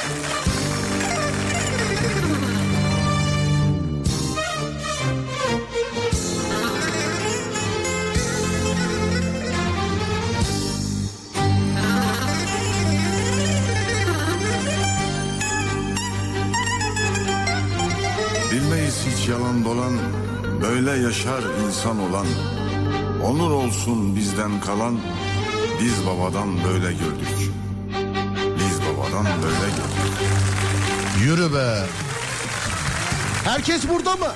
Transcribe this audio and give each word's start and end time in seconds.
Bilmeyiz 0.00 0.16
hiç 19.06 19.28
yalan 19.28 19.64
dolan 19.64 19.92
Böyle 20.62 20.90
yaşar 20.90 21.42
insan 21.66 21.98
olan. 21.98 22.26
Onur 23.24 23.50
olsun 23.50 24.16
bizden 24.16 24.60
kalan 24.60 25.00
Biz 25.80 26.06
babadan 26.06 26.48
böyle 26.64 26.92
gördük 26.92 27.49
Yürü 31.24 31.54
be. 31.54 31.78
Herkes 33.44 33.88
burada 33.88 34.16
mı? 34.16 34.28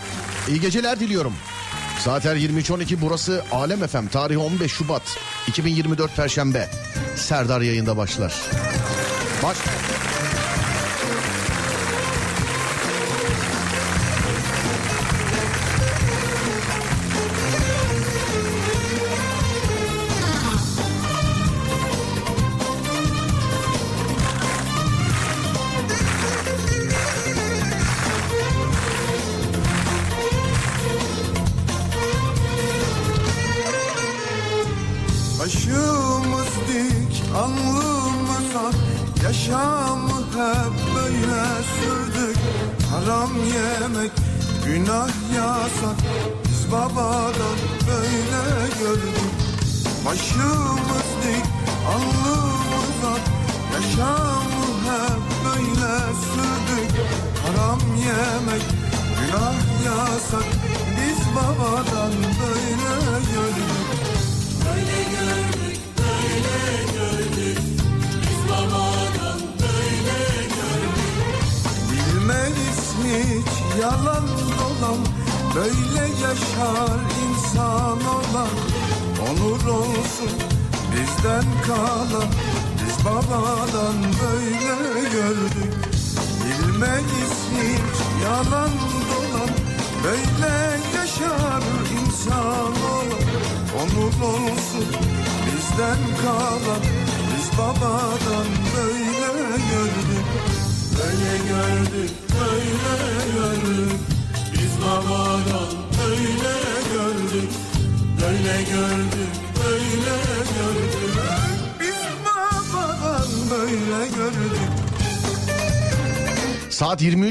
İyi 0.49 0.61
geceler 0.61 1.01
diliyorum. 1.01 1.33
Saatler 1.99 2.37
23.12 2.37 2.97
burası 3.01 3.45
Alem 3.53 3.87
FM. 3.87 4.07
Tarihi 4.07 4.39
15 4.39 4.73
Şubat 4.73 5.03
2024 5.47 6.17
Perşembe. 6.17 6.71
Serdar 7.17 7.61
yayında 7.61 7.97
başlar. 7.97 8.35
Baş. 9.43 9.57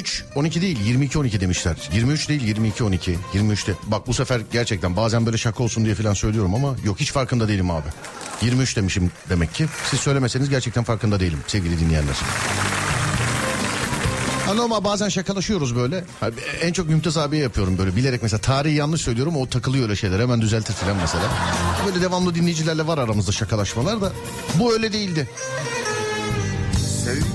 23 0.03 0.25
12 0.35 0.61
değil 0.61 0.79
22 0.85 1.19
12 1.19 1.41
demişler. 1.41 1.75
23 1.93 2.29
değil 2.29 2.43
22 2.43 2.83
12. 2.83 3.17
23'te. 3.33 3.73
Bak 3.83 4.07
bu 4.07 4.13
sefer 4.13 4.41
gerçekten 4.51 4.95
bazen 4.95 5.25
böyle 5.25 5.37
şaka 5.37 5.63
olsun 5.63 5.85
diye 5.85 5.95
falan 5.95 6.13
söylüyorum 6.13 6.55
ama 6.55 6.75
yok 6.85 6.99
hiç 6.99 7.11
farkında 7.11 7.47
değilim 7.47 7.71
abi. 7.71 7.87
23 8.41 8.77
demişim 8.77 9.11
demek 9.29 9.53
ki. 9.53 9.65
Siz 9.91 9.99
söylemeseniz 9.99 10.49
gerçekten 10.49 10.83
farkında 10.83 11.19
değilim 11.19 11.39
sevgili 11.47 11.79
dinleyenler. 11.79 12.15
Ama 14.49 14.83
bazen 14.83 15.09
şakalaşıyoruz 15.09 15.75
böyle. 15.75 16.03
En 16.61 16.73
çok 16.73 16.89
Mümtaz 16.89 17.17
abiye 17.17 17.43
yapıyorum 17.43 17.77
böyle 17.77 17.95
bilerek 17.95 18.23
mesela 18.23 18.41
tarihi 18.41 18.75
yanlış 18.75 19.01
söylüyorum 19.01 19.37
o 19.37 19.49
takılıyor 19.49 19.83
öyle 19.83 19.95
şeyler 19.95 20.19
hemen 20.19 20.41
düzeltir 20.41 20.73
falan 20.73 20.97
mesela. 20.97 21.23
Böyle 21.85 22.01
devamlı 22.01 22.35
dinleyicilerle 22.35 22.87
var 22.87 22.97
aramızda 22.97 23.31
şakalaşmalar 23.31 24.01
da 24.01 24.11
bu 24.55 24.73
öyle 24.73 24.93
değildi. 24.93 25.29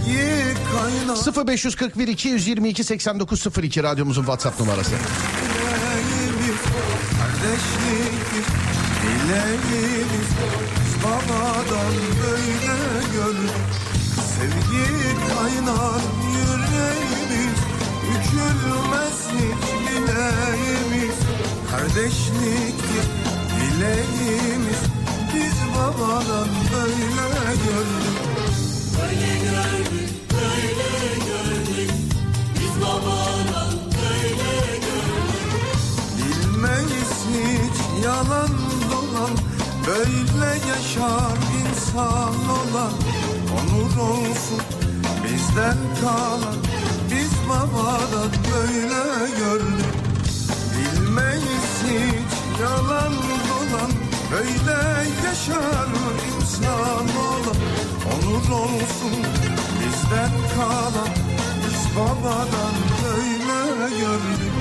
Sevgi 0.09 0.55
kaynağı 0.73 1.47
0541 1.47 2.09
222 2.09 2.85
8902 2.85 3.83
radyomuzun 3.83 4.23
WhatsApp 4.23 4.61
numarası. 4.61 4.91
Dileğimiz, 4.91 6.61
dileğimiz 9.03 10.29
babadan 11.05 11.95
böyle 12.23 13.05
gördük 13.15 13.51
Sevgi 14.39 14.87
kaynar 15.29 16.03
yüreğimiz 16.35 17.59
Bükülmez 18.03 19.29
hiç 19.33 19.69
bileğimiz 19.87 21.17
Kardeşliktir 21.71 23.07
dileğimiz. 23.57 24.81
Biz 25.35 25.77
babadan 25.77 26.49
böyle 26.75 27.55
gördük 27.55 28.38
yalan 38.09 38.51
dolan. 38.91 39.35
Böyle 39.87 40.51
yaşar 40.69 41.39
insan 41.61 42.35
olan. 42.59 42.93
Onur 43.59 43.97
olsun 44.11 44.63
bizden 45.25 45.79
kalan. 46.01 46.57
Biz 47.11 47.33
babadan 47.49 48.31
böyle 48.53 49.31
gördük. 49.39 49.95
Bilmeyiz 50.75 51.69
hiç 51.85 52.61
yalan 52.61 53.13
dolan 53.49 54.08
Böyle 54.33 54.79
yaşar 55.25 55.89
insan 56.37 57.09
olan 57.17 57.57
Onur 58.13 58.51
olsun 58.61 59.13
bizden 59.81 60.31
kalan 60.55 61.09
Biz 61.65 61.97
babadan 61.97 62.75
böyle 63.05 63.97
gördük. 63.97 64.53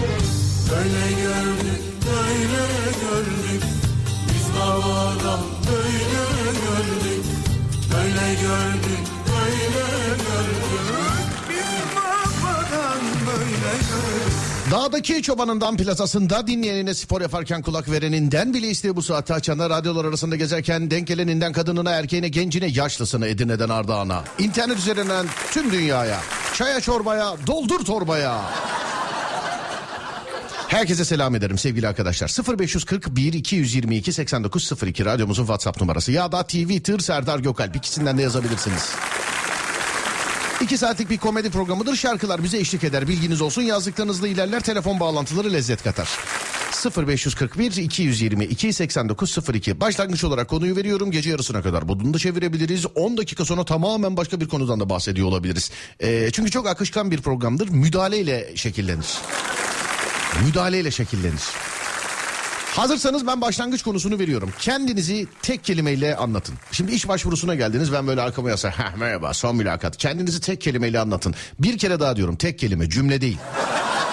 Böyle 0.72 1.22
gördük, 1.22 1.82
böyle 2.06 2.66
gördük. 3.02 3.64
Biz 4.28 4.60
babadan 4.60 5.40
böyle 5.70 6.50
gördük. 6.66 7.26
Böyle 7.94 8.34
gördük, 8.34 9.06
böyle 9.28 9.78
gördük. 9.84 10.78
Biz 11.50 11.96
babadan 11.96 12.07
Dağdaki 14.72 15.22
çobanından 15.22 15.78
plazasında 15.78 16.48
dinleyenine 16.48 16.94
spor 16.94 17.22
yaparken 17.22 17.62
kulak 17.62 17.92
vereninden 17.92 18.54
bile 18.54 18.68
isteği 18.68 18.96
bu 18.96 19.02
saatte 19.02 19.34
açanlar 19.34 19.70
radyolar 19.70 20.06
arasında 20.06 20.36
gezerken 20.36 20.92
denk 20.92 21.08
geleninden 21.08 21.54
kadınına 21.54 21.92
erkeğine 21.92 22.28
gencine 22.28 22.68
yaşlısına 22.68 23.28
Edirne'den 23.28 23.70
Ardahan'a 23.70 24.24
internet 24.40 24.78
üzerinden 24.78 25.26
tüm 25.52 25.72
dünyaya 25.72 26.22
çaya 26.54 26.82
çorbaya 26.82 27.36
doldur 27.48 27.86
torbaya 27.86 28.42
Herkese 30.68 31.06
selam 31.06 31.36
ederim 31.36 31.58
sevgili 31.58 31.88
arkadaşlar. 31.88 32.60
0541 32.60 33.34
222 33.34 34.14
8902 34.14 35.06
radyomuzun 35.06 35.44
WhatsApp 35.44 35.82
numarası 35.82 36.12
ya 36.12 36.32
da 36.32 36.44
Twitter 36.44 37.00
Serdar 37.00 37.40
Gökalp 37.40 37.76
ikisinden 37.76 38.18
de 38.18 38.22
yazabilirsiniz. 38.22 38.96
İki 40.62 40.78
saatlik 40.78 41.10
bir 41.10 41.18
komedi 41.18 41.50
programıdır. 41.50 41.96
Şarkılar 41.96 42.44
bize 42.44 42.58
eşlik 42.58 42.84
eder. 42.84 43.08
Bilginiz 43.08 43.42
olsun. 43.42 43.62
Yazdıklarınızla 43.62 44.28
ilerler. 44.28 44.60
Telefon 44.60 45.00
bağlantıları 45.00 45.54
lezzet 45.54 45.84
katar. 45.84 46.10
0541 47.08 47.72
222 47.72 48.74
8902 48.74 49.82
başlangıç 49.82 50.24
olarak 50.24 50.48
konuyu 50.50 50.76
veriyorum 50.76 51.12
gece 51.12 51.30
yarısına 51.30 51.62
kadar 51.62 51.88
bunu 51.88 52.14
da 52.14 52.18
çevirebiliriz 52.18 52.86
10 52.96 53.18
dakika 53.18 53.46
sonra 53.46 53.66
tamamen 53.66 54.18
başka 54.18 54.42
bir 54.42 54.48
konudan 54.48 54.80
da 54.80 54.90
bahsediyor 54.90 55.28
olabiliriz 55.28 55.72
Ee, 56.00 56.30
çünkü 56.34 56.52
çok 56.52 56.68
akışkan 56.68 57.12
bir 57.12 57.22
programdır 57.22 57.70
müdahaleyle 57.70 58.52
şekillenir 58.56 59.08
müdahaleyle 60.46 60.92
şekillenir 60.92 61.42
Hazırsanız 62.78 63.28
ben 63.28 63.42
başlangıç 63.42 63.84
konusunu 63.84 64.20
veriyorum. 64.20 64.54
Kendinizi 64.60 65.28
tek 65.42 65.64
kelimeyle 65.64 66.16
anlatın. 66.16 66.56
Şimdi 66.72 66.92
iş 66.92 67.08
başvurusuna 67.08 67.56
geldiniz 67.56 67.94
ben 67.94 68.08
böyle 68.08 68.22
arkama 68.22 68.50
yasa. 68.50 68.70
Heh, 68.70 68.96
merhaba 68.98 69.34
son 69.34 69.56
mülakat. 69.56 69.98
Kendinizi 69.98 70.42
tek 70.42 70.62
kelimeyle 70.62 71.00
anlatın. 71.00 71.36
Bir 71.60 71.78
kere 71.78 72.00
daha 72.00 72.16
diyorum 72.16 72.36
tek 72.36 72.60
kelime 72.60 72.90
cümle 72.90 73.22
değil. 73.22 73.38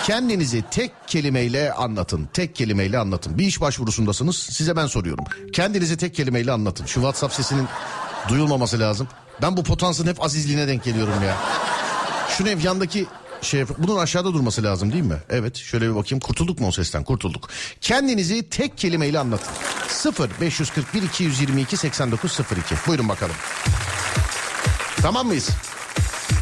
Kendinizi 0.05 0.65
tek 0.71 0.93
kelimeyle 1.07 1.73
anlatın. 1.73 2.29
Tek 2.33 2.55
kelimeyle 2.57 2.99
anlatın. 2.99 3.39
Bir 3.39 3.47
iş 3.47 3.61
başvurusundasınız 3.61 4.37
size 4.37 4.77
ben 4.77 4.87
soruyorum. 4.87 5.25
Kendinizi 5.53 5.97
tek 5.97 6.15
kelimeyle 6.15 6.53
anlatın. 6.53 6.87
Şu 6.87 6.95
WhatsApp 6.95 7.35
sesinin 7.35 7.67
duyulmaması 8.29 8.81
lazım. 8.81 9.09
Ben 9.43 9.57
bu 9.57 9.65
potansın 9.65 10.07
hep 10.07 10.23
azizliğine 10.23 10.69
denk 10.69 10.85
geliyorum 10.85 11.23
ya. 11.25 11.37
Şunu 12.29 12.49
ev 12.49 12.65
yandaki 12.65 13.07
şey 13.45 13.65
bunun 13.79 13.99
aşağıda 13.99 14.35
durması 14.35 14.63
lazım 14.63 14.93
değil 14.93 15.05
mi? 15.05 15.17
Evet 15.31 15.57
şöyle 15.57 15.91
bir 15.91 15.95
bakayım 15.95 16.21
kurtulduk 16.21 16.61
mu 16.61 16.69
o 16.69 16.73
sesten 16.73 17.05
kurtulduk. 17.05 17.49
Kendinizi 17.81 18.49
tek 18.49 18.79
kelimeyle 18.79 19.19
anlatın. 19.19 19.53
0 19.89 20.31
541 20.41 21.03
222 21.03 21.77
8902 21.77 22.75
buyurun 22.87 23.09
bakalım. 23.09 23.37
Tamam 25.03 25.27
mıyız? 25.27 25.51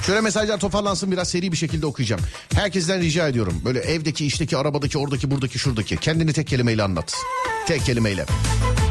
Şöyle 0.07 0.21
mesajlar 0.21 0.61
toparlansın 0.61 1.13
biraz 1.13 1.29
seri 1.29 1.53
bir 1.53 1.57
şekilde 1.57 1.87
okuyacağım. 1.87 2.23
Herkesten 2.55 3.01
rica 3.01 3.29
ediyorum. 3.29 3.63
Böyle 3.65 3.81
evdeki, 3.81 4.27
işteki, 4.27 4.57
arabadaki, 4.57 4.99
oradaki, 4.99 5.31
buradaki, 5.31 5.59
şuradaki. 5.59 5.97
Kendini 5.97 6.33
tek 6.33 6.47
kelimeyle 6.47 6.83
anlat. 6.83 7.15
Tek 7.67 7.85
kelimeyle. 7.85 8.27
Ağlamadan 8.27 8.82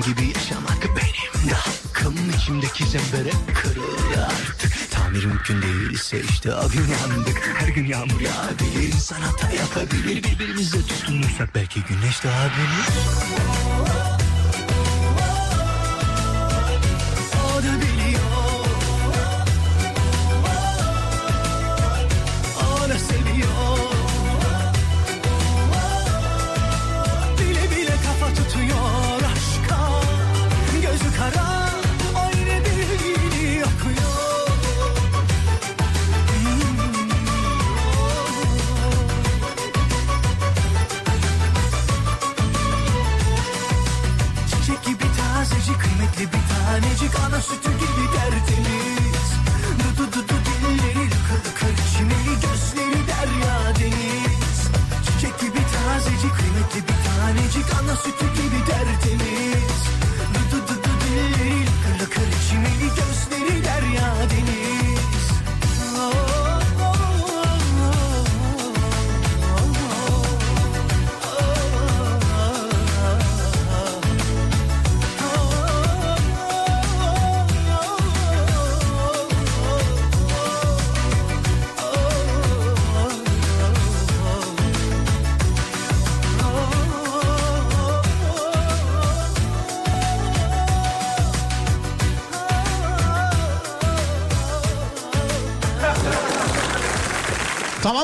gibi 0.00 0.26
yaşamak 0.34 0.82
benim 0.96 1.50
de 1.50 1.54
hakkım. 1.54 2.14
İçimdeki 2.36 2.84
zembere 2.84 3.32
kırıldı 3.54 4.26
artık. 4.28 4.90
Tamir 4.90 5.24
mümkün 5.24 5.62
değilse 5.62 6.20
işte 6.20 6.54
o 6.54 6.68
gün 6.68 6.80
yandık. 6.80 7.50
Her 7.58 7.68
gün 7.68 7.86
yağmur 7.86 8.20
yağabilir 8.20 8.92
insan 8.94 9.20
hata 9.20 9.50
yapabilir. 9.50 10.24
Birbirimize 10.24 10.78
tutunursak 10.86 11.54
belki 11.54 11.80
güneş 11.82 12.24
doğabilir 12.24 12.88
O 13.66 13.67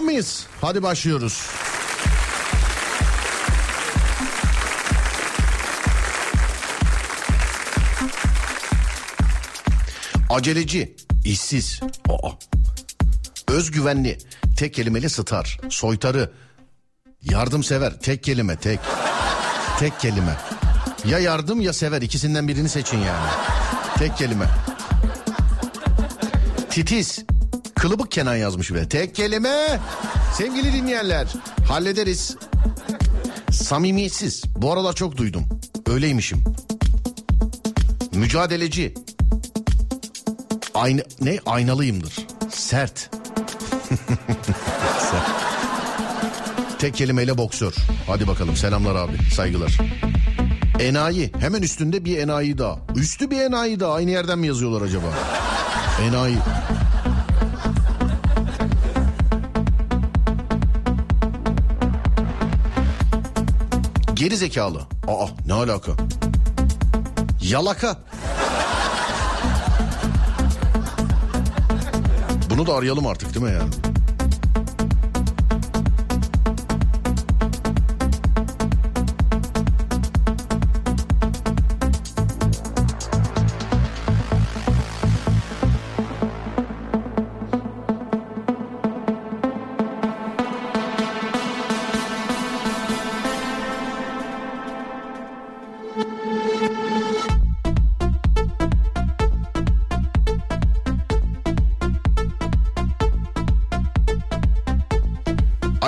mıyız? 0.04 0.46
Hadi 0.60 0.82
başlıyoruz. 0.82 1.50
Aceleci, 10.30 10.96
işsiz, 11.24 11.80
aa. 12.08 12.30
özgüvenli, 13.48 14.18
tek 14.56 14.74
kelimeli 14.74 15.10
star, 15.10 15.58
soytarı, 15.70 16.32
yardımsever, 17.22 18.00
tek 18.00 18.22
kelime, 18.22 18.56
tek. 18.56 18.80
Tek 19.78 20.00
kelime. 20.00 20.36
Ya 21.04 21.18
yardım 21.18 21.60
ya 21.60 21.72
sever 21.72 22.02
ikisinden 22.02 22.48
birini 22.48 22.68
seçin 22.68 22.98
yani. 22.98 23.30
Tek 23.98 24.16
kelime. 24.16 24.46
Titiz. 26.70 27.24
Kılıbık 27.84 28.10
Kenan 28.10 28.36
yazmış 28.36 28.72
ve 28.72 28.88
tek 28.88 29.14
kelime. 29.14 29.80
Sevgili 30.36 30.72
dinleyenler 30.72 31.26
hallederiz. 31.68 32.36
Samimiyetsiz. 33.50 34.42
Bu 34.56 34.72
aralar 34.72 34.92
çok 34.92 35.16
duydum. 35.16 35.44
Öyleymişim. 35.86 36.44
Mücadeleci. 38.12 38.94
Aynı 40.74 41.02
ne 41.20 41.38
aynalıyımdır. 41.46 42.16
Sert. 42.50 42.98
Sert. 45.10 45.30
Tek 46.78 46.94
kelimeyle 46.94 47.38
boksör. 47.38 47.74
Hadi 48.06 48.28
bakalım 48.28 48.56
selamlar 48.56 48.94
abi 48.94 49.18
saygılar. 49.34 49.78
Enayi 50.80 51.32
hemen 51.40 51.62
üstünde 51.62 52.04
bir 52.04 52.18
enayi 52.18 52.58
daha. 52.58 52.78
Üstü 52.96 53.30
bir 53.30 53.40
enayi 53.40 53.80
daha 53.80 53.92
aynı 53.92 54.10
yerden 54.10 54.38
mi 54.38 54.46
yazıyorlar 54.46 54.82
acaba? 54.82 55.06
Enayi. 56.02 56.36
Geri 64.24 64.36
zekalı. 64.36 64.80
Aa 65.08 65.26
ne 65.46 65.52
alaka? 65.52 65.92
Yalaka. 67.42 67.96
Bunu 72.50 72.66
da 72.66 72.74
arayalım 72.74 73.06
artık 73.06 73.34
değil 73.34 73.46
mi 73.46 73.52
yani? 73.52 73.93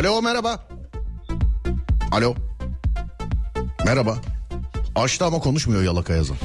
Alo 0.06 0.22
merhaba. 0.22 0.60
Alo. 2.12 2.34
Merhaba. 3.84 4.16
Açtı 4.94 5.24
ama 5.24 5.38
konuşmuyor 5.38 5.82
yalaka 5.82 6.12
yazan. 6.12 6.36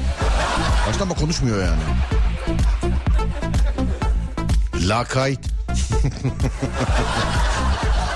Açtı 0.88 1.02
ama 1.02 1.14
konuşmuyor 1.14 1.64
yani. 1.64 1.80
Lakayt. 4.88 5.40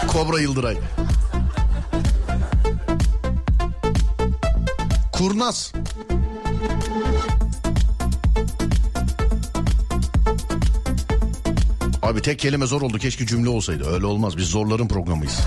Kobra 0.08 0.40
Yıldıray. 0.40 0.76
Kurnaz. 5.12 5.72
Tek 12.26 12.38
kelime 12.38 12.66
zor 12.66 12.82
oldu 12.82 12.98
keşke 12.98 13.26
cümle 13.26 13.48
olsaydı. 13.48 13.90
Öyle 13.90 14.06
olmaz 14.06 14.36
biz 14.36 14.48
zorların 14.48 14.88
programıyız. 14.88 15.40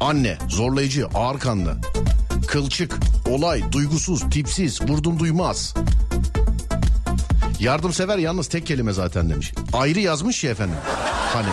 Anne, 0.00 0.38
zorlayıcı, 0.48 1.06
ağır 1.14 1.38
kanlı. 1.38 1.76
Kılçık, 2.46 2.96
olay, 3.30 3.72
duygusuz, 3.72 4.30
tipsiz, 4.30 4.82
vurdum 4.82 5.18
duymaz. 5.18 5.74
Yardımsever 7.60 8.18
yalnız 8.18 8.48
tek 8.48 8.66
kelime 8.66 8.92
zaten 8.92 9.30
demiş. 9.30 9.52
Ayrı 9.72 10.00
yazmış 10.00 10.44
ya 10.44 10.50
efendim. 10.50 10.76
Hani 11.32 11.48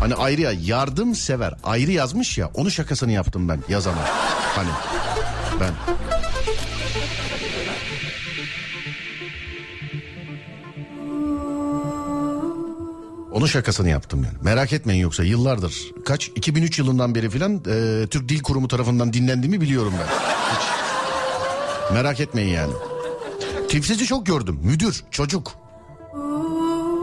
hani 0.00 0.14
ayrı 0.14 0.40
ya 0.40 0.52
yardımsever 0.52 1.54
ayrı 1.64 1.92
yazmış 1.92 2.38
ya 2.38 2.50
onu 2.54 2.70
şakasını 2.70 3.12
yaptım 3.12 3.48
ben 3.48 3.62
yazana. 3.68 4.04
Hani 4.56 4.70
ben 5.60 5.95
Onun 13.36 13.46
şakasını 13.46 13.88
yaptım 13.88 14.24
yani. 14.24 14.36
Merak 14.42 14.72
etmeyin 14.72 15.02
yoksa 15.02 15.24
yıllardır 15.24 15.92
kaç 16.04 16.28
2003 16.28 16.78
yılından 16.78 17.14
beri 17.14 17.30
filan 17.30 17.54
e, 17.54 18.06
Türk 18.06 18.28
Dil 18.28 18.42
Kurumu 18.42 18.68
tarafından 18.68 19.12
dinlendiğimi 19.12 19.60
biliyorum 19.60 19.92
ben. 20.00 20.06
Hiç. 20.56 20.66
Merak 21.92 22.20
etmeyin 22.20 22.54
yani. 22.54 22.72
Tipsizi 23.68 24.06
çok 24.06 24.26
gördüm. 24.26 24.58
Müdür, 24.62 25.04
çocuk. 25.10 25.52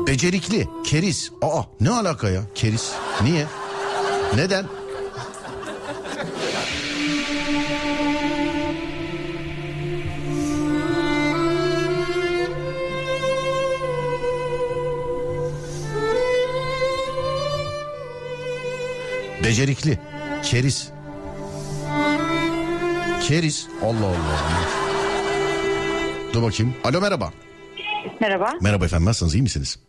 Becerikli, 0.07 0.67
keriz. 0.83 1.31
Aa 1.41 1.61
ne 1.79 1.89
alaka 1.89 2.29
ya 2.29 2.41
keriz? 2.55 2.91
Niye? 3.23 3.45
Neden? 4.35 4.65
Becerikli. 19.53 19.99
Keriz. 20.43 20.91
Keriz. 23.21 23.67
Allah 23.83 24.05
Allah. 24.05 24.39
Dur 26.33 26.43
bakayım. 26.43 26.73
Alo 26.83 27.01
merhaba. 27.01 27.31
Merhaba. 28.21 28.49
Merhaba 28.61 28.85
efendim 28.85 29.05
nasılsınız 29.05 29.35
iyi 29.35 29.41
misiniz? 29.41 29.79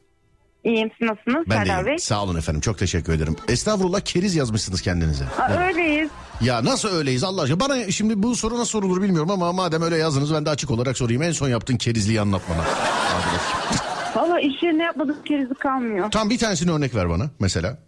İyiyim 0.64 0.90
siz 0.98 1.08
nasılsınız 1.08 1.46
Ben 1.50 1.64
de 1.64 1.66
Serdar 1.66 1.86
Bey? 1.86 1.92
iyiyim. 1.92 1.98
Sağ 1.98 2.22
olun 2.22 2.38
efendim 2.38 2.60
çok 2.60 2.78
teşekkür 2.78 3.12
ederim. 3.12 3.36
Estağfurullah 3.48 4.00
keriz 4.00 4.34
yazmışsınız 4.34 4.82
kendinize. 4.82 5.24
Aa, 5.24 5.66
öyleyiz. 5.66 6.10
Ya 6.40 6.64
nasıl 6.64 6.88
öyleyiz 6.88 7.24
Allah 7.24 7.42
aşkına? 7.42 7.60
Bana 7.60 7.90
şimdi 7.90 8.22
bu 8.22 8.36
soru 8.36 8.54
nasıl 8.54 8.70
sorulur 8.70 9.02
bilmiyorum 9.02 9.30
ama 9.30 9.52
madem 9.52 9.82
öyle 9.82 9.96
yazdınız 9.96 10.34
ben 10.34 10.46
de 10.46 10.50
açık 10.50 10.70
olarak 10.70 10.98
sorayım. 10.98 11.22
En 11.22 11.32
son 11.32 11.48
yaptığın 11.48 11.76
kerizliği 11.76 12.20
anlat 12.20 12.42
bana. 12.50 12.64
Hadi 12.64 13.26
bakayım. 13.26 13.84
Valla 14.16 14.40
iş 14.40 14.62
yerine 14.62 14.82
yapmadık 14.82 15.26
kerizi 15.26 15.54
kalmıyor. 15.54 16.10
Tam 16.10 16.30
bir 16.30 16.38
tanesini 16.38 16.70
örnek 16.70 16.94
ver 16.94 17.10
bana 17.10 17.30
mesela. 17.40 17.78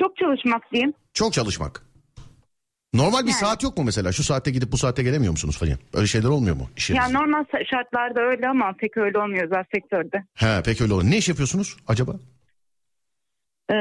Çok 0.00 0.16
çalışmak 0.16 0.72
diyeyim. 0.72 0.92
Çok 1.14 1.32
çalışmak. 1.32 1.82
Normal 2.94 3.22
bir 3.22 3.30
Yani. 3.30 3.38
saat 3.40 3.62
yok 3.62 3.78
mu 3.78 3.84
mesela? 3.84 4.12
Şu 4.12 4.22
saatte 4.24 4.50
gidip 4.50 4.72
bu 4.72 4.78
saatte 4.78 5.02
gelemiyor 5.02 5.30
musunuz 5.32 5.58
falan? 5.58 5.78
Öyle 5.94 6.06
şeyler 6.06 6.28
olmuyor 6.28 6.56
mu 6.56 6.68
iş? 6.76 6.90
Yani 6.90 7.12
normal 7.14 7.44
şartlarda 7.70 8.20
öyle 8.20 8.48
ama 8.48 8.72
pek 8.78 8.96
öyle 8.96 9.18
olmuyor 9.18 9.44
özel 9.44 9.64
sektörde. 9.74 10.24
He 10.34 10.62
pek 10.64 10.80
öyle 10.80 10.92
olur. 10.94 11.04
Ne 11.04 11.16
iş 11.18 11.28
yapıyorsunuz 11.28 11.76
acaba? 11.88 12.12
Ee, 13.72 13.74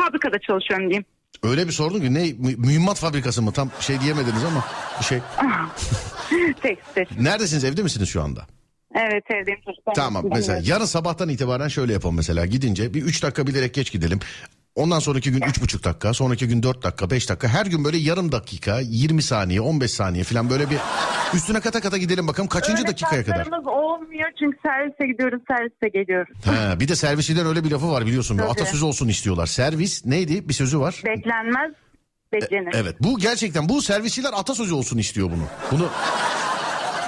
fabrikada 0.00 0.38
çalışıyorum 0.38 0.86
diyeyim. 0.88 1.04
Öyle 1.42 1.66
bir 1.66 1.72
sordun 1.72 2.00
ki 2.00 2.14
ne 2.14 2.22
mü- 2.32 2.56
mühimmat 2.56 2.98
fabrikası 2.98 3.42
mı? 3.42 3.52
Tam 3.52 3.70
şey 3.80 4.00
diyemediniz 4.00 4.44
ama 4.44 4.64
bir 5.00 5.04
şey. 5.04 5.18
Tekstil. 6.62 7.22
Neredesiniz? 7.22 7.64
Evde 7.64 7.82
misiniz 7.82 8.08
şu 8.08 8.22
anda? 8.22 8.46
Evet 8.94 9.24
evdeyim 9.30 9.60
çocuklar. 9.66 9.94
Tamam 9.94 10.24
mesela 10.30 10.60
yarın 10.64 10.84
sabahtan 10.84 11.28
itibaren 11.28 11.68
şöyle 11.68 11.92
yapalım 11.92 12.16
mesela 12.16 12.46
gidince 12.46 12.94
bir 12.94 13.02
3 13.02 13.22
dakika 13.22 13.46
bilerek 13.46 13.74
geç 13.74 13.92
gidelim. 13.92 14.20
Ondan 14.76 14.98
sonraki 14.98 15.30
gün 15.32 15.40
üç 15.40 15.60
buçuk 15.62 15.84
dakika, 15.84 16.14
sonraki 16.14 16.48
gün 16.48 16.62
4 16.62 16.82
dakika, 16.82 17.10
5 17.10 17.28
dakika. 17.28 17.48
Her 17.48 17.66
gün 17.66 17.84
böyle 17.84 17.96
yarım 17.96 18.32
dakika, 18.32 18.80
20 18.80 19.22
saniye, 19.22 19.60
15 19.60 19.90
saniye 19.90 20.24
falan 20.24 20.50
böyle 20.50 20.70
bir 20.70 20.78
üstüne 21.34 21.60
kata 21.60 21.80
kata 21.80 21.96
gidelim 21.96 22.28
bakalım 22.28 22.48
kaçıncı 22.48 22.78
Öyle 22.82 22.88
dakikaya 22.88 23.24
kadar. 23.24 23.46
olmuyor 23.46 24.30
çünkü 24.38 24.58
servise 24.62 25.06
gidiyoruz 25.06 25.42
servise 25.48 25.88
geliyoruz. 25.98 26.34
Ha, 26.44 26.80
bir 26.80 26.88
de 26.88 26.96
servisiden 26.96 27.46
öyle 27.46 27.64
bir 27.64 27.70
lafı 27.70 27.90
var 27.90 28.06
biliyorsun. 28.06 28.36
Tabii. 28.36 28.48
Atasözü 28.48 28.84
olsun 28.84 29.08
istiyorlar. 29.08 29.46
Servis 29.46 30.04
neydi? 30.06 30.48
Bir 30.48 30.54
sözü 30.54 30.80
var. 30.80 31.02
Beklenmez 31.06 31.72
beklenir. 32.32 32.74
Evet 32.74 32.96
bu 33.00 33.18
gerçekten 33.18 33.68
bu 33.68 33.82
servisçiler 33.82 34.30
atasözü 34.32 34.74
olsun 34.74 34.98
istiyor 34.98 35.30
bunu. 35.30 35.44
Bunu 35.72 35.88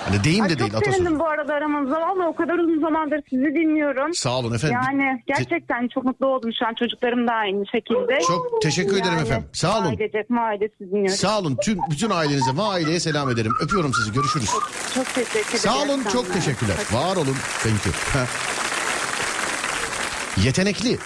hani 0.08 0.24
deyim 0.24 0.44
Ay, 0.44 0.50
de 0.50 0.58
değil 0.58 0.70
çok 0.70 0.80
atasözü. 0.80 0.96
sevindim 0.96 1.18
bu 1.18 1.28
arada 1.28 1.54
aramızda. 1.54 2.00
Valla 2.00 2.28
o 2.28 2.36
kadar 2.36 2.54
uzun 2.58 2.80
zamandır 2.80 3.20
sizi 3.30 3.44
dinliyorum. 3.44 4.14
Sağ 4.14 4.38
olun 4.38 4.54
efendim. 4.54 4.78
Yani 4.84 5.22
gerçekten 5.26 5.88
çok 5.94 6.04
mutlu 6.04 6.26
oldum 6.26 6.50
şu 6.58 6.66
an 6.66 6.74
çocuklarım 6.74 7.28
da 7.28 7.32
aynı 7.32 7.66
şekilde. 7.66 8.18
Çok 8.26 8.62
teşekkür 8.62 8.96
ederim 8.96 9.18
efendim. 9.18 9.48
Sağ 9.52 9.78
olun. 9.78 9.86
Ailecek 9.86 10.26
ailesi 10.30 10.80
dinliyorum. 10.80 11.16
Sağ 11.16 11.38
olun. 11.38 11.58
Tüm 11.62 11.78
bütün 11.90 12.10
ailenize 12.10 12.56
ve 12.56 12.62
aileye 12.62 13.00
selam 13.00 13.30
ederim. 13.30 13.52
Öpüyorum 13.62 13.92
sizi. 13.94 14.12
Görüşürüz. 14.12 14.50
Çok 14.94 15.14
teşekkür 15.14 15.40
ederim. 15.40 15.58
Sağ 15.58 15.82
olun. 15.82 16.02
Çok 16.12 16.32
teşekkürler. 16.32 16.76
Var 16.92 17.16
olun. 17.16 17.36
Thank 17.62 17.86
you. 17.86 17.94
Yetenekli. 20.44 20.98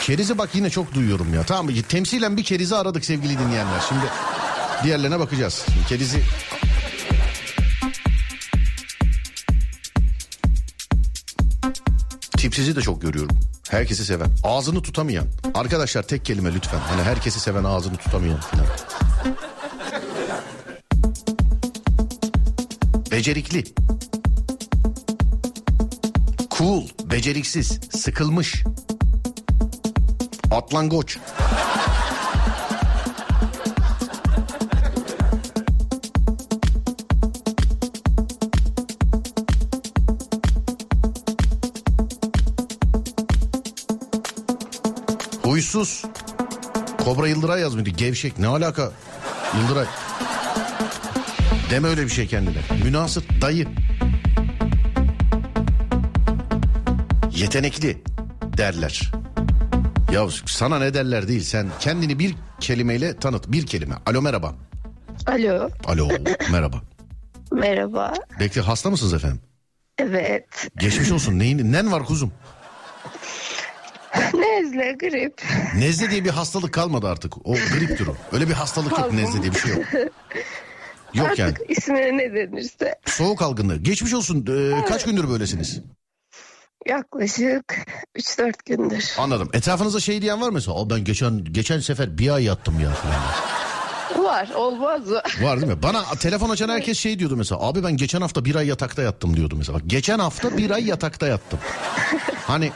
Kerizi 0.00 0.38
bak 0.38 0.54
yine 0.54 0.70
çok 0.70 0.94
duyuyorum 0.94 1.34
ya. 1.34 1.42
Tamam 1.42 1.64
mı? 1.66 1.72
Temsilen 1.88 2.36
bir 2.36 2.44
kerizi 2.44 2.76
aradık 2.76 3.04
sevgili 3.04 3.38
dinleyenler. 3.38 3.80
Şimdi 3.88 4.04
diğerlerine 4.84 5.18
bakacağız. 5.18 5.66
Şimdi 5.72 5.86
kerizi 5.86 6.20
Tipsizi 12.44 12.76
de 12.76 12.80
çok 12.80 13.02
görüyorum. 13.02 13.38
Herkesi 13.70 14.04
seven. 14.04 14.30
Ağzını 14.42 14.82
tutamayan. 14.82 15.26
Arkadaşlar 15.54 16.02
tek 16.02 16.24
kelime 16.24 16.54
lütfen. 16.54 16.78
Hani 16.78 17.02
herkesi 17.02 17.40
seven 17.40 17.64
ağzını 17.64 17.96
tutamayan 17.96 18.40
falan. 18.40 18.66
Becerikli. 23.10 23.64
Cool, 26.58 26.88
beceriksiz, 27.10 27.80
sıkılmış. 27.90 28.64
Atlangoç. 30.50 31.18
Huysuz. 45.74 46.04
Kobra 47.04 47.28
Yıldıray 47.28 47.60
yazmıyordu. 47.60 47.90
Gevşek. 47.90 48.38
Ne 48.38 48.46
alaka? 48.46 48.92
Yıldıray. 49.56 49.86
Deme 51.70 51.88
öyle 51.88 52.04
bir 52.04 52.08
şey 52.08 52.26
kendine. 52.26 52.58
Münasır 52.84 53.24
dayı. 53.40 53.66
Yetenekli 57.30 58.02
derler. 58.56 59.12
Ya 60.12 60.26
sana 60.46 60.78
ne 60.78 60.94
derler 60.94 61.28
değil 61.28 61.42
sen 61.42 61.66
kendini 61.80 62.18
bir 62.18 62.34
kelimeyle 62.60 63.16
tanıt. 63.16 63.52
Bir 63.52 63.66
kelime. 63.66 63.94
Alo 64.06 64.22
merhaba. 64.22 64.54
Alo, 65.26 65.70
Alo 65.84 66.08
merhaba. 66.52 66.82
merhaba. 67.52 68.14
Bekle 68.40 68.60
hasta 68.60 68.90
mısınız 68.90 69.14
efendim? 69.14 69.40
Evet. 69.98 70.68
Geçmiş 70.76 71.10
olsun. 71.10 71.38
Neyin, 71.38 71.72
nen 71.72 71.92
var 71.92 72.04
kuzum? 72.04 72.32
Nezle, 74.34 74.92
grip. 75.00 75.42
Nezle 75.76 76.10
diye 76.10 76.24
bir 76.24 76.30
hastalık 76.30 76.74
kalmadı 76.74 77.08
artık. 77.08 77.46
O 77.46 77.52
griptir 77.52 78.06
o. 78.06 78.16
Öyle 78.32 78.48
bir 78.48 78.52
hastalık 78.54 78.90
yok 78.98 79.12
nezle 79.12 79.42
diye 79.42 79.52
bir 79.52 79.58
şey 79.58 79.70
yok. 79.70 79.84
Yok 81.14 81.26
Artık 81.26 81.38
yani. 81.38 81.54
ismine 81.68 82.16
ne 82.16 82.34
denirse. 82.34 82.94
Soğuk 83.06 83.42
algınlığı. 83.42 83.76
Geçmiş 83.76 84.14
olsun. 84.14 84.46
Ee, 84.50 84.84
kaç 84.84 85.04
gündür 85.04 85.28
böylesiniz? 85.28 85.80
Yaklaşık 86.86 87.74
3-4 88.18 88.52
gündür. 88.66 89.14
Anladım. 89.18 89.48
Etrafınızda 89.52 90.00
şey 90.00 90.22
diyen 90.22 90.40
var 90.40 90.48
mı 90.48 90.54
mesela? 90.54 90.80
"Aa, 90.80 90.90
ben 90.90 91.04
geçen 91.04 91.44
geçen 91.44 91.80
sefer 91.80 92.18
bir 92.18 92.30
ay 92.30 92.44
yattım 92.44 92.80
ya 92.80 92.90
falan. 92.90 94.24
Var, 94.24 94.48
olmaz 94.54 95.08
mı? 95.08 95.22
Var 95.42 95.60
değil 95.60 95.72
mi? 95.72 95.82
Bana 95.82 96.04
telefon 96.20 96.50
açan 96.50 96.68
herkes 96.68 96.98
şey 96.98 97.18
diyordu 97.18 97.36
mesela. 97.36 97.60
Abi 97.60 97.84
ben 97.84 97.96
geçen 97.96 98.20
hafta 98.20 98.44
bir 98.44 98.54
ay 98.54 98.66
yatakta 98.66 99.02
yattım 99.02 99.36
diyordu 99.36 99.54
mesela. 99.58 99.78
Bak, 99.78 99.82
geçen 99.86 100.18
hafta 100.18 100.56
bir 100.56 100.70
ay 100.70 100.86
yatakta 100.86 101.26
yattım. 101.26 101.58
Hani 102.46 102.72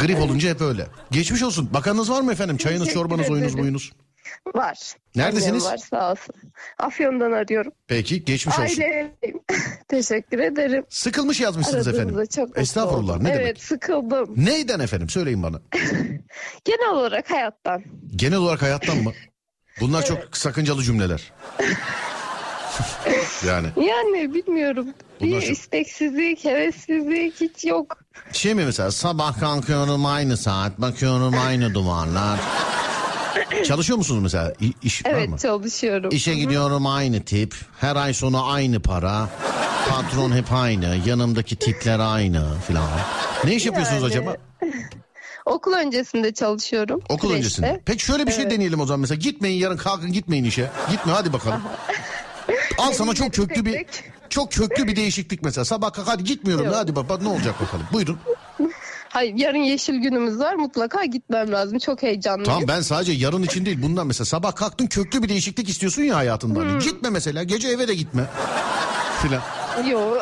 grip 0.00 0.18
olunca 0.20 0.48
hep 0.50 0.60
öyle. 0.60 0.86
Geçmiş 1.10 1.42
olsun. 1.42 1.70
Bakanınız 1.74 2.10
var 2.10 2.20
mı 2.20 2.32
efendim? 2.32 2.56
Çayınız, 2.56 2.88
çorbanız, 2.88 3.30
oyunuz, 3.30 3.58
buyunuz. 3.58 3.92
Var. 4.54 4.78
Neredesiniz? 5.16 5.64
Annem 5.66 5.78
var 5.78 5.86
sağ 5.90 6.12
olsun. 6.12 6.34
Afyon'dan 6.78 7.32
arıyorum. 7.32 7.72
Peki 7.86 8.24
geçmiş 8.24 8.58
olsun. 8.58 8.82
Aileyim. 8.82 9.10
Teşekkür 9.88 10.38
ederim. 10.38 10.84
Sıkılmış 10.88 11.40
yazmışsınız 11.40 11.88
Aradığınızda 11.88 12.22
efendim. 12.22 12.36
çok 12.36 12.48
mutlu 12.48 12.62
Estağfurullah 12.62 13.14
oldum. 13.14 13.24
ne 13.24 13.30
evet, 13.30 13.40
demek? 13.40 13.62
sıkıldım. 13.62 14.34
Neyden 14.36 14.80
efendim? 14.80 15.08
Söyleyin 15.08 15.42
bana. 15.42 15.60
Genel 16.64 16.90
olarak 16.90 17.30
hayattan. 17.30 17.84
Genel 18.16 18.38
olarak 18.38 18.62
hayattan 18.62 18.96
mı? 18.96 19.12
Bunlar 19.80 20.04
çok 20.04 20.36
sakıncalı 20.36 20.82
cümleler. 20.82 21.32
yani 23.46 23.66
Yani 23.76 24.34
bilmiyorum. 24.34 24.86
Bunlar 25.20 25.36
Bir 25.36 25.40
çok- 25.46 25.50
isteksizlik, 25.50 26.44
hevessizlik 26.44 27.40
hiç 27.40 27.64
yok. 27.64 27.98
şey 28.32 28.54
mi 28.54 28.64
mesela 28.64 28.90
sabah 28.90 29.40
kalkıyorum 29.40 30.06
aynı 30.06 30.36
saat 30.36 30.80
bakıyorum 30.80 31.34
aynı 31.46 31.74
duvarlar. 31.74 32.40
Çalışıyor 33.64 33.98
musunuz 33.98 34.22
mesela? 34.22 34.52
İ- 34.60 34.72
iş 34.82 35.06
var 35.06 35.10
Evet 35.10 35.28
mı? 35.28 35.38
çalışıyorum. 35.38 36.10
İşe 36.12 36.34
gidiyorum 36.34 36.86
aynı 36.86 37.24
tip. 37.24 37.54
Her 37.80 37.96
ay 37.96 38.14
sonu 38.14 38.50
aynı 38.52 38.80
para. 38.80 39.28
Patron 39.88 40.32
hep 40.32 40.52
aynı. 40.52 40.96
Yanımdaki 41.06 41.56
tipler 41.56 41.98
aynı 41.98 42.44
filan. 42.66 42.84
Ne 43.44 43.54
iş 43.54 43.66
yapıyorsunuz 43.66 44.02
Yani, 44.02 44.10
acaba? 44.10 44.36
Okul 45.46 45.72
öncesinde 45.72 46.32
çalışıyorum. 46.34 47.00
Okul 47.08 47.18
kreşte. 47.28 47.36
öncesinde. 47.38 47.80
Peki 47.86 48.04
şöyle 48.04 48.26
bir 48.26 48.32
şey 48.32 48.42
Evet. 48.42 48.52
deneyelim 48.52 48.80
o 48.80 48.86
zaman 48.86 49.00
mesela. 49.00 49.18
Gitmeyin 49.18 49.60
yarın 49.60 49.76
kalkın 49.76 50.12
gitmeyin 50.12 50.44
işe. 50.44 50.70
Gitme 50.90 51.12
hadi 51.12 51.32
bakalım. 51.32 51.62
Al 52.78 52.92
sana 52.92 53.14
çok 53.14 53.32
köklü 53.34 53.64
bir 53.64 53.86
çok 54.28 54.52
köklü 54.52 54.86
bir 54.86 54.96
değişiklik 54.96 55.42
mesela. 55.42 55.64
Sabah 55.64 55.92
kalk 55.92 56.08
hadi 56.08 56.24
gitmiyorum 56.24 56.66
Yok. 56.66 56.74
hadi 56.74 56.96
bak 56.96 57.22
ne 57.22 57.28
olacak 57.28 57.54
bakalım. 57.60 57.86
Buyurun. 57.92 58.18
Hayır 59.08 59.34
yarın 59.36 59.58
yeşil 59.58 59.94
günümüz 59.94 60.38
var 60.38 60.54
mutlaka 60.54 61.04
gitmem 61.04 61.52
lazım. 61.52 61.78
Çok 61.78 62.02
heyecanlıyım. 62.02 62.44
Tamam 62.44 62.68
ben 62.68 62.80
sadece 62.80 63.12
yarın 63.12 63.42
için 63.42 63.66
değil 63.66 63.82
bundan 63.82 64.06
mesela 64.06 64.24
sabah 64.24 64.54
kalktın 64.54 64.86
köklü 64.86 65.22
bir 65.22 65.28
değişiklik 65.28 65.68
istiyorsun 65.68 66.02
ya 66.02 66.16
hayatında. 66.16 66.60
Hmm. 66.60 66.78
Gitme 66.78 67.10
mesela 67.10 67.42
gece 67.42 67.68
eve 67.68 67.88
de 67.88 67.94
gitme. 67.94 68.22
Filan. 69.22 69.42
Yo. 69.90 70.16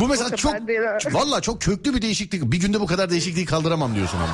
Bu 0.00 0.08
mesela 0.08 0.36
çok 0.36 0.54
valla 1.12 1.40
çok 1.40 1.60
köklü 1.62 1.94
bir 1.94 2.02
değişiklik. 2.02 2.42
Bir 2.42 2.60
günde 2.60 2.80
bu 2.80 2.86
kadar 2.86 3.10
değişikliği 3.10 3.44
kaldıramam 3.44 3.94
diyorsun 3.94 4.18
ama. 4.18 4.32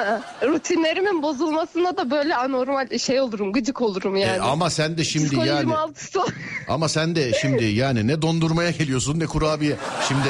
Aa, 0.00 0.20
Rutinlerimin 0.46 1.22
bozulmasına 1.22 1.96
da 1.96 2.10
böyle 2.10 2.36
anormal 2.36 2.98
şey 2.98 3.20
olurum 3.20 3.52
gıcık 3.52 3.82
olurum 3.82 4.16
yani. 4.16 4.36
E, 4.36 4.40
ama 4.40 4.70
sen 4.70 4.98
de 4.98 5.04
şimdi 5.04 5.36
yani 5.36 5.72
ama 6.68 6.88
sen 6.88 7.16
de 7.16 7.32
şimdi 7.32 7.64
yani 7.64 8.06
ne 8.06 8.22
dondurmaya 8.22 8.70
geliyorsun 8.70 9.20
ne 9.20 9.26
kurabiye. 9.26 9.76
Şimdi 10.08 10.28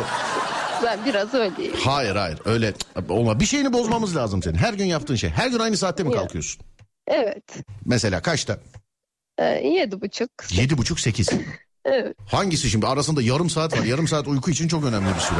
Ben 0.84 1.04
biraz 1.04 1.34
öyleyim. 1.34 1.74
hayır 1.84 2.16
hayır 2.16 2.38
öyle 2.44 2.74
olma. 3.08 3.40
Bir 3.40 3.46
şeyini 3.46 3.72
bozmamız 3.72 4.16
lazım 4.16 4.42
senin. 4.42 4.58
Her 4.58 4.74
gün 4.74 4.84
yaptığın 4.84 5.16
şey. 5.16 5.30
Her 5.30 5.48
gün 5.48 5.58
aynı 5.58 5.76
saatte 5.76 6.02
mi 6.02 6.12
kalkıyorsun? 6.12 6.62
Evet. 7.06 7.44
Mesela 7.84 8.22
kaçta? 8.22 8.58
Ee, 9.38 9.44
yedi 9.44 10.00
buçuk. 10.00 10.30
Yedi 10.50 10.78
buçuk 10.78 11.00
sekiz. 11.00 11.28
Evet. 11.86 12.16
Hangisi 12.30 12.70
şimdi 12.70 12.86
arasında 12.86 13.22
yarım 13.22 13.50
saat 13.50 13.78
var. 13.78 13.84
Yarım 13.84 14.08
saat 14.08 14.28
uyku 14.28 14.50
için 14.50 14.68
çok 14.68 14.84
önemli 14.84 15.14
bir 15.14 15.20
süre. 15.20 15.38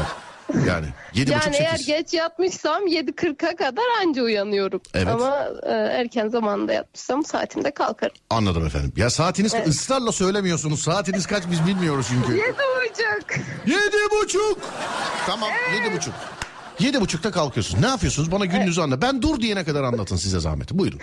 Yani 0.69 0.87
yedi 1.15 1.31
buçuk 1.35 1.45
Yani 1.47 1.57
eğer 1.57 1.71
sekiz. 1.71 1.87
geç 1.87 2.15
yatmışsam 2.15 2.87
7.40'a 2.87 3.57
kadar 3.57 3.83
anca 4.03 4.23
uyanıyorum. 4.23 4.81
Evet. 4.95 5.09
Ama 5.09 5.49
e, 5.63 5.71
erken 5.73 6.29
zamanda 6.29 6.73
yatmışsam 6.73 7.25
saatimde 7.25 7.71
kalkarım. 7.71 8.15
Anladım 8.31 8.67
efendim. 8.67 8.93
Ya 8.97 9.11
saatiniz 9.11 9.55
ısrarla 9.69 10.13
söylemiyorsunuz. 10.13 10.83
Saatiniz 10.83 11.27
kaç 11.27 11.43
biz 11.51 11.67
bilmiyoruz 11.67 12.07
çünkü. 12.11 12.33
Yedi 12.33 12.57
buçuk. 12.57 13.37
Yedi 13.67 13.97
buçuk. 14.23 14.59
Tamam 15.27 15.51
yedi 15.75 15.97
buçuk. 15.97 16.15
Yedi 16.79 17.01
buçukta 17.01 17.31
kalkıyorsunuz. 17.31 17.81
Ne 17.83 17.89
yapıyorsunuz? 17.89 18.33
Bana 18.33 18.45
gününüzü 18.45 18.81
anla. 18.81 19.03
Ben 19.03 19.23
dur 19.23 19.41
diyene 19.41 19.65
kadar 19.65 19.83
anlatın 19.83 20.17
size 20.17 20.41
zahmeti. 20.41 20.79
Buyurun. 20.79 21.01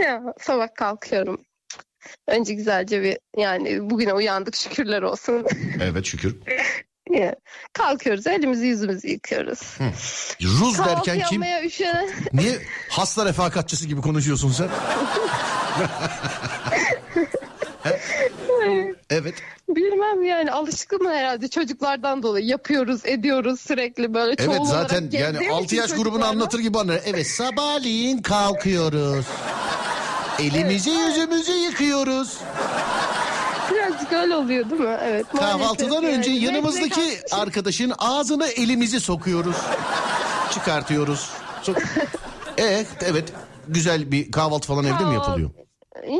Ya 0.00 0.22
sabah 0.40 0.68
kalkıyorum. 0.74 1.40
Önce 2.26 2.54
güzelce 2.54 3.02
bir 3.02 3.18
yani 3.36 3.90
bugüne 3.90 4.12
uyandık 4.12 4.56
şükürler 4.56 5.02
olsun. 5.02 5.46
Evet 5.82 6.04
şükür. 6.06 6.36
Ya, 7.10 7.34
Kalkıyoruz 7.72 8.26
elimizi 8.26 8.66
yüzümüzü 8.66 9.08
yıkıyoruz. 9.08 9.78
Ruz 10.42 10.76
Kahvaltı 10.76 11.10
derken 11.10 11.28
kim? 11.28 11.42
üşenen 11.66 12.08
Niye 12.32 12.58
hasta 12.88 13.24
refakatçısı 13.24 13.86
gibi 13.86 14.00
konuşuyorsun 14.00 14.50
sen? 14.52 14.68
evet. 19.10 19.34
bilmem 19.68 20.22
yani 20.22 20.52
alışkınım 20.52 21.12
herhalde 21.12 21.48
çocuklardan 21.48 22.22
dolayı 22.22 22.46
yapıyoruz 22.46 23.00
ediyoruz 23.06 23.60
sürekli 23.60 24.14
böyle 24.14 24.36
çoğul 24.36 24.54
Evet 24.54 24.66
zaten 24.66 25.00
yani 25.00 25.10
gezdiğim 25.10 25.52
6 25.52 25.64
için 25.64 25.76
yaş 25.76 25.94
grubunu 25.94 26.24
anlatır 26.24 26.58
gibi 26.58 26.78
anlar. 26.78 27.00
Evet 27.06 27.26
sabahleyin 27.26 28.22
kalkıyoruz. 28.22 29.26
Elimizi 30.40 30.90
yüzümüzü 30.90 31.52
yıkıyoruz. 31.52 32.38
Birazcık 33.74 34.12
öyle 34.12 34.34
oluyor 34.36 34.70
değil 34.70 34.80
mi? 34.80 34.98
Evet. 35.02 35.26
Kahvaltıdan 35.36 35.90
maalesef 35.90 36.18
önce 36.18 36.30
yani. 36.30 36.44
yanımızdaki 36.44 36.90
kalk- 37.20 37.40
arkadaşın 37.40 37.92
ağzına 37.98 38.46
elimizi 38.46 39.00
sokuyoruz. 39.00 39.56
Çıkartıyoruz. 40.54 41.30
Sok 41.62 41.78
evet, 42.58 42.86
evet. 43.00 43.32
Güzel 43.68 44.12
bir 44.12 44.30
kahvaltı 44.30 44.68
falan 44.68 44.84
evde 44.84 45.04
mi 45.04 45.14
yapılıyor? 45.14 45.50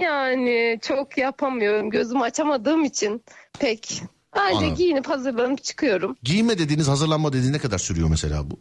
Yani 0.03 0.79
çok 0.83 1.19
yapamıyorum 1.19 1.91
gözümü 1.91 2.23
açamadığım 2.23 2.85
için 2.85 3.23
pek. 3.59 4.03
Bence 4.37 4.57
Anladım. 4.57 4.75
giyinip 4.75 5.09
hazırlanıp 5.09 5.65
çıkıyorum. 5.65 6.17
Giyinme 6.23 6.59
dediğiniz, 6.59 6.89
hazırlanma 6.89 7.29
dediğiniz 7.29 7.51
ne 7.51 7.59
kadar 7.59 7.79
sürüyor 7.79 8.09
mesela 8.09 8.43
bu? 8.51 8.59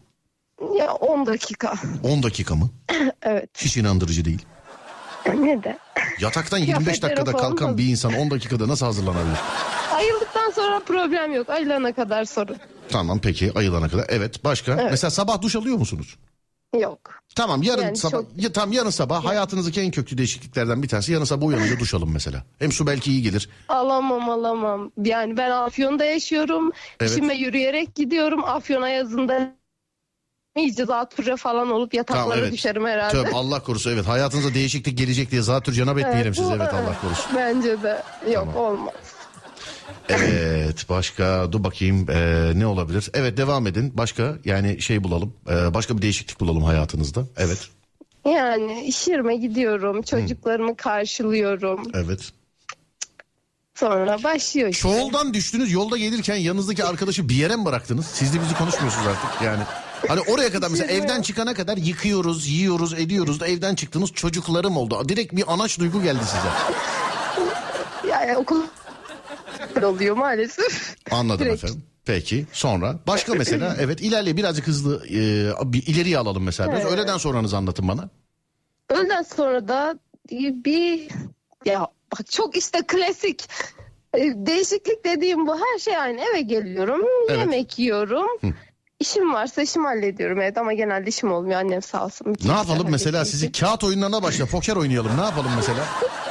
Ya 0.78 0.94
10 0.94 1.26
dakika. 1.26 1.74
10 2.04 2.24
dakika 2.24 2.56
mı? 2.56 2.70
Evet. 3.22 3.50
Hiç 3.58 3.78
inandırıcı 3.78 4.26
değil. 4.26 4.46
Ne 5.26 5.64
de. 5.64 5.78
Yataktan 6.20 6.58
25 6.58 6.84
Kıyafetleri 6.86 7.16
dakikada 7.18 7.38
kalkan 7.38 7.66
hazır. 7.66 7.78
bir 7.78 7.88
insan 7.88 8.14
10 8.14 8.32
dakikada 8.32 8.68
nasıl 8.68 8.86
hazırlanabilir? 8.86 9.38
Ayıldıktan 9.94 10.50
sonra 10.52 10.80
problem 10.80 11.34
yok. 11.34 11.50
Ayılana 11.50 11.94
kadar 11.94 12.26
sorun. 12.26 12.58
Tamam 12.90 13.20
peki 13.24 13.52
ayılana 13.56 13.90
kadar. 13.90 14.06
Evet 14.10 14.44
başka? 14.44 14.74
Evet. 14.74 14.88
Mesela 14.92 15.12
sabah 15.12 15.42
duş 15.42 15.56
alıyor 15.56 15.78
musunuz? 15.78 16.16
Yok. 16.80 17.00
Tamam 17.36 17.64
yarın 17.64 17.82
Yani 17.82 17.98
sabah 17.98 18.12
çok- 18.12 18.26
ya, 18.44 18.52
tam 18.52 18.72
yarın 18.72 18.90
sabah 18.90 19.26
hayatınızdaki 19.26 19.82
en 19.82 19.92
köklü 19.92 20.18
değişikliklerden 20.18 20.84
bir 20.84 20.88
tanesi 20.88 21.12
yarın 21.12 21.24
sabah 21.24 21.46
uyanınca 21.48 21.80
duş 21.80 21.94
alın 21.94 22.10
mesela. 22.14 22.44
Hem 22.60 22.72
su 22.72 22.88
belki 22.88 23.12
iyi 23.12 23.22
gelir. 23.22 23.50
Alamam 23.70 24.30
alamam. 24.30 24.92
Yani 25.04 25.38
ben 25.38 25.52
Afyon'da 25.52 26.06
yaşıyorum. 26.06 26.72
Evet. 27.00 27.12
İşime 27.12 27.34
yürüyerek 27.36 27.96
gidiyorum. 27.96 28.44
Afyon'a 28.44 28.90
yazında 28.90 29.56
iyice 30.64 30.86
zatürre 30.86 31.36
falan 31.38 31.72
olup 31.72 31.94
yataklara 31.94 32.24
Tamam, 32.24 32.38
evet. 32.40 32.54
düşerim 32.54 32.86
herhalde. 32.86 33.12
Tövbe 33.12 33.32
Allah 33.36 33.64
korusun 33.64 33.92
evet 33.92 34.08
hayatınıza 34.08 34.54
değişiklik 34.54 34.98
gelecek 34.98 35.32
diye 35.32 35.42
zatür 35.42 35.74
cenap 35.74 35.98
etmeyelim 36.00 36.36
siz 36.36 36.50
evet 36.50 36.74
Allah 36.74 37.02
korusun. 37.02 37.32
Bence 37.36 37.84
de. 37.84 38.04
Yok 38.32 38.48
Tamam. 38.54 38.56
olmaz. 38.56 38.94
Evet 40.10 40.86
başka 40.90 41.52
dur 41.52 41.64
bakayım 41.64 42.06
ee, 42.10 42.52
ne 42.56 42.66
olabilir? 42.68 43.10
Evet 43.14 43.38
devam 43.38 43.68
edin 43.68 43.92
başka 43.98 44.36
yani 44.46 44.82
şey 44.82 45.04
bulalım 45.04 45.34
ee, 45.50 45.74
başka 45.74 45.98
bir 45.98 46.02
değişiklik 46.02 46.40
bulalım 46.40 46.64
hayatınızda. 46.64 47.24
Evet 47.38 47.68
Yani 48.26 48.84
iş 48.84 49.08
yerime 49.08 49.36
gidiyorum. 49.36 50.02
Çocuklarımı 50.02 50.76
karşılıyorum. 50.76 51.84
evet. 51.94 52.32
Sonra 53.80 54.24
başlıyor 54.24 54.70
işte. 54.70 54.82
Çoğuldan 54.82 55.34
düştünüz 55.34 55.72
yolda 55.72 55.98
gelirken 55.98 56.36
yanınızdaki 56.36 56.84
arkadaşı 56.84 57.30
bir 57.30 57.36
yere 57.36 57.56
mi 57.56 57.66
bıraktınız? 57.66 58.06
Siz 58.06 58.34
de 58.34 58.42
bizi 58.42 58.58
konuşmuyorsunuz 58.58 59.08
artık 59.08 59.42
yani. 59.42 59.64
Hani 60.08 60.22
oraya 60.22 60.52
kadar 60.52 60.70
mesela 60.70 60.92
evden 60.92 61.22
çıkana 61.22 61.54
kadar 61.54 61.78
yıkıyoruz, 61.78 62.48
yiyoruz, 62.48 62.94
ediyoruz 62.94 63.40
da 63.40 63.48
evden 63.48 63.76
çıktınız 63.76 64.12
çocuklarım 64.12 64.78
oldu. 64.78 65.10
Direkt 65.10 65.36
bir 65.36 65.54
anaç 65.54 65.80
duygu 65.80 66.04
geldi 66.04 66.24
size. 66.26 66.50
Yani 68.10 68.38
okul 68.38 68.64
oluyor 69.84 70.18
maalesef. 70.18 70.96
Anladım 71.12 71.46
Direkt. 71.46 71.64
efendim. 71.64 71.84
Peki 72.06 72.46
sonra 72.52 72.96
başka 73.08 73.34
mesela 73.34 73.76
evet 73.80 74.02
ilerle 74.02 74.38
birazcık 74.38 74.68
hızlı 74.68 75.08
e, 75.08 75.74
bir 75.74 75.88
ileriye 75.88 76.18
alalım 76.18 76.44
mesela. 76.44 76.72
Evet. 76.74 76.86
öğleden 76.86 77.18
sonranızı 77.18 77.58
anlatın 77.58 77.88
bana. 77.88 78.10
Öğleden 78.90 79.22
sonra 79.22 79.68
da 79.68 80.00
bir 80.32 81.08
ya 81.66 81.88
bak 82.14 82.32
çok 82.32 82.58
işte 82.58 82.80
klasik 82.88 83.50
e, 84.18 84.20
değişiklik 84.36 85.06
dediğim 85.06 85.48
bu 85.48 85.56
her 85.56 85.80
şey 85.80 85.98
aynı 85.98 86.22
eve 86.22 86.42
geliyorum 86.42 87.02
Evet. 87.30 87.40
yemek 87.40 87.80
yiyorum 87.80 88.28
işim 89.00 89.34
varsa 89.34 89.62
işimi 89.62 89.88
hallediyorum 89.88 90.42
evde 90.42 90.60
ama 90.60 90.74
genelde 90.74 91.10
işim 91.10 91.32
olmuyor 91.32 91.60
annem 91.60 91.82
sağ 91.82 92.06
olsun. 92.06 92.36
Ne 92.46 92.52
yapalım 92.52 92.88
mesela 92.90 93.26
sizi 93.26 93.52
kağıt 93.52 93.84
oyunlarına 93.84 94.24
başla 94.24 94.46
poker 94.46 94.76
oynayalım 94.76 95.18
ne 95.18 95.22
yapalım 95.22 95.52
mesela? 95.56 95.80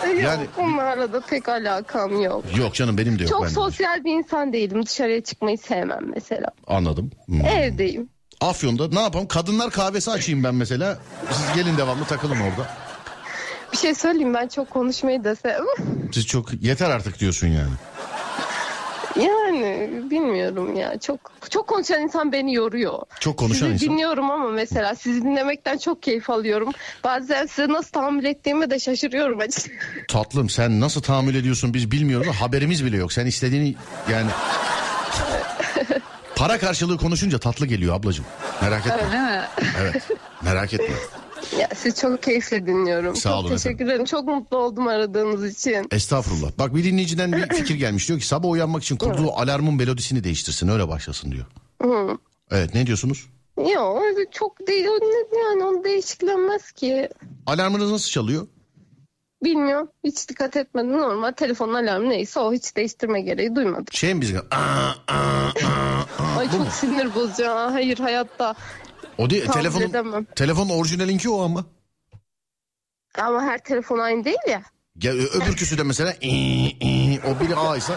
yani... 0.07 0.23
yani- 0.23 0.47
onlarla 0.59 1.13
da 1.13 1.21
pek 1.21 1.49
alakam 1.49 2.23
yok. 2.23 2.45
Yok 2.57 2.75
canım 2.75 2.99
benim 2.99 3.19
de 3.19 3.23
yok. 3.23 3.31
Çok 3.33 3.43
ben 3.43 3.49
de. 3.49 3.55
sosyal 3.55 4.05
bir 4.05 4.13
insan 4.13 4.53
değilim 4.53 4.87
dışarıya 4.87 5.21
çıkmayı 5.21 5.59
sevmem 5.59 6.11
mesela 6.15 6.51
Anladım. 6.67 7.11
Hmm. 7.27 7.41
evdeyim. 7.47 8.09
Afyon'da 8.41 8.89
ne 8.89 9.01
yapalım 9.01 9.29
kadınlar 9.29 9.71
kahvesi 9.71 10.11
açayım 10.11 10.45
ben 10.45 10.55
mesela. 10.55 10.99
Siz 11.33 11.57
gelin 11.57 11.77
devamlı 11.79 12.05
takılın 12.05 12.41
orada. 12.41 12.88
Bir 13.73 13.77
şey 13.77 13.95
söyleyeyim 13.95 14.35
ben 14.35 14.49
çok 14.49 14.71
konuşmayı 14.71 15.25
da 15.25 15.37
sevmem. 15.37 16.11
Siz 16.13 16.27
çok 16.27 16.63
yeter 16.63 16.91
artık 16.91 17.19
diyorsun 17.21 17.47
yani. 17.47 17.73
Yani 19.17 19.91
bilmiyorum 20.11 20.77
ya 20.77 20.99
çok 20.99 21.33
çok 21.51 21.67
konuşan 21.67 22.03
insan 22.03 22.33
beni 22.33 22.55
yoruyor. 22.55 22.99
Çok 23.21 23.37
konuşan 23.37 23.67
sizi 23.67 23.85
insan. 23.85 23.89
dinliyorum 23.89 24.31
ama 24.31 24.49
mesela 24.51 24.95
sizi 24.95 25.23
dinlemekten 25.23 25.79
çok 25.79 26.03
keyif 26.03 26.31
alıyorum. 26.31 26.73
Bazen 27.05 27.47
size 27.47 27.69
nasıl 27.69 27.91
tahammül 27.91 28.25
ettiğimi 28.25 28.71
de 28.71 28.79
şaşırıyorum 28.79 29.41
açıkçası. 29.41 29.71
Tatlım 30.09 30.51
sen 30.51 30.81
nasıl 30.81 31.03
tahammül 31.03 31.35
ediyorsun 31.35 31.75
biz 31.75 31.91
bilmiyoruz 31.91 32.37
haberimiz 32.41 32.85
bile 32.85 32.97
yok. 32.97 33.13
Sen 33.13 33.27
istediğini 33.27 33.75
yani... 34.13 34.31
Para 36.37 36.59
karşılığı 36.59 36.99
konuşunca 36.99 37.39
tatlı 37.39 37.67
geliyor 37.67 37.95
ablacığım. 37.95 38.25
Merak 38.63 38.87
etme. 38.87 39.03
Öyle 39.07 39.21
mi? 39.21 39.41
Evet. 39.81 40.09
Merak 40.43 40.75
etme. 40.75 40.87
Ya 41.61 41.69
sizi 41.77 42.01
çok 42.01 42.23
keyifle 42.23 42.67
dinliyorum. 42.67 43.17
Sağ 43.17 43.31
çok 43.31 43.39
olun 43.39 43.49
teşekkür 43.57 43.85
ederim. 43.85 44.05
Çok 44.05 44.25
mutlu 44.25 44.57
oldum 44.57 44.89
aradığınız 44.89 45.45
için. 45.45 45.87
Estağfurullah. 45.91 46.51
Bak 46.59 46.75
bir 46.75 46.85
dinleyiciden 46.85 47.33
bir 47.33 47.49
fikir 47.57 47.75
gelmiş. 47.75 48.09
Diyor 48.09 48.21
ki 48.21 48.27
sabah 48.27 48.49
uyanmak 48.49 48.83
için 48.83 48.97
kurduğu 48.97 49.33
alarmın 49.33 49.75
melodisini 49.75 50.25
değiştirsin. 50.25 50.69
Öyle 50.69 50.89
başlasın 50.89 51.33
diyor. 51.33 51.47
Hı. 51.83 52.19
Evet 52.51 52.75
ne 52.75 52.87
diyorsunuz? 52.87 53.27
Yok 53.75 54.03
çok 54.33 54.67
değil 54.67 54.85
yani 55.51 55.65
onu 55.65 55.85
değişiklenmez 55.85 56.73
ki. 56.73 57.09
Alarmınız 57.47 57.91
nasıl 57.91 58.11
çalıyor? 58.11 58.47
Bilmiyorum. 59.45 59.89
Hiç 60.05 60.29
dikkat 60.29 60.57
etmedim. 60.57 60.93
Normal 60.93 61.33
telefonun 61.33 61.75
alarmı 61.75 62.09
neyse 62.09 62.41
o 62.41 62.53
hiç 62.53 62.77
değiştirme 62.77 63.21
gereği 63.21 63.57
duymadım. 63.57 63.85
Şey 63.93 64.15
mi 64.15 64.21
bizim? 64.21 64.39
Aa, 64.39 64.91
aa, 65.09 65.15
aa. 66.19 66.39
Ay 66.39 66.51
çok 66.51 66.67
sinir 66.73 67.15
bozucu. 67.15 67.47
Hayır 67.49 67.99
hayatta. 67.99 68.55
O 69.19 69.31
değil. 69.31 69.47
Tahammül 69.47 69.63
Telefonun, 69.63 69.91
edemem. 69.91 70.25
telefonun 70.25 70.71
orijinalinki 70.71 71.31
o 71.31 71.43
ama. 71.43 71.65
Ama 73.19 73.43
her 73.43 73.59
telefon 73.65 73.99
aynı 73.99 74.25
değil 74.25 74.37
ya. 74.49 74.63
Ya, 75.03 75.13
öbürküsü 75.13 75.79
de 75.79 75.83
mesela 75.83 76.15
ii, 76.23 76.77
ii, 76.85 77.21
o 77.21 77.41
biri 77.41 77.57
A 77.57 77.77
ise 77.77 77.93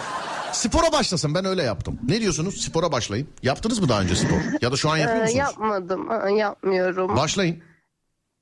spora 0.53 0.91
başlasın 0.91 1.35
ben 1.35 1.45
öyle 1.45 1.63
yaptım. 1.63 1.99
Ne 2.07 2.21
diyorsunuz? 2.21 2.61
Spora 2.61 2.91
başlayın. 2.91 3.27
Yaptınız 3.43 3.79
mı 3.79 3.89
daha 3.89 4.01
önce 4.01 4.15
spor? 4.15 4.37
Ya 4.61 4.71
da 4.71 4.75
şu 4.75 4.89
an 4.89 4.97
yapıyor 4.97 5.17
Ee, 5.17 5.21
musunuz? 5.21 5.37
yapmadım. 5.39 6.37
Yapmıyorum. 6.37 7.15
Başlayın. 7.17 7.63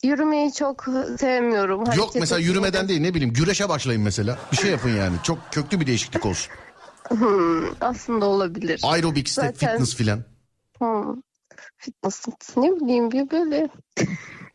Yürümeyi 0.03 0.53
çok 0.53 0.85
sevmiyorum. 1.19 1.79
Yok 1.79 1.87
Hareket 1.87 2.15
mesela 2.15 2.39
etmeyi 2.39 2.47
yürümeden 2.51 2.83
de- 2.85 2.89
değil 2.89 3.01
ne 3.01 3.13
bileyim 3.13 3.33
güreşe 3.33 3.69
başlayın 3.69 4.01
mesela. 4.01 4.37
Bir 4.51 4.57
şey 4.57 4.71
yapın 4.71 4.89
yani. 4.89 5.15
Çok 5.23 5.37
köklü 5.51 5.79
bir 5.79 5.87
değişiklik 5.87 6.25
olsun. 6.25 6.51
Hmm, 7.09 7.65
aslında 7.81 8.25
olabilir. 8.25 8.79
Aerobics, 8.83 9.33
Zaten- 9.33 9.53
fitness 9.71 9.95
filan. 9.95 10.23
Hmm. 10.77 11.15
Fitness 11.79 12.27
ne 12.57 12.71
bileyim 12.71 13.11
bir 13.11 13.31
böyle. 13.31 13.69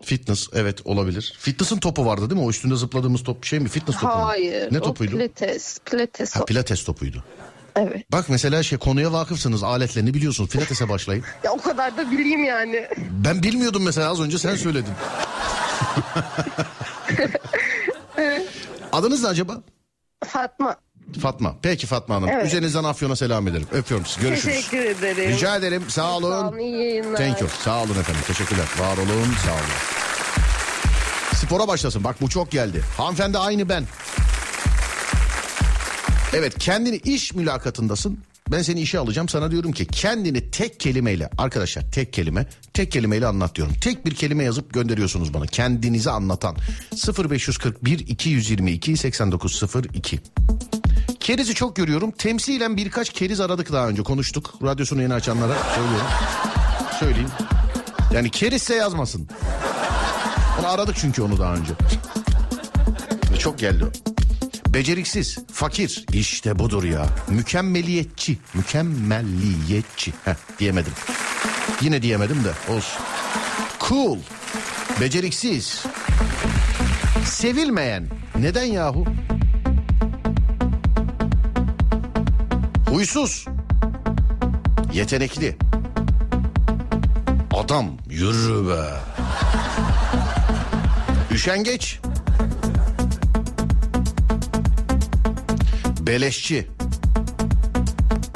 Fitness 0.02 0.48
evet 0.52 0.86
olabilir. 0.86 1.36
Fitness'ın 1.38 1.78
topu 1.78 2.06
vardı 2.06 2.30
değil 2.30 2.40
mi? 2.40 2.46
O 2.46 2.50
üstünde 2.50 2.76
zıpladığımız 2.76 3.22
top 3.22 3.44
şey 3.44 3.60
mi? 3.60 3.68
Fitness 3.68 4.00
topu 4.00 4.16
mu? 4.16 4.26
Hayır. 4.26 4.72
Ne 4.72 4.80
topuydu? 4.80 5.12
Pilates. 5.12 5.78
Pilates. 5.84 6.36
Ha 6.36 6.44
pilates 6.44 6.84
topuydu. 6.84 7.24
Evet. 7.76 8.12
Bak 8.12 8.28
mesela 8.28 8.62
şey 8.62 8.78
konuya 8.78 9.12
vakıfsınız 9.12 9.62
aletlerini 9.62 10.14
biliyorsunuz. 10.14 10.50
Pilates'e 10.50 10.88
başlayın. 10.88 11.24
Ya 11.44 11.52
o 11.52 11.58
kadar 11.58 11.96
da 11.96 12.10
bileyim 12.10 12.44
yani. 12.44 12.88
Ben 13.24 13.42
bilmiyordum 13.42 13.82
mesela 13.84 14.10
az 14.10 14.20
önce 14.20 14.38
sen 14.38 14.56
söyledin. 14.56 14.92
Adınız 18.92 19.22
ne 19.22 19.28
acaba? 19.28 19.62
Fatma. 20.24 20.76
Fatma. 21.20 21.56
Peki 21.62 21.86
Fatma 21.86 22.14
Hanım. 22.14 22.28
Evet. 22.28 22.46
Üzerinizden 22.46 22.84
Afyon'a 22.84 23.16
selam 23.16 23.48
ederim. 23.48 23.66
Öpüyorum 23.72 24.06
sizi. 24.06 24.20
Görüşürüz. 24.20 24.54
Teşekkür 24.54 24.84
ederim. 24.84 25.30
Rica 25.30 25.56
ederim. 25.56 25.82
Sağ 25.88 26.16
olun. 26.16 26.30
Sağ 26.30 26.48
olun. 26.48 26.58
iyi 26.58 26.76
yayınlar. 26.76 27.16
Thank 27.16 27.40
you. 27.40 27.50
Sağ 27.64 27.82
olun 27.82 27.90
efendim. 28.00 28.22
Teşekkürler. 28.26 28.66
Var 28.78 28.96
olun. 28.96 29.34
Sağ 29.46 29.52
olun. 29.52 29.60
Spora 31.34 31.68
başlasın. 31.68 32.04
Bak 32.04 32.20
bu 32.20 32.28
çok 32.28 32.50
geldi. 32.50 32.82
Hanımefendi 32.96 33.38
aynı 33.38 33.68
ben. 33.68 33.84
Evet 36.32 36.58
kendini 36.58 36.96
iş 36.96 37.34
mülakatındasın. 37.34 38.18
Ben 38.52 38.62
seni 38.62 38.80
işe 38.80 38.98
alacağım. 38.98 39.28
Sana 39.28 39.50
diyorum 39.50 39.72
ki 39.72 39.86
kendini 39.86 40.50
tek 40.50 40.80
kelimeyle 40.80 41.30
arkadaşlar 41.38 41.90
tek 41.92 42.12
kelime 42.12 42.46
tek 42.74 42.92
kelimeyle 42.92 43.26
anlat 43.26 43.54
diyorum. 43.54 43.74
Tek 43.80 44.06
bir 44.06 44.14
kelime 44.14 44.44
yazıp 44.44 44.74
gönderiyorsunuz 44.74 45.34
bana. 45.34 45.46
Kendinizi 45.46 46.10
anlatan 46.10 46.56
0541 47.30 47.98
222 47.98 48.96
8902. 48.96 50.20
Kerizi 51.24 51.54
çok 51.54 51.76
görüyorum. 51.76 52.10
Temsilen 52.10 52.76
birkaç 52.76 53.10
keriz 53.10 53.40
aradık 53.40 53.72
daha 53.72 53.88
önce 53.88 54.02
konuştuk. 54.02 54.54
Radyosunu 54.62 55.02
yeni 55.02 55.14
açanlara 55.14 55.54
söylüyorum. 55.74 56.06
Söyleyeyim. 57.00 57.30
Yani 58.14 58.30
kerizse 58.30 58.74
yazmasın. 58.74 59.28
Onu 60.60 60.68
aradık 60.68 60.96
çünkü 60.96 61.22
onu 61.22 61.38
daha 61.38 61.54
önce. 61.54 61.72
Çok 63.38 63.58
geldi 63.58 63.84
o. 63.84 63.90
Beceriksiz, 64.74 65.38
fakir. 65.52 66.06
İşte 66.12 66.58
budur 66.58 66.84
ya. 66.84 67.06
Mükemmeliyetçi. 67.28 68.38
Mükemmelliyetçi. 68.54 70.12
Heh, 70.24 70.34
diyemedim. 70.58 70.92
Yine 71.80 72.02
diyemedim 72.02 72.44
de 72.44 72.72
olsun. 72.72 73.02
Cool. 73.88 74.18
Beceriksiz. 75.00 75.82
Sevilmeyen. 77.24 78.08
Neden 78.38 78.64
yahu? 78.64 79.04
Huysuz. 82.94 83.46
Yetenekli. 84.92 85.56
Adam 87.54 87.86
yürü 88.08 88.68
be. 88.68 88.84
Üşengeç. 91.30 92.00
Beleşçi. 96.00 96.68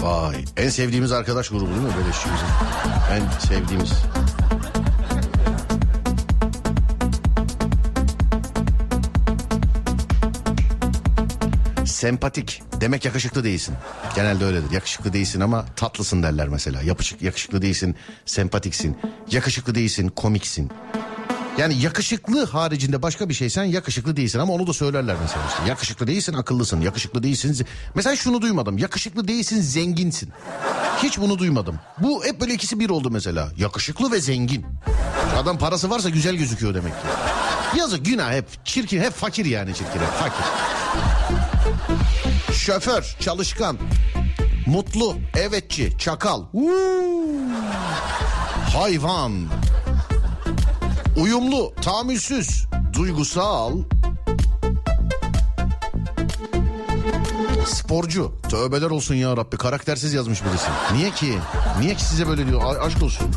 Vay 0.01 0.45
en 0.57 0.69
sevdiğimiz 0.69 1.13
arkadaş 1.13 1.49
grubu 1.49 1.67
değil 1.67 1.81
mi 1.81 1.93
Beleşçi 2.05 2.29
bizim? 2.35 2.49
En 3.13 3.39
sevdiğimiz. 3.49 3.93
Sempatik. 11.99 12.63
Demek 12.81 13.05
yakışıklı 13.05 13.45
değilsin. 13.45 13.75
Genelde 14.15 14.45
öyledir. 14.45 14.71
Yakışıklı 14.71 15.13
değilsin 15.13 15.41
ama 15.41 15.65
tatlısın 15.77 16.23
derler 16.23 16.49
mesela. 16.49 16.83
Yapışık, 16.83 17.23
yakışıklı 17.23 17.63
değilsin, 17.63 17.97
sempatiksin. 18.27 18.97
Yakışıklı 19.31 19.75
değilsin, 19.75 20.09
komiksin. 20.09 20.71
Yani 21.59 21.83
yakışıklı 21.83 22.47
haricinde 22.47 23.03
başka 23.03 23.29
bir 23.29 23.35
şeysen 23.35 23.65
yakışıklı 23.65 24.17
değilsin 24.17 24.39
ama 24.39 24.53
onu 24.53 24.67
da 24.67 24.73
söylerler 24.73 25.17
mesela 25.23 25.47
işte. 25.49 25.63
Yakışıklı 25.69 26.07
değilsin, 26.07 26.35
akıllısın. 26.35 26.81
Yakışıklı 26.81 27.23
değilsin. 27.23 27.67
Mesela 27.95 28.17
şunu 28.17 28.43
duymadım. 28.43 28.79
Yakışıklı 28.79 29.29
değilsin, 29.29 29.61
zenginsin. 29.61 30.33
Hiç 31.03 31.19
bunu 31.19 31.39
duymadım. 31.39 31.81
Bu 31.99 32.25
hep 32.25 32.41
böyle 32.41 32.55
ikisi 32.55 32.81
bir 32.81 32.91
oldu 32.91 33.11
mesela. 33.11 33.49
Yakışıklı 33.57 34.13
ve 34.13 34.21
zengin. 34.21 34.67
Adam 35.37 35.59
parası 35.59 35.91
varsa 35.91 36.09
güzel 36.09 36.37
gözüküyor 36.37 36.75
demek 36.75 36.93
ki. 36.93 37.07
Yazık 37.77 38.05
günah 38.05 38.33
hep 38.33 38.67
çirkin 38.67 39.01
hep 39.01 39.13
fakir 39.13 39.45
yani 39.45 39.75
çirkin 39.75 40.01
hep 40.01 40.13
fakir. 40.13 40.45
Şoför, 42.69 43.17
çalışkan, 43.21 43.79
mutlu, 44.67 45.17
evetçi, 45.37 45.99
çakal. 45.99 46.43
Uuu. 46.53 46.71
Hayvan. 48.77 49.33
Uyumlu, 51.17 51.75
tahammülsüz, 51.83 52.67
duygusal. 52.93 53.73
Sporcu. 57.67 58.33
Tövbeler 58.51 58.91
olsun 58.91 59.15
ya 59.15 59.37
Rabbi. 59.37 59.57
Karaktersiz 59.57 60.15
yazmış 60.15 60.45
birisi. 60.45 60.69
Niye 60.93 61.11
ki? 61.11 61.39
Niye 61.81 61.95
ki 61.95 62.05
size 62.05 62.29
böyle 62.29 62.47
diyor? 62.47 62.63
A- 62.65 62.85
aşk 62.85 63.03
olsun. 63.03 63.29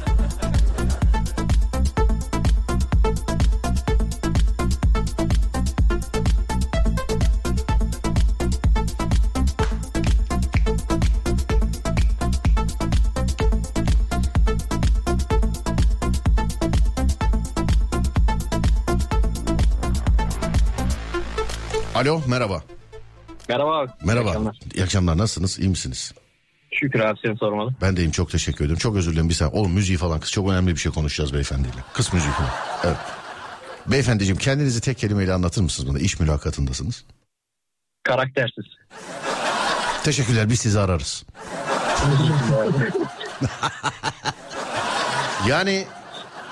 Alo 22.12 22.22
merhaba. 22.28 22.64
Merhaba 23.50 23.78
abi. 23.80 23.90
İyi 24.02 24.08
Merhaba. 24.08 24.30
akşamlar. 24.30 24.60
İyi 24.76 24.84
akşamlar. 24.84 25.18
Nasılsınız? 25.18 25.60
İyi 25.60 25.70
misiniz? 25.70 26.14
Şükür 26.72 27.00
abi 27.00 27.20
seni 27.26 27.38
sormalı. 27.38 27.76
Ben 27.82 27.98
deyim 27.98 28.12
çok 28.12 28.32
teşekkür 28.32 28.66
ederim. 28.66 28.78
Çok 28.78 28.96
özür 28.96 29.12
dilerim 29.12 29.30
bir 29.30 29.34
saniye. 29.34 29.60
Oğlum 29.62 29.74
müziği 29.74 29.98
falan 29.98 30.20
kız 30.20 30.32
çok 30.32 30.50
önemli 30.50 30.72
bir 30.72 30.80
şey 30.80 30.92
konuşacağız 30.92 31.34
beyefendiyle. 31.34 31.76
Kız 31.94 32.14
müziği 32.14 32.32
falan. 32.34 32.50
Evet. 32.84 32.98
Beyefendiciğim 33.88 34.38
kendinizi 34.38 34.82
tek 34.82 34.98
kelimeyle 34.98 35.34
anlatır 35.34 35.62
mısınız 35.62 35.90
bana? 35.90 36.00
İş 36.00 36.20
mülakatındasınız. 36.20 37.06
Karaktersiz. 38.04 38.66
Teşekkürler 40.04 40.50
biz 40.50 40.60
sizi 40.60 40.80
ararız. 40.80 41.26
yani 45.48 45.86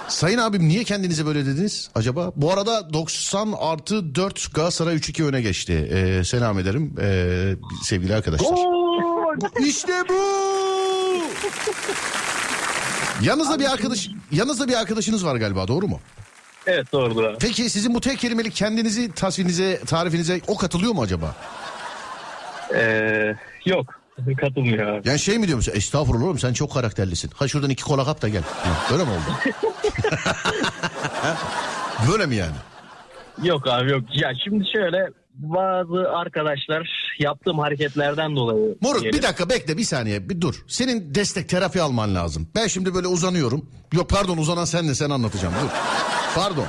Sayın 0.09 0.37
abim 0.37 0.67
niye 0.67 0.83
kendinize 0.83 1.25
böyle 1.25 1.45
dediniz 1.45 1.89
acaba? 1.95 2.31
Bu 2.35 2.53
arada 2.53 2.93
90 2.93 3.53
artı 3.59 4.15
4 4.15 4.53
Galatasaray 4.55 4.95
3-2 4.95 5.23
öne 5.23 5.41
geçti. 5.41 5.89
Ee, 5.93 6.23
selam 6.23 6.59
ederim 6.59 6.95
ee, 7.01 7.55
sevgili 7.83 8.15
arkadaşlar. 8.15 8.57
İşte 9.65 9.93
bu. 10.09 10.13
Yanınızda 13.23 13.59
bir 13.59 13.71
arkadaş, 13.71 14.09
yanınızda 14.31 14.67
bir 14.67 14.73
arkadaşınız 14.73 15.25
var 15.25 15.35
galiba 15.35 15.67
doğru 15.67 15.87
mu? 15.87 15.99
Evet 16.67 16.91
doğrudur 16.93 17.23
abi. 17.23 17.37
Peki 17.39 17.69
sizin 17.69 17.93
bu 17.93 18.01
tek 18.01 18.19
kelimelik 18.19 18.55
kendinizi 18.55 19.11
tasvinize, 19.11 19.79
tarifinize 19.87 20.41
o 20.47 20.57
katılıyor 20.57 20.93
mu 20.93 21.01
acaba? 21.01 21.35
Ee, 22.75 23.35
yok. 23.65 23.99
Katılmıyor 24.41 24.87
abi. 24.87 25.07
Yani 25.09 25.19
şey 25.19 25.37
mi 25.39 25.47
diyor 25.47 25.57
mesela 25.57 25.77
estağfurullah 25.77 26.23
oğlum 26.25 26.39
sen 26.39 26.53
çok 26.53 26.73
karakterlisin. 26.73 27.31
Ha 27.35 27.47
şuradan 27.47 27.69
iki 27.69 27.83
kola 27.83 28.05
kap 28.05 28.21
da 28.21 28.27
gel. 28.29 28.41
Hı, 28.41 28.91
Böyle 28.91 29.03
mi 29.03 29.09
oldu? 29.09 29.55
Böyle 32.11 32.25
mi 32.25 32.35
yani? 32.35 32.55
Yok 33.43 33.67
abi 33.67 33.91
yok. 33.91 34.03
Ya 34.11 34.31
şimdi 34.43 34.65
şöyle 34.75 35.07
bazı 35.33 36.09
arkadaşlar 36.09 36.89
yaptığım 37.19 37.59
hareketlerden 37.59 38.35
dolayı. 38.35 38.77
Moruk 38.81 39.01
diyelim. 39.01 39.19
bir 39.19 39.23
dakika 39.23 39.49
bekle 39.49 39.77
bir 39.77 39.83
saniye 39.83 40.29
bir 40.29 40.41
dur. 40.41 40.63
Senin 40.67 41.15
destek 41.15 41.49
terapi 41.49 41.81
alman 41.81 42.15
lazım. 42.15 42.47
Ben 42.55 42.67
şimdi 42.67 42.93
böyle 42.93 43.07
uzanıyorum. 43.07 43.69
Yok 43.93 44.09
pardon 44.09 44.37
uzanan 44.37 44.65
sen 44.65 44.87
de 44.87 44.95
sen 44.95 45.09
anlatacağım 45.09 45.53
dur. 45.63 45.69
Pardon. 46.35 46.65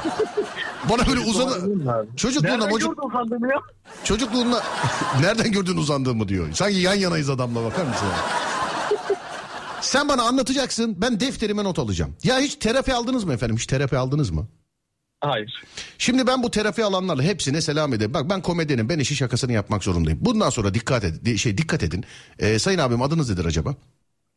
Bana 0.91 1.07
böyle 1.07 1.21
uzan... 1.21 1.49
Çocukluğunda, 2.17 2.67
mocuk... 2.67 2.95
çocukluğunda... 4.05 4.63
Nereden 5.21 5.53
gördün 5.53 5.77
uzandığımı 5.77 6.29
diyor. 6.29 6.49
Sanki 6.53 6.79
yan 6.79 6.95
yanayız 6.95 7.31
adamla 7.31 7.65
bakar 7.65 7.85
mısın? 7.85 8.09
Sen 9.83 10.09
bana 10.09 10.23
anlatacaksın 10.23 10.97
ben 11.01 11.21
defterime 11.21 11.65
not 11.65 11.79
alacağım. 11.79 12.17
Ya 12.25 12.39
hiç 12.39 12.55
terapi 12.57 12.95
aldınız 12.95 13.25
mı 13.25 13.33
efendim? 13.33 13.57
Hiç 13.57 13.67
terapi 13.67 13.97
aldınız 13.97 14.31
mı? 14.31 14.49
Hayır. 15.21 15.65
Şimdi 15.99 16.27
ben 16.27 16.43
bu 16.43 16.51
terapi 16.51 16.85
alanlarla 16.85 17.23
hepsine 17.23 17.61
selam 17.61 17.95
ederim. 17.95 18.15
Bak 18.15 18.31
ben 18.31 18.43
komedyenim 18.43 18.89
ben 18.89 18.99
işi 18.99 19.17
şakasını 19.17 19.53
yapmak 19.53 19.85
zorundayım. 19.85 20.19
Bundan 20.23 20.51
sonra 20.51 20.75
dikkat 20.75 21.05
edin. 21.05 21.37
Şey 21.37 21.59
dikkat 21.59 21.83
edin. 21.83 22.05
Ee, 22.39 22.59
sayın 22.59 22.79
abim 22.79 23.03
adınız 23.03 23.31
nedir 23.31 23.45
acaba? 23.45 23.75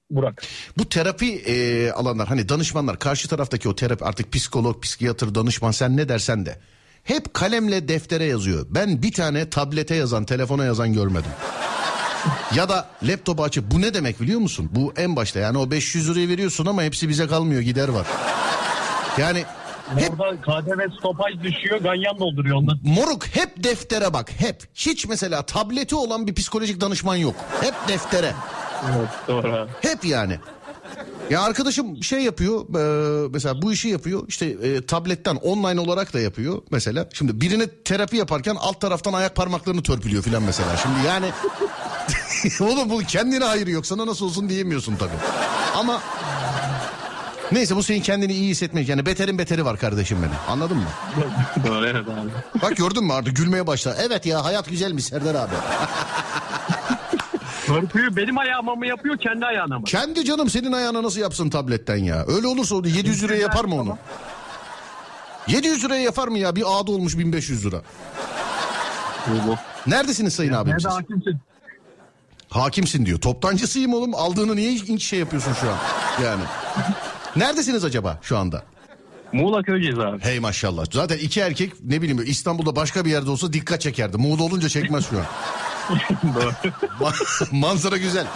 Burak. 0.10 0.44
Bu 0.78 0.90
terapi 0.90 1.36
e, 1.36 1.92
alanlar 1.92 2.28
hani 2.28 2.50
danışmanlar 2.50 3.00
karşı 3.00 3.28
taraftaki 3.28 3.70
o 3.70 3.76
terapi 3.76 4.06
artık 4.06 4.34
psikolog, 4.34 4.84
psikiyatr, 4.84 5.36
danışman 5.36 5.72
sen 5.72 5.98
ne 5.98 6.10
dersen 6.10 6.46
de 6.46 6.60
hep 7.04 7.34
kalemle 7.34 7.88
deftere 7.88 8.26
yazıyor. 8.26 8.68
Ben 8.70 9.02
bir 9.02 9.12
tane 9.12 9.50
tablete 9.50 9.96
yazan, 9.96 10.26
telefona 10.26 10.66
yazan 10.66 10.94
görmedim. 10.94 11.32
Ya 12.56 12.70
da 12.70 12.88
laptopu 13.04 13.44
açıp 13.44 13.72
bu 13.72 13.82
ne 13.82 13.94
demek 13.94 14.22
biliyor 14.22 14.40
musun? 14.40 14.70
Bu 14.72 14.94
en 14.98 15.16
başta 15.16 15.40
yani 15.40 15.58
o 15.58 15.72
500 15.72 16.10
lirayı 16.10 16.30
veriyorsun 16.30 16.66
ama 16.66 16.84
hepsi 16.84 17.10
bize 17.10 17.28
kalmıyor 17.28 17.62
gider 17.62 17.88
var. 17.88 18.08
Yani 19.18 19.44
hep 19.98 20.20
Orada 20.20 20.42
KDV 20.42 20.98
stopaj 21.00 21.34
düşüyor. 21.44 21.80
Ganyan 21.82 22.20
dolduruyor 22.20 22.58
ondan. 22.58 22.80
Moruk 22.84 23.28
hep 23.28 23.64
deftere 23.64 24.14
bak 24.14 24.32
hep. 24.38 24.64
Hiç 24.76 25.08
mesela 25.08 25.42
tableti 25.42 25.96
olan 25.96 26.28
bir 26.28 26.34
psikolojik 26.36 26.82
danışman 26.82 27.16
yok. 27.16 27.36
Hep 27.62 27.74
deftere. 27.88 28.34
Evet 28.98 29.10
doğru. 29.28 29.68
Hep 29.82 30.06
yani. 30.06 30.40
Ya 31.30 31.42
arkadaşım 31.42 32.04
şey 32.04 32.20
yapıyor 32.20 32.62
e, 32.62 33.28
mesela 33.34 33.62
bu 33.62 33.74
işi 33.74 33.88
yapıyor 33.90 34.24
işte 34.28 34.46
e, 34.46 34.86
tabletten 34.86 35.36
online 35.36 35.80
olarak 35.80 36.14
da 36.14 36.20
yapıyor 36.20 36.62
mesela. 36.72 37.10
Şimdi 37.14 37.42
birine 37.42 37.68
terapi 37.68 38.18
yaparken 38.18 38.56
alt 38.60 38.82
taraftan 38.82 39.14
ayak 39.14 39.36
parmaklarını 39.36 39.84
törpülüyor 39.84 40.24
filan 40.24 40.44
mesela. 40.44 40.78
Şimdi 40.78 41.08
yani 41.08 41.26
oğlum 42.72 42.90
bu 42.90 43.00
kendine 43.00 43.44
hayır 43.46 43.68
yok 43.68 43.86
sana 43.86 44.08
nasıl 44.08 44.26
olsun 44.26 44.50
diyemiyorsun 44.50 44.96
tabii. 44.96 45.12
Ama 45.76 46.02
neyse 47.52 47.76
bu 47.76 47.84
senin 47.84 48.02
kendini 48.02 48.34
iyi 48.34 48.50
hissetmek 48.50 48.90
yani 48.90 49.06
beterin 49.06 49.38
beteri 49.38 49.66
var 49.66 49.78
kardeşim 49.78 50.18
benim 50.18 50.36
anladın 50.50 50.78
mı? 50.78 50.88
doğru 51.68 51.86
evet 51.88 52.08
abi. 52.10 52.62
Bak 52.62 52.78
gördün 52.78 53.04
mü 53.04 53.14
artık 53.14 53.36
gülmeye 53.36 53.68
başla. 53.68 53.96
Evet 54.00 54.26
ya 54.26 54.46
hayat 54.46 54.70
güzelmiş 54.70 55.06
Serdar 55.06 55.36
abi. 55.36 55.54
Törpüyü 57.66 58.16
benim 58.16 58.38
ayağıma 58.38 58.76
mı 58.76 58.88
yapıyor 58.88 59.18
kendi 59.18 59.46
ayağına 59.46 59.80
mı? 59.80 59.86
Kendi 59.86 60.26
canım 60.26 60.50
senin 60.50 60.72
ayağına 60.72 61.04
nasıl 61.04 61.20
yapsın 61.20 61.50
tabletten 61.50 61.98
ya? 61.98 62.26
Öyle 62.28 62.48
olursa 62.48 62.76
o 62.76 62.84
da 62.84 62.88
700 62.88 63.24
liraya 63.24 63.42
yapar 63.42 63.66
mı 63.66 63.76
onu? 63.76 63.98
700 65.48 65.84
liraya 65.84 66.02
yapar 66.02 66.28
mı 66.28 66.38
ya? 66.40 66.56
Bir 66.56 66.64
ağda 66.68 66.92
olmuş 66.92 67.18
1500 67.18 67.66
lira. 67.66 67.82
Neredesiniz 69.88 70.34
sayın 70.34 70.54
abim 70.54 70.80
siz? 70.80 70.92
hakimsin. 70.92 71.38
Hakimsin 72.50 73.06
diyor. 73.06 73.20
Toptancısıyım 73.20 73.94
oğlum. 73.94 74.16
Aldığını 74.16 74.56
niye 74.56 74.72
inç 74.72 75.04
şey 75.04 75.20
yapıyorsun 75.20 75.54
şu 75.62 75.70
an? 75.70 75.78
Yani. 76.24 76.44
Neredesiniz 77.36 77.86
acaba 77.86 78.20
şu 78.22 78.38
anda? 78.38 78.64
Muğla 79.32 79.64
Köyceğiz 79.64 80.00
abi. 80.00 80.20
Hey 80.24 80.40
maşallah. 80.40 80.86
Zaten 80.92 81.18
iki 81.18 81.40
erkek 81.40 81.74
ne 81.84 82.02
bileyim 82.02 82.24
İstanbul'da 82.28 82.76
başka 82.76 83.06
bir 83.06 83.10
yerde 83.12 83.30
olsa 83.30 83.54
dikkat 83.54 83.82
çekerdi. 83.82 84.18
Muğla 84.18 84.44
olunca 84.44 84.70
çekmez 84.70 85.10
şu 85.10 85.18
an. 85.18 85.26
Ma- 87.00 87.60
Manzara 87.60 87.98
güzel. 87.98 88.28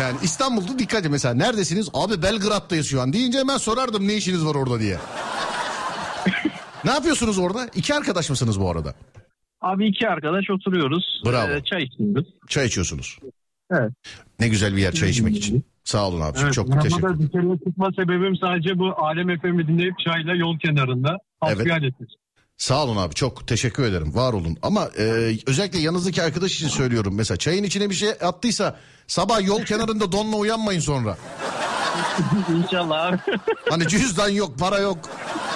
Yani 0.00 0.16
İstanbul'da 0.22 0.78
dikkat 0.78 1.10
mesela 1.10 1.34
neredesiniz? 1.34 1.88
Abi 1.94 2.22
Belgrad'dayız 2.22 2.86
şu 2.86 3.00
an 3.00 3.12
deyince 3.12 3.38
hemen 3.38 3.56
sorardım 3.56 4.08
ne 4.08 4.14
işiniz 4.14 4.46
var 4.46 4.54
orada 4.54 4.80
diye. 4.80 4.98
ne 6.84 6.90
yapıyorsunuz 6.90 7.38
orada? 7.38 7.68
İki 7.74 7.94
arkadaş 7.94 8.30
mısınız 8.30 8.60
bu 8.60 8.70
arada? 8.70 8.94
Abi 9.60 9.88
iki 9.88 10.08
arkadaş 10.08 10.50
oturuyoruz. 10.50 11.22
Bravo. 11.26 11.52
Ee, 11.52 11.64
çay 11.64 11.82
içiyoruz. 11.82 12.26
Çay 12.48 12.66
içiyorsunuz. 12.66 13.18
Evet. 13.70 13.92
Ne 14.40 14.48
güzel 14.48 14.76
bir 14.76 14.82
yer 14.82 14.92
çay 14.92 15.10
içmek 15.10 15.36
için. 15.36 15.64
Sağ 15.84 16.08
olun 16.08 16.20
abi. 16.20 16.52
Çok 16.52 16.82
teşekkür 16.82 17.04
Arabada 17.06 17.28
dışarıya 17.28 17.56
çıkma 17.58 17.90
sebebim 17.96 18.36
sadece 18.36 18.78
bu 18.78 19.04
Alem 19.04 19.40
FM'i 19.40 19.68
dinleyip 19.68 19.94
çayla 19.98 20.34
yol 20.34 20.58
kenarında 20.58 21.18
Evet. 21.46 21.66
etmek. 21.66 22.10
Sağ 22.56 22.84
olun 22.84 22.96
abi 22.96 23.14
çok 23.14 23.46
teşekkür 23.46 23.84
ederim 23.84 24.14
var 24.14 24.32
olun 24.32 24.56
ama 24.62 24.88
e, 24.98 25.02
özellikle 25.46 25.78
yanınızdaki 25.78 26.22
arkadaş 26.22 26.54
için 26.54 26.68
söylüyorum 26.68 27.14
mesela 27.16 27.38
çayın 27.38 27.64
içine 27.64 27.90
bir 27.90 27.94
şey 27.94 28.10
attıysa 28.10 28.76
sabah 29.06 29.46
yol 29.46 29.62
kenarında 29.62 30.12
donla 30.12 30.36
uyanmayın 30.36 30.80
sonra. 30.80 31.16
İnşallah 32.64 33.06
abi. 33.06 33.18
Hani 33.70 33.88
cüzdan 33.88 34.28
yok 34.28 34.58
para 34.58 34.78
yok 34.78 34.98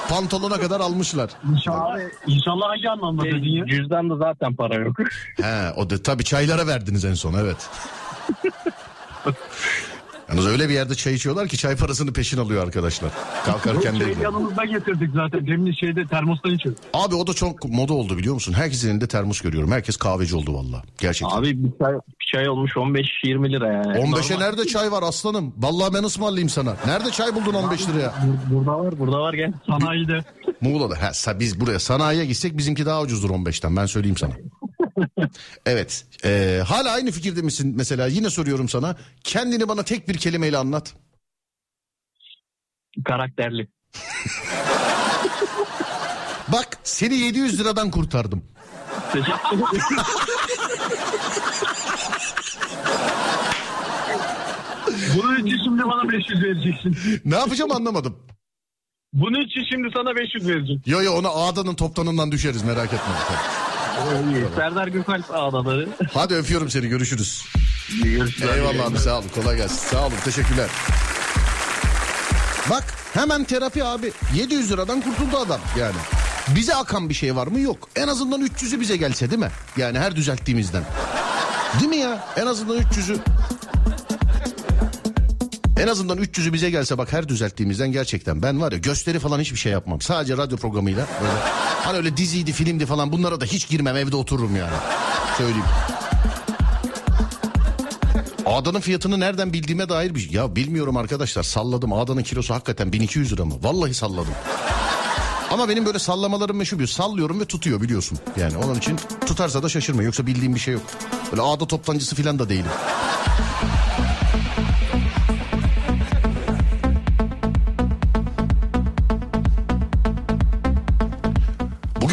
Pantolona 0.09 0.61
kadar 0.61 0.81
almışlar. 0.81 1.31
İnşallah, 1.53 1.99
inşallah 2.27 2.69
hangi 2.69 2.91
anlamda 2.91 3.23
dedin 3.25 3.57
ya? 3.57 3.67
Cüzdanda 3.67 4.17
zaten 4.17 4.55
para 4.55 4.75
yok. 4.75 4.97
He 5.37 5.73
o 5.77 5.91
da 5.91 6.03
tabii 6.03 6.25
çaylara 6.25 6.67
verdiniz 6.67 7.05
en 7.05 7.15
son 7.15 7.35
evet. 7.35 7.71
Yalnız 10.29 10.47
öyle 10.47 10.69
bir 10.69 10.75
yerde 10.75 10.95
çay 10.95 11.15
içiyorlar 11.15 11.49
ki 11.49 11.57
çay 11.59 11.77
parasını 11.77 12.13
peşin 12.13 12.39
alıyor 12.39 12.63
arkadaşlar. 12.65 13.11
Kalkarken 13.45 13.91
Şey 13.91 14.01
değil. 14.01 14.13
yani. 14.13 14.23
yanımızda 14.25 14.65
getirdik 14.65 15.11
zaten. 15.15 15.47
Demin 15.47 15.73
şeyde 15.73 16.07
termostan 16.07 16.55
içiyoruz. 16.55 16.81
Abi 16.95 17.15
o 17.15 17.27
da 17.27 17.35
çok 17.35 17.65
moda 17.65 17.93
oldu 17.95 18.19
biliyor 18.19 18.35
musun? 18.35 18.53
Herkesin 18.53 18.91
elinde 18.91 19.07
termos 19.09 19.41
görüyorum. 19.41 19.71
Herkes 19.73 19.97
kahveci 19.97 20.37
oldu 20.37 20.55
valla. 20.55 20.83
Gerçekten. 21.01 21.37
Abi 21.37 21.65
bir 21.65 21.71
çay, 21.85 21.95
bir 21.95 22.27
çay 22.33 22.49
olmuş 22.49 22.73
15-20 22.73 23.53
lira 23.53 23.73
yani. 23.73 23.99
15'e 23.99 24.39
nerede 24.41 24.67
çay 24.67 24.93
var 24.93 25.03
aslanım? 25.03 25.55
Vallahi 25.59 25.95
ben 25.95 26.03
ısmarlayayım 26.03 26.49
sana. 26.49 26.77
Nerede 26.87 27.11
çay 27.11 27.35
buldun 27.35 27.55
15 27.55 27.89
liraya? 27.89 28.09
Bur- 28.09 28.55
Burada 28.55 28.79
var 28.79 28.99
burada 28.99 29.19
var 29.21 29.35
gel. 29.35 29.53
Sanayide. 29.67 30.25
Muğla'da. 30.61 31.03
Ha, 31.03 31.07
sa- 31.07 31.41
biz 31.41 31.61
buraya 31.61 31.79
sanayiye 31.79 32.27
gitsek 32.27 32.59
bizimki 32.59 32.87
daha 32.87 33.03
ucuzdur 33.03 33.31
15'ten 33.31 33.77
ben 33.77 33.87
söyleyeyim 33.87 34.17
sana. 34.17 34.33
Evet. 35.67 36.07
Ee, 36.25 36.63
hala 36.67 36.91
aynı 36.93 37.11
fikirde 37.11 37.43
misin 37.43 37.75
mesela? 37.77 38.07
Yine 38.07 38.31
soruyorum 38.31 38.69
sana. 38.69 38.97
Kendini 39.25 39.69
bana 39.69 39.83
tek 39.83 40.09
bir 40.09 40.19
kelimeyle 40.19 40.57
anlat. 40.57 40.95
Karakterli. 43.05 43.69
Bak 46.49 46.79
seni 46.83 47.15
700 47.15 47.61
liradan 47.61 47.91
kurtardım. 47.91 48.45
Bunun 55.17 55.47
için 55.47 55.65
şimdi 55.65 55.83
bana 55.85 56.09
500 56.13 56.43
vereceksin. 56.43 56.97
Ne 57.25 57.37
yapacağım 57.37 57.73
anlamadım. 57.73 58.17
Bunun 59.13 59.47
için 59.47 59.65
şimdi 59.71 59.89
sana 59.97 60.17
500 60.17 60.49
vereceğim. 60.49 60.83
Yo 60.87 61.03
yo 61.03 61.13
ona 61.13 61.29
Ağda'nın 61.29 61.75
toptanından 61.75 62.33
düşeriz 62.33 62.63
merak 62.63 62.87
etme. 62.87 63.15
Serdar 64.57 64.89
Gökalp 64.89 65.25
ağdaları. 65.35 65.89
Hadi 66.15 66.35
öpüyorum 66.35 66.71
seni 66.71 66.89
görüşürüz. 66.89 67.45
Görüşürüz. 68.05 68.51
Eyvallah 68.51 68.87
abi 68.87 68.99
sağ 68.99 69.19
olun 69.19 69.29
kolay 69.35 69.57
gelsin. 69.57 69.77
Sağ 69.77 70.07
olun 70.07 70.15
teşekkürler. 70.25 70.69
Bak 72.71 72.85
hemen 73.15 73.45
terapi 73.45 73.85
abi. 73.85 74.13
700 74.35 74.71
liradan 74.73 75.01
kurtuldu 75.01 75.37
adam 75.39 75.61
yani. 75.79 75.97
Bize 76.49 76.75
akan 76.75 77.09
bir 77.09 77.15
şey 77.15 77.37
var 77.37 77.47
mı? 77.47 77.61
Yok. 77.61 77.89
En 77.97 78.09
azından 78.09 78.43
300'ü 78.47 78.81
bize 78.81 78.97
gelse 78.97 79.31
değil 79.31 79.41
mi? 79.41 79.51
Yani 79.77 79.99
her 79.99 80.17
düzelttiğimizden. 80.17 80.83
Değil 81.81 81.91
mi 81.91 81.97
ya? 81.97 82.25
En 82.37 82.47
azından 82.47 82.79
300'ü. 82.79 83.19
En 85.81 85.89
azından 85.89 86.19
300'ü 86.19 86.53
bize 86.53 86.71
gelse 86.71 86.99
bak 86.99 87.13
her 87.13 87.29
düzelttiğimizden 87.29 87.93
gerçekten 87.93 88.43
ben 88.43 88.61
var 88.61 88.73
ya 88.73 88.79
gösteri 88.79 89.19
falan 89.19 89.41
hiçbir 89.41 89.59
şey 89.59 89.73
yapmam. 89.73 90.01
Sadece 90.01 90.37
radyo 90.37 90.57
programıyla 90.57 91.07
böyle 91.21 91.33
hani 91.85 91.97
öyle 91.97 92.17
diziydi 92.17 92.53
filmdi 92.53 92.87
falan 92.87 93.13
bunlara 93.13 93.41
da 93.41 93.45
hiç 93.45 93.69
girmem 93.69 93.97
evde 93.97 94.17
otururum 94.17 94.57
yani. 94.57 94.77
Söyleyeyim. 95.39 95.65
Ağdanın 98.47 98.81
fiyatını 98.81 99.21
nereden 99.21 99.53
bildiğime 99.53 99.89
dair 99.89 100.15
bir 100.15 100.21
şey. 100.21 100.33
Ya 100.33 100.57
bilmiyorum 100.57 100.97
arkadaşlar 100.97 101.43
salladım. 101.43 101.93
Ağdanın 101.93 102.23
kilosu 102.23 102.55
hakikaten 102.55 102.93
1200 102.93 103.33
lira 103.33 103.45
mı? 103.45 103.55
Vallahi 103.63 103.95
salladım. 103.95 104.35
Ama 105.51 105.69
benim 105.69 105.87
böyle 105.87 105.99
sallamalarım 105.99 106.57
meşhur 106.57 106.79
bir. 106.79 106.87
Sallıyorum 106.87 107.41
ve 107.41 107.45
tutuyor 107.45 107.81
biliyorsun. 107.81 108.19
Yani 108.37 108.57
onun 108.57 108.75
için 108.75 108.97
tutarsa 109.27 109.63
da 109.63 109.69
şaşırma. 109.69 110.03
Yoksa 110.03 110.27
bildiğim 110.27 110.55
bir 110.55 110.61
şey 110.61 110.75
yok. 110.75 110.83
Böyle 111.33 111.43
ağda 111.43 111.67
toptancısı 111.67 112.17
falan 112.17 112.39
da 112.39 112.49
değilim. 112.49 112.71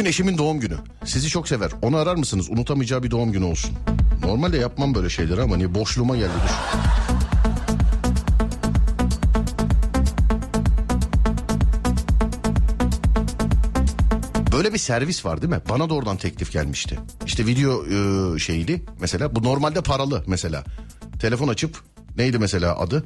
Bugün 0.06 0.12
eşimin 0.12 0.38
doğum 0.38 0.60
günü. 0.60 0.78
Sizi 1.06 1.30
çok 1.30 1.48
sever. 1.48 1.72
Onu 1.82 1.98
arar 1.98 2.16
mısınız? 2.16 2.50
Unutamayacağı 2.50 3.04
bir 3.04 3.12
doğum 3.12 3.32
günü 3.32 3.46
olsun. 3.46 3.72
Normalde 4.24 4.58
yapmam 4.58 4.96
böyle 4.96 5.10
şeyleri 5.10 5.42
ama 5.42 5.58
niye 5.58 5.76
boşluğuma 5.76 6.18
geldi 6.18 6.32
dur. 6.44 6.50
Böyle 14.52 14.74
bir 14.74 14.78
servis 14.78 15.26
var 15.26 15.42
değil 15.42 15.54
mi? 15.54 15.62
Bana 15.70 15.90
da 15.90 15.94
oradan 15.94 16.18
teklif 16.18 16.52
gelmişti. 16.52 17.00
İşte 17.26 17.46
video 17.46 17.86
e, 17.86 18.40
şeyli 18.40 18.86
mesela 19.00 19.36
bu 19.36 19.44
normalde 19.44 19.82
paralı 19.82 20.24
mesela. 20.28 20.64
Telefon 21.20 21.48
açıp 21.48 21.80
neydi 22.18 22.40
mesela 22.40 22.80
adı? 22.80 23.04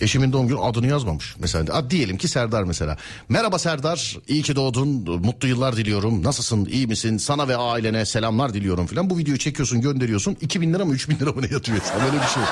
Eşimin 0.00 0.32
doğum 0.32 0.48
günü 0.48 0.58
adını 0.58 0.86
yazmamış. 0.86 1.34
Mesela 1.38 1.74
ad 1.74 1.90
diyelim 1.90 2.16
ki 2.16 2.28
Serdar 2.28 2.62
mesela. 2.62 2.96
Merhaba 3.28 3.58
Serdar, 3.58 4.18
iyi 4.28 4.42
ki 4.42 4.56
doğdun, 4.56 4.88
mutlu 5.24 5.48
yıllar 5.48 5.76
diliyorum. 5.76 6.24
Nasılsın, 6.24 6.64
iyi 6.64 6.86
misin? 6.86 7.16
Sana 7.16 7.48
ve 7.48 7.56
ailene 7.56 8.06
selamlar 8.06 8.54
diliyorum 8.54 8.86
falan. 8.86 9.10
Bu 9.10 9.18
videoyu 9.18 9.38
çekiyorsun, 9.38 9.80
gönderiyorsun. 9.80 10.36
2000 10.40 10.74
lira 10.74 10.84
mı 10.84 10.94
3000 10.94 11.18
lira 11.18 11.32
mı 11.32 11.42
ne 11.42 11.48
yatıyor? 11.52 11.78
Böyle 12.04 12.22
bir 12.22 12.28
şey. 12.28 12.42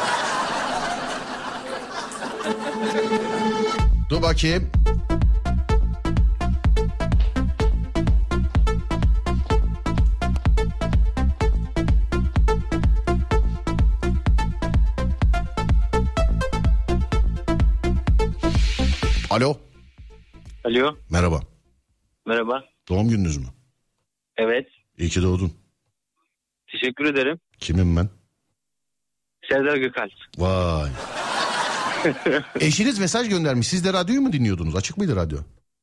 Dur 4.11 4.23
bakayım. 4.23 4.71
Alo, 19.39 19.57
Alo, 20.65 20.97
merhaba. 21.11 21.41
merhaba. 22.27 22.65
Doğum 22.89 23.09
gününüz 23.09 23.37
mü? 23.37 23.47
Evet, 24.37 24.67
İyi 24.99 25.09
ki 25.09 25.23
doğdun. 25.23 25.53
teşekkür 26.73 27.05
ederim. 27.05 27.39
Kimim 27.59 27.97
ben? 27.97 28.09
Serdar 29.51 29.77
Gökalp. 29.77 30.11
Vay. 30.39 30.91
Eşiniz 32.61 32.99
mesaj 32.99 33.29
göndermiş. 33.29 33.69
Siz 33.69 33.85
de 33.85 33.93
radyoyu 33.93 34.21
mu 34.21 34.33
dinliyordunuz? 34.33 34.77
Açık 34.77 34.99
mıydı 34.99 35.17
radyo? 35.17 35.39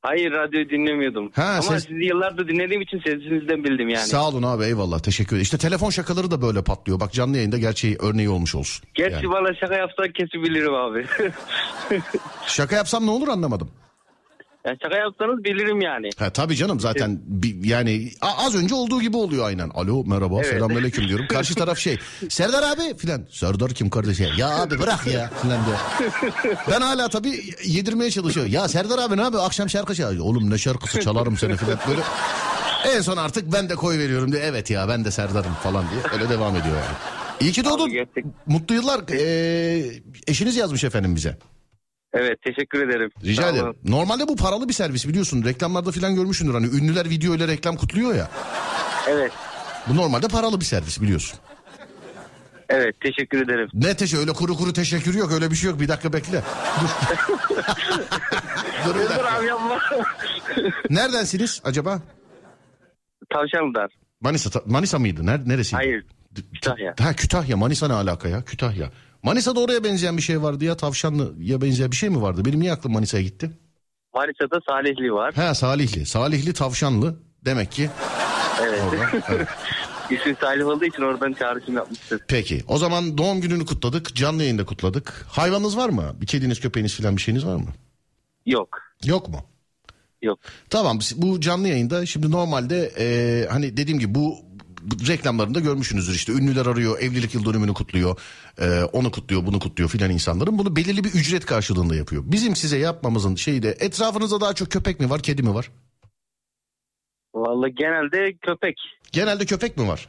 Hayır, 0.06 0.32
radyoyu 0.32 0.70
dinlemiyordum. 0.70 1.32
Ha, 1.36 1.44
Ama 1.44 1.62
ses- 1.62 1.88
sizi 1.88 2.04
yıllardır 2.06 2.48
dinlediğim 2.48 2.82
için 2.82 2.98
sesinizden 3.00 3.64
bildim 3.64 3.90
yani. 3.90 4.06
Sağ 4.08 4.28
olun 4.28 4.44
abi 4.44 4.64
eyvallah 4.64 5.00
teşekkür 5.00 5.30
ederim. 5.30 5.42
İşte 5.44 5.58
telefon 5.58 5.90
şakaları 5.90 6.32
da 6.32 6.42
böyle 6.42 6.64
patlıyor. 6.64 7.00
Bak 7.00 7.12
canlı 7.14 7.38
yayında 7.38 7.58
gerçeği 7.58 7.98
örneği 8.00 8.30
olmuş 8.30 8.56
olsun. 8.56 8.86
Gerçi 8.94 9.14
Yani. 9.16 9.30
bana 9.32 9.54
şaka 9.60 9.76
yapsan 9.76 10.12
kesebilirim 10.12 10.74
abi. 10.74 11.06
Şaka 12.48 12.76
yapsam 12.76 13.06
ne 13.06 13.10
olur 13.12 13.28
anlamadım. 13.28 13.70
Ya 14.66 14.76
şaka 14.84 14.98
yapsanız 14.98 15.44
bilirim 15.44 15.82
yani. 15.82 16.10
Ha 16.20 16.30
tabii 16.30 16.56
canım 16.56 16.80
zaten 16.80 17.20
bi- 17.26 17.68
yani 17.68 18.12
a- 18.22 18.46
az 18.46 18.56
önce 18.56 18.76
olduğu 18.76 19.02
gibi 19.02 19.18
oluyor 19.18 19.48
aynen. 19.48 19.70
Alo 19.70 20.04
merhaba 20.06 20.36
Evet. 20.36 20.48
selamünaleyküm 20.48 21.08
diyorum. 21.08 21.28
Karşı 21.28 21.56
taraf 21.62 21.78
şey 21.78 21.98
Serdar 22.30 22.64
abi 22.64 22.98
filan. 22.98 23.22
Serdar 23.32 23.72
kim 23.72 23.90
kardeşim? 23.90 24.28
Ya 24.38 24.50
abi 24.62 24.80
bırak 24.80 25.08
ya 25.08 25.30
filan 25.42 25.60
diyor. 25.66 25.78
Ben 26.72 26.82
hala 26.82 27.08
tabii 27.10 27.42
yedirmeye 27.66 28.12
çalışıyorum. 28.12 28.52
Ya 28.54 28.68
Serdar 28.68 29.00
abi 29.00 29.18
ne 29.18 29.24
abi 29.26 29.38
akşam 29.38 29.70
şarkı 29.70 29.96
çalıyor. 29.96 30.26
Oğlum 30.26 30.50
ne 30.50 30.58
şarkısı 30.58 31.02
çalarım 31.02 31.38
seni 31.38 31.56
filan 31.58 31.80
böyle. 31.90 32.02
En 32.96 33.02
son 33.02 33.18
artık 33.18 33.54
ben 33.54 33.70
de 33.70 33.76
koy 33.76 33.98
veriyorum 34.00 34.32
diye. 34.32 34.42
Evet 34.44 34.70
ya 34.70 34.88
ben 34.88 35.06
de 35.06 35.12
Serdar'ım 35.12 35.54
falan 35.64 35.86
diye. 35.92 36.02
Öyle 36.14 36.30
devam 36.30 36.56
ediyor 36.56 36.76
yani. 36.76 36.96
İyi 37.40 37.52
ki 37.52 37.66
doğdun. 37.66 37.92
Mutlu 38.48 38.76
yıllar. 38.76 39.02
Ee, 39.12 39.86
eşiniz 40.28 40.56
yazmış 40.56 40.84
efendim 40.84 41.16
bize. 41.16 41.38
Evet, 42.18 42.42
teşekkür 42.42 42.90
ederim. 42.90 43.10
Rica 43.24 43.50
ederim. 43.50 43.74
Normalde 43.86 44.28
bu 44.28 44.36
paralı 44.36 44.68
bir 44.70 44.74
servis 44.74 45.08
biliyorsun. 45.08 45.44
Reklamlarda 45.44 45.92
falan 45.92 46.16
görmüşsündür. 46.16 46.54
Hani 46.54 46.66
ünlüler 46.68 47.10
video 47.10 47.36
ile 47.36 47.48
reklam 47.48 47.76
kutluyor 47.76 48.16
ya. 48.16 48.30
Evet, 49.10 49.32
Bu 49.88 49.96
normalde 49.96 50.28
paralı 50.28 50.60
bir 50.60 50.66
servis 50.66 51.02
biliyorsun. 51.02 51.40
evet 52.70 52.96
teşekkür 53.02 53.46
ederim. 53.46 53.70
Ne 53.74 53.96
teşekkür 53.98 54.22
öyle 54.22 54.34
kuru 54.34 54.58
kuru 54.58 54.74
teşekkür 54.74 55.14
yok 55.16 55.32
öyle 55.32 55.52
bir 55.52 55.56
şey 55.56 55.70
yok. 55.70 55.80
Bir 55.80 55.88
dakika 55.88 56.14
bekle. 56.14 56.42
Dur. 56.82 56.90
Dur 58.86 58.96
bir 58.96 59.10
dakika. 59.10 59.38
abi 59.38 59.46
yapma. 59.46 59.80
Neredensiniz 60.90 61.62
acaba? 61.64 62.00
Tavşanlılar. 63.34 63.92
Manisa 64.22 64.62
Manisa 64.66 65.00
mıydı? 65.00 65.26
Ner 65.26 65.40
neresiydi? 65.50 65.76
Hayır, 65.76 66.06
Kütahya. 66.54 66.96
Ha 67.00 67.14
Kütahya. 67.14 67.58
Manisa 67.58 67.88
ne 67.88 67.94
alaka 67.94 68.28
ya? 68.28 68.42
Kütahya. 68.44 68.90
Manisa'da 69.26 69.60
oraya 69.60 69.84
benzeyen 69.84 70.18
bir 70.18 70.22
şey 70.22 70.42
vardı 70.42 70.66
ya. 70.66 70.78
Tavşanlı'ya 70.78 71.62
benzeyen 71.62 71.92
bir 71.92 71.96
şey 71.96 72.10
mi 72.10 72.22
vardı? 72.22 72.46
Benim 72.46 72.60
niye 72.60 72.72
aklım 72.74 72.94
Manisa'ya 72.94 73.24
gitti? 73.24 73.52
Manisa'da 74.14 74.60
Salihli 74.70 75.14
var. 75.14 75.34
Ha 75.34 75.56
Salihli. 75.56 76.06
Salihli 76.06 76.54
Tavşanlı. 76.54 77.16
Demek 77.46 77.72
ki 77.72 77.90
Evet. 78.64 78.82
orada. 78.94 79.24
Evet. 79.30 79.48
İsmi 80.10 80.36
Salih 80.42 80.66
olduğu 80.68 80.86
için 80.86 81.02
oradan 81.04 81.34
çağrışım 81.34 81.76
yapmıştır. 81.76 82.22
Peki 82.28 82.62
o 82.68 82.78
zaman 82.78 83.18
doğum 83.18 83.42
gününü 83.42 83.66
kutladık. 83.66 84.16
Canlı 84.16 84.42
yayında 84.44 84.66
kutladık. 84.66 85.26
Hayvanınız 85.30 85.78
var 85.78 85.90
mı? 85.90 86.16
Bir 86.22 86.28
kediniz 86.28 86.60
köpeğiniz 86.60 86.96
falan 86.98 87.18
bir 87.18 87.22
şeyiniz 87.22 87.46
var 87.46 87.56
mı? 87.56 87.68
Yok, 88.46 88.78
Yok 89.06 89.30
mu? 89.30 89.40
yok. 90.22 90.40
Tamam 90.70 91.00
bu 91.16 91.42
canlı 91.42 91.68
yayında 91.68 92.06
şimdi 92.06 92.32
normalde 92.32 92.92
e, 93.00 93.48
hani 93.50 93.78
dediğim 93.78 94.00
gibi 94.00 94.16
bu 94.16 94.36
reklamlarında 95.08 95.60
görmüşsünüzdür 95.60 96.14
işte 96.16 96.34
ünlüler 96.34 96.66
arıyor 96.66 97.00
evlilik 97.00 97.34
yıl 97.34 97.46
dönümünü 97.46 97.74
kutluyor 97.74 98.20
e, 98.60 98.84
onu 98.84 99.12
kutluyor 99.12 99.46
bunu 99.46 99.60
kutluyor 99.60 99.90
filan 99.90 100.12
insanların 100.12 100.58
bunu 100.58 100.76
belirli 100.76 101.04
bir 101.04 101.10
ücret 101.10 101.46
karşılığında 101.46 101.96
yapıyor. 101.96 102.24
Bizim 102.26 102.56
size 102.56 102.78
yapmamızın 102.78 103.36
şeyi 103.36 103.64
de 103.64 103.78
etrafınızda 103.80 104.42
daha 104.42 104.54
çok 104.54 104.72
köpek 104.72 105.00
mi 105.00 105.10
var 105.10 105.22
kedi 105.22 105.44
mi 105.44 105.54
var? 105.54 105.72
Vallahi 107.36 107.76
genelde 107.76 108.34
köpek 108.42 108.76
Genelde 109.12 109.46
köpek 109.46 109.78
mi 109.78 109.88
var? 109.88 110.08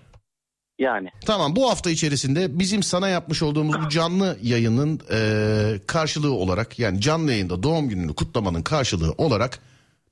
yani. 0.78 1.08
Tamam 1.26 1.56
bu 1.56 1.70
hafta 1.70 1.90
içerisinde 1.90 2.58
bizim 2.58 2.82
sana 2.82 3.08
yapmış 3.08 3.42
olduğumuz 3.42 3.76
bu 3.84 3.88
canlı 3.88 4.38
yayının 4.42 5.00
e, 5.12 5.80
karşılığı 5.86 6.32
olarak 6.32 6.78
yani 6.78 7.00
canlı 7.00 7.30
yayında 7.30 7.62
doğum 7.62 7.88
gününü 7.88 8.14
kutlamanın 8.14 8.62
karşılığı 8.62 9.12
olarak 9.18 9.58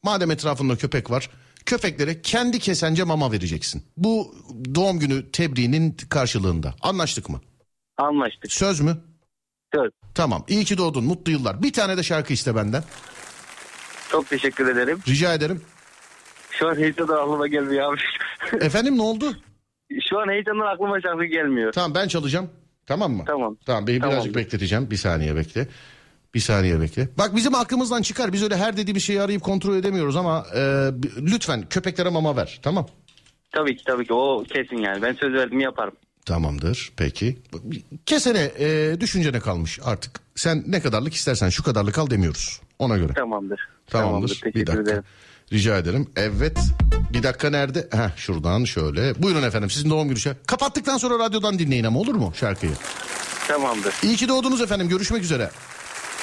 madem 0.03 0.31
etrafında 0.31 0.77
köpek 0.77 1.11
var 1.11 1.31
köpeklere 1.67 2.23
kendi 2.23 2.59
kesence 2.59 3.05
mama 3.05 3.33
vereceksin. 3.33 3.83
Bu 3.97 4.35
doğum 4.75 4.99
günü 4.99 5.31
tebriğinin 5.33 5.97
karşılığında 6.09 6.75
anlaştık 6.83 7.29
mı? 7.29 7.41
Anlaştık. 7.97 8.53
Söz 8.53 8.81
mü? 8.81 8.97
Söz. 9.75 9.91
Tamam 10.15 10.45
iyi 10.49 10.65
ki 10.65 10.79
doğdun 10.79 11.05
mutlu 11.05 11.33
yıllar. 11.33 11.63
Bir 11.63 11.73
tane 11.73 11.97
de 11.97 12.03
şarkı 12.03 12.33
iste 12.33 12.57
benden. 12.57 12.85
Çok 14.11 14.29
teşekkür 14.29 14.69
ederim. 14.69 15.01
Rica 15.09 15.35
ederim. 15.35 15.63
Şu 16.51 16.69
an 16.69 16.77
heyecandan 16.77 17.17
aklıma 17.17 17.47
gelmiyor 17.47 17.93
abi. 17.93 18.01
Efendim 18.65 18.99
ne 18.99 19.03
oldu? 19.03 19.37
Şu 20.11 20.19
an 20.21 20.29
heyecandan 20.29 20.67
aklıma 20.67 21.01
şarkı 21.01 21.25
gelmiyor. 21.25 21.73
Tamam 21.73 21.95
ben 21.95 22.09
çalacağım. 22.09 22.51
Tamam 22.87 23.13
mı? 23.13 23.25
Tamam. 23.27 23.57
Tamam 23.67 23.87
beni 23.87 23.97
birazcık 23.97 24.11
Tamamdır. 24.19 24.35
bekleteceğim. 24.35 24.91
Bir 24.91 24.97
saniye 24.97 25.37
bekle. 25.37 25.69
Bir 26.35 26.41
saniye 26.41 26.81
bekle. 26.81 27.09
Bak 27.19 27.37
bizim 27.37 27.55
aklımızdan 27.55 28.03
çıkar. 28.03 28.33
Biz 28.33 28.43
öyle 28.43 28.57
her 28.57 28.77
dediğimiz 28.77 29.03
şeyi 29.05 29.21
arayıp 29.21 29.43
kontrol 29.43 29.77
edemiyoruz 29.77 30.17
ama 30.17 30.47
e, 30.55 30.91
lütfen 31.19 31.69
köpeklere 31.71 32.09
mama 32.09 32.37
ver. 32.37 32.61
Tamam. 32.63 32.87
Tabii 33.53 33.77
ki 33.77 33.85
tabii 33.85 34.07
ki 34.07 34.13
o 34.13 34.45
kesin 34.45 34.77
yani. 34.77 35.03
Ben 35.03 35.13
söz 35.13 35.35
verdim 35.35 35.61
yaparım. 35.61 35.95
Tamamdır 36.27 36.93
peki. 36.97 37.39
Kesene 38.07 38.51
e, 38.59 38.97
düşüncene 39.01 39.41
kalmış 39.41 39.79
artık. 39.85 40.21
Sen 40.35 40.65
ne 40.67 40.81
kadarlık 40.81 41.15
istersen 41.15 41.49
şu 41.49 41.63
kadarlık 41.63 41.99
al 41.99 42.11
demiyoruz. 42.11 42.61
Ona 42.79 42.97
göre. 42.97 43.13
Tamamdır. 43.13 43.69
Tamamdır. 43.87 44.29
Teşekkür 44.29 44.61
bir 44.61 44.67
dakika. 44.67 44.83
ederim. 44.83 45.03
Rica 45.53 45.79
ederim. 45.79 46.07
Evet. 46.17 46.59
Bir 47.13 47.23
dakika 47.23 47.51
nerede? 47.51 47.89
Heh, 47.93 48.17
şuradan 48.17 48.65
şöyle. 48.65 49.23
Buyurun 49.23 49.43
efendim 49.43 49.71
sizin 49.71 49.91
doğum 49.91 50.09
günü 50.09 50.19
şarkı. 50.19 50.43
Kapattıktan 50.47 50.99
sonra 50.99 51.19
radyodan 51.19 51.59
dinleyin 51.59 51.85
ama 51.85 52.01
olur 52.01 52.15
mu 52.15 52.33
şarkıyı? 52.37 52.73
Tamamdır. 53.49 53.95
İyi 54.03 54.17
ki 54.17 54.29
doğdunuz 54.29 54.61
efendim. 54.61 54.89
Görüşmek 54.89 55.23
üzere. 55.23 55.51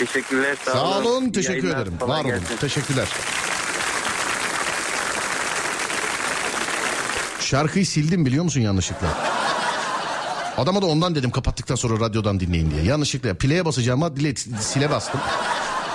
Teşekkürler. 0.06 0.58
Sağ, 0.66 0.72
Sağ 0.72 0.98
olun. 1.00 1.24
İyi 1.24 1.32
Teşekkür 1.32 1.54
yayınlar, 1.64 1.82
ederim. 1.82 1.94
Var 2.02 2.26
olun. 2.26 2.42
Teşekkürler. 2.62 3.08
Şarkıyı 7.40 7.86
sildim 7.86 8.26
biliyor 8.26 8.44
musun 8.44 8.62
yanlışlıkla? 8.62 9.08
Adama 10.58 10.82
da 10.82 10.86
ondan 10.86 11.16
dedim 11.16 11.32
kapattıktan 11.32 11.76
sonra 11.76 12.06
radyodan 12.06 12.40
dinleyin 12.40 12.72
diye. 12.72 12.84
Yanlışlıkla 12.84 13.34
play'e 13.34 13.66
basacağıma 13.66 14.16
dile, 14.16 14.36
sile 14.62 14.90
bastım. 14.90 15.22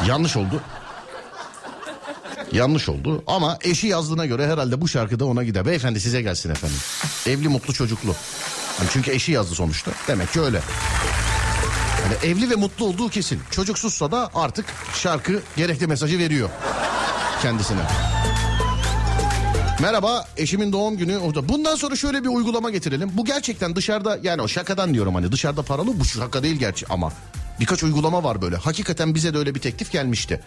Yanlış 0.08 0.36
oldu. 0.36 0.60
Yanlış 2.52 2.88
oldu 2.88 3.24
ama 3.26 3.58
eşi 3.62 3.86
yazdığına 3.86 4.26
göre 4.26 4.46
herhalde 4.46 4.80
bu 4.80 4.88
şarkıda 4.88 5.24
ona 5.24 5.44
gider. 5.44 5.66
Beyefendi 5.66 6.00
size 6.00 6.22
gelsin 6.22 6.50
efendim. 6.50 6.76
Evli 7.26 7.48
mutlu 7.48 7.72
çocuklu. 7.74 8.14
Yani 8.78 8.88
çünkü 8.92 9.10
eşi 9.10 9.32
yazdı 9.32 9.54
sonuçta. 9.54 9.90
Demek 10.08 10.32
ki 10.32 10.40
öyle. 10.40 10.60
Yani 12.06 12.32
evli 12.32 12.50
ve 12.50 12.54
mutlu 12.54 12.84
olduğu 12.84 13.08
kesin. 13.08 13.40
Çocuksuzsa 13.50 14.12
da 14.12 14.30
artık 14.34 14.66
şarkı 14.94 15.42
gerekli 15.56 15.86
mesajı 15.86 16.18
veriyor 16.18 16.50
kendisine. 17.42 17.80
Merhaba 19.80 20.24
eşimin 20.36 20.72
doğum 20.72 20.96
günü 20.96 21.18
orada. 21.18 21.48
Bundan 21.48 21.76
sonra 21.76 21.96
şöyle 21.96 22.24
bir 22.24 22.28
uygulama 22.28 22.70
getirelim. 22.70 23.10
Bu 23.12 23.24
gerçekten 23.24 23.76
dışarıda 23.76 24.18
yani 24.22 24.42
o 24.42 24.48
şakadan 24.48 24.94
diyorum 24.94 25.14
hani 25.14 25.32
dışarıda 25.32 25.62
paralı 25.62 26.00
bu 26.00 26.04
şaka 26.04 26.42
değil 26.42 26.56
gerçi 26.56 26.86
ama 26.88 27.12
birkaç 27.60 27.82
uygulama 27.82 28.24
var 28.24 28.42
böyle. 28.42 28.56
Hakikaten 28.56 29.14
bize 29.14 29.34
de 29.34 29.38
öyle 29.38 29.54
bir 29.54 29.60
teklif 29.60 29.92
gelmişti. 29.92 30.40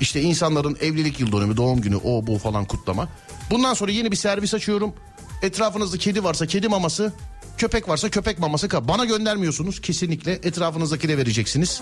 İşte 0.00 0.22
insanların 0.22 0.76
evlilik 0.80 1.20
yıl 1.20 1.32
dönümü, 1.32 1.56
doğum 1.56 1.80
günü, 1.80 1.96
o 1.96 2.26
bu 2.26 2.38
falan 2.38 2.64
kutlama. 2.64 3.08
Bundan 3.50 3.74
sonra 3.74 3.92
yeni 3.92 4.10
bir 4.10 4.16
servis 4.16 4.54
açıyorum. 4.54 4.94
Etrafınızda 5.42 5.98
kedi 5.98 6.24
varsa 6.24 6.46
kedi 6.46 6.68
maması, 6.68 7.12
köpek 7.58 7.88
varsa 7.88 8.08
köpek 8.10 8.38
maması. 8.38 8.66
ka- 8.66 8.88
Bana 8.88 9.04
göndermiyorsunuz 9.04 9.80
kesinlikle. 9.80 10.32
Etrafınızdakine 10.32 11.18
vereceksiniz. 11.18 11.80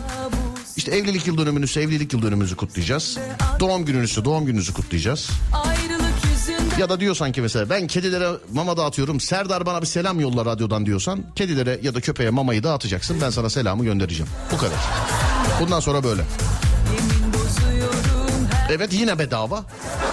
İşte 0.76 0.90
evlilik 0.96 1.26
yıl 1.26 1.38
dönümünüzse 1.38 1.80
evlilik 1.80 2.12
yıl 2.12 2.22
dönümümüzü 2.22 2.56
kutlayacağız. 2.56 3.18
Doğum 3.60 3.84
gününüzse 3.84 4.24
doğum 4.24 4.46
gününüzü 4.46 4.72
kutlayacağız. 4.74 5.30
Ya 6.78 6.88
da 6.88 7.00
diyorsan 7.00 7.32
ki 7.32 7.40
mesela 7.40 7.70
ben 7.70 7.86
kedilere 7.86 8.28
mama 8.52 8.76
dağıtıyorum. 8.76 9.20
Serdar 9.20 9.66
bana 9.66 9.82
bir 9.82 9.86
selam 9.86 10.20
yolla 10.20 10.44
radyodan 10.44 10.86
diyorsan 10.86 11.24
kedilere 11.36 11.78
ya 11.82 11.94
da 11.94 12.00
köpeğe 12.00 12.30
mamayı 12.30 12.62
dağıtacaksın. 12.62 13.16
Ben 13.20 13.30
sana 13.30 13.50
selamı 13.50 13.84
göndereceğim. 13.84 14.32
Bu 14.52 14.56
kadar. 14.58 14.78
Bundan 15.60 15.80
sonra 15.80 16.04
böyle. 16.04 16.22
Evet 18.70 18.92
yine 18.92 19.18
bedava 19.18 19.64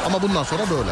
ama 0.05 0.22
bundan 0.22 0.43
sonra 0.43 0.62
böyle. 0.70 0.91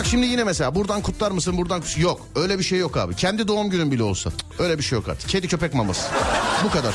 Bak 0.00 0.06
şimdi 0.06 0.26
yine 0.26 0.44
mesela 0.44 0.74
buradan 0.74 1.02
kutlar 1.02 1.30
mısın 1.30 1.56
buradan 1.58 1.80
kut- 1.80 1.98
yok 1.98 2.20
öyle 2.36 2.58
bir 2.58 2.64
şey 2.64 2.78
yok 2.78 2.96
abi. 2.96 3.16
Kendi 3.16 3.48
doğum 3.48 3.70
günün 3.70 3.92
bile 3.92 4.02
olsa 4.02 4.30
öyle 4.58 4.78
bir 4.78 4.82
şey 4.82 4.98
yok 4.98 5.08
artık. 5.08 5.28
Kedi 5.30 5.48
köpek 5.48 5.74
maması. 5.74 6.02
Bu 6.64 6.70
kadar. 6.70 6.94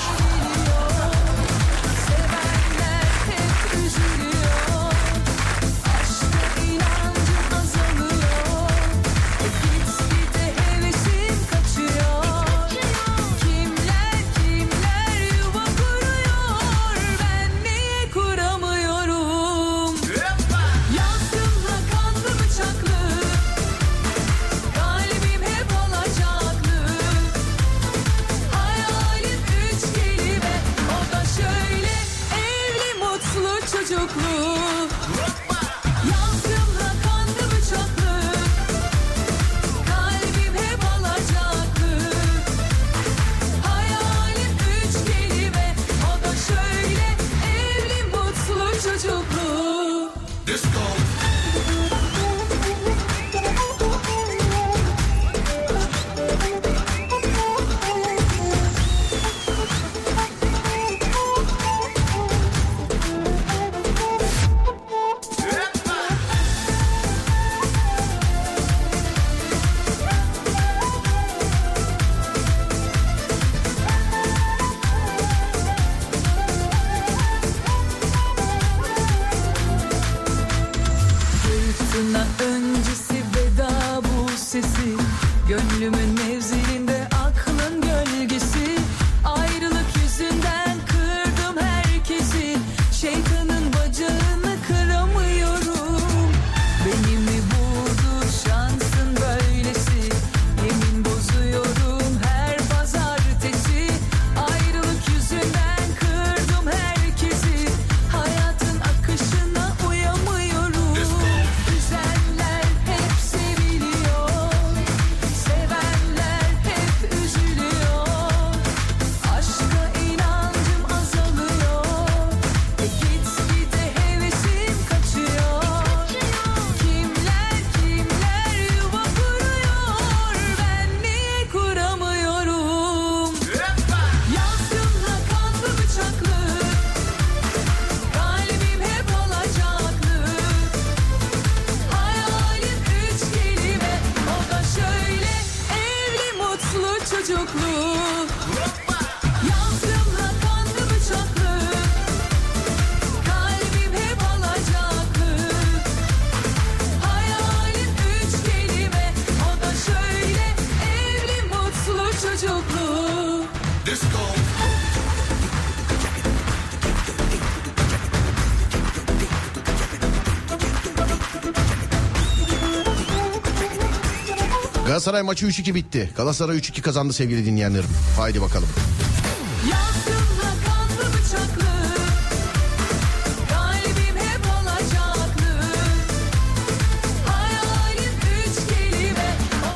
Galatasaray 175.06 175.26
maçı 175.26 175.46
3-2 175.46 175.76
bitti. 175.76 176.10
Galatasaray 176.18 176.58
3-2 176.58 176.82
kazandı 176.82 177.14
sevgili 177.14 177.46
dinleyenlerim. 177.46 177.90
Haydi 178.18 178.42
bakalım. 178.42 178.68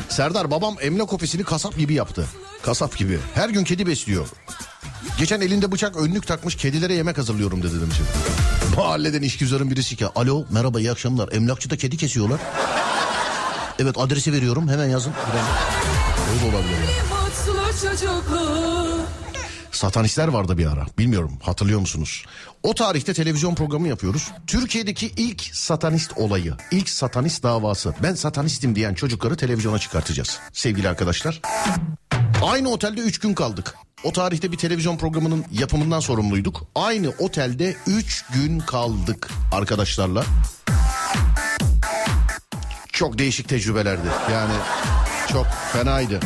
Serdar 0.09 0.51
babam 0.51 0.75
emlak 0.81 1.13
ofisini 1.13 1.43
kasap 1.43 1.77
gibi 1.77 1.93
yaptı. 1.93 2.25
Kasap 2.61 2.97
gibi. 2.97 3.19
Her 3.33 3.49
gün 3.49 3.63
kedi 3.63 3.87
besliyor. 3.87 4.27
Geçen 5.17 5.41
elinde 5.41 5.71
bıçak 5.71 5.97
önlük 5.97 6.27
takmış 6.27 6.55
kedilere 6.55 6.93
yemek 6.93 7.17
hazırlıyorum 7.17 7.63
dedi 7.63 7.81
demişim. 7.81 8.05
Mahalleden 8.77 9.21
işgüzarın 9.21 9.71
birisi 9.71 9.95
ki 9.95 10.05
alo 10.15 10.45
merhaba 10.49 10.79
iyi 10.79 10.91
akşamlar 10.91 11.31
emlakçıda 11.31 11.77
kedi 11.77 11.97
kesiyorlar. 11.97 12.39
Evet 13.79 13.97
adresi 13.97 14.33
veriyorum 14.33 14.69
hemen 14.69 14.85
yazın. 14.89 15.13
Öyle 16.33 16.55
olabilir 16.55 16.71
ya. 16.73 17.03
Satanistler 19.71 20.27
vardı 20.27 20.57
bir 20.57 20.65
ara. 20.65 20.85
Bilmiyorum 20.97 21.31
hatırlıyor 21.41 21.79
musunuz? 21.79 22.25
O 22.63 22.75
tarihte 22.75 23.13
televizyon 23.13 23.55
programı 23.55 23.87
yapıyoruz. 23.87 24.31
Türkiye'deki 24.47 25.11
ilk 25.17 25.41
satanist 25.41 26.11
olayı, 26.17 26.53
ilk 26.71 26.89
satanist 26.89 27.43
davası. 27.43 27.93
Ben 28.03 28.13
satanistim 28.13 28.75
diyen 28.75 28.93
çocukları 28.93 29.37
televizyona 29.37 29.79
çıkartacağız. 29.79 30.39
Sevgili 30.53 30.89
arkadaşlar. 30.89 31.41
Aynı 32.43 32.69
otelde 32.69 33.01
3 33.01 33.19
gün 33.19 33.33
kaldık. 33.33 33.75
O 34.03 34.11
tarihte 34.11 34.51
bir 34.51 34.57
televizyon 34.57 34.97
programının 34.97 35.45
yapımından 35.51 35.99
sorumluyduk. 35.99 36.63
Aynı 36.75 37.09
otelde 37.19 37.75
3 37.87 38.25
gün 38.33 38.59
kaldık 38.59 39.29
arkadaşlarla. 39.51 40.23
Çok 42.99 43.17
değişik 43.17 43.49
tecrübelerdi. 43.49 44.07
Yani 44.31 44.53
çok 45.31 45.47
fenaydı. 45.73 46.19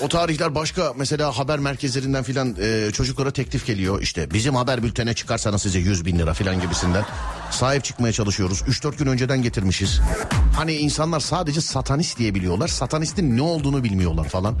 O 0.00 0.08
tarihler 0.08 0.54
başka 0.54 0.92
mesela 0.96 1.38
haber 1.38 1.58
merkezlerinden 1.58 2.22
filan 2.22 2.56
e, 2.60 2.90
çocuklara 2.92 3.30
teklif 3.30 3.66
geliyor. 3.66 4.02
İşte 4.02 4.30
bizim 4.30 4.54
haber 4.54 4.82
bültene 4.82 5.14
çıkarsanız 5.14 5.62
size 5.62 5.78
100 5.78 6.04
bin 6.04 6.18
lira 6.18 6.34
filan 6.34 6.60
gibisinden. 6.60 7.04
Sahip 7.50 7.84
çıkmaya 7.84 8.12
çalışıyoruz. 8.12 8.62
3-4 8.62 8.96
gün 8.96 9.06
önceden 9.06 9.42
getirmişiz. 9.42 10.00
Hani 10.56 10.74
insanlar 10.74 11.20
sadece 11.20 11.60
satanist 11.60 12.18
diye 12.18 12.34
biliyorlar. 12.34 12.68
Satanistin 12.68 13.36
ne 13.36 13.42
olduğunu 13.42 13.84
bilmiyorlar 13.84 14.28
falan. 14.28 14.54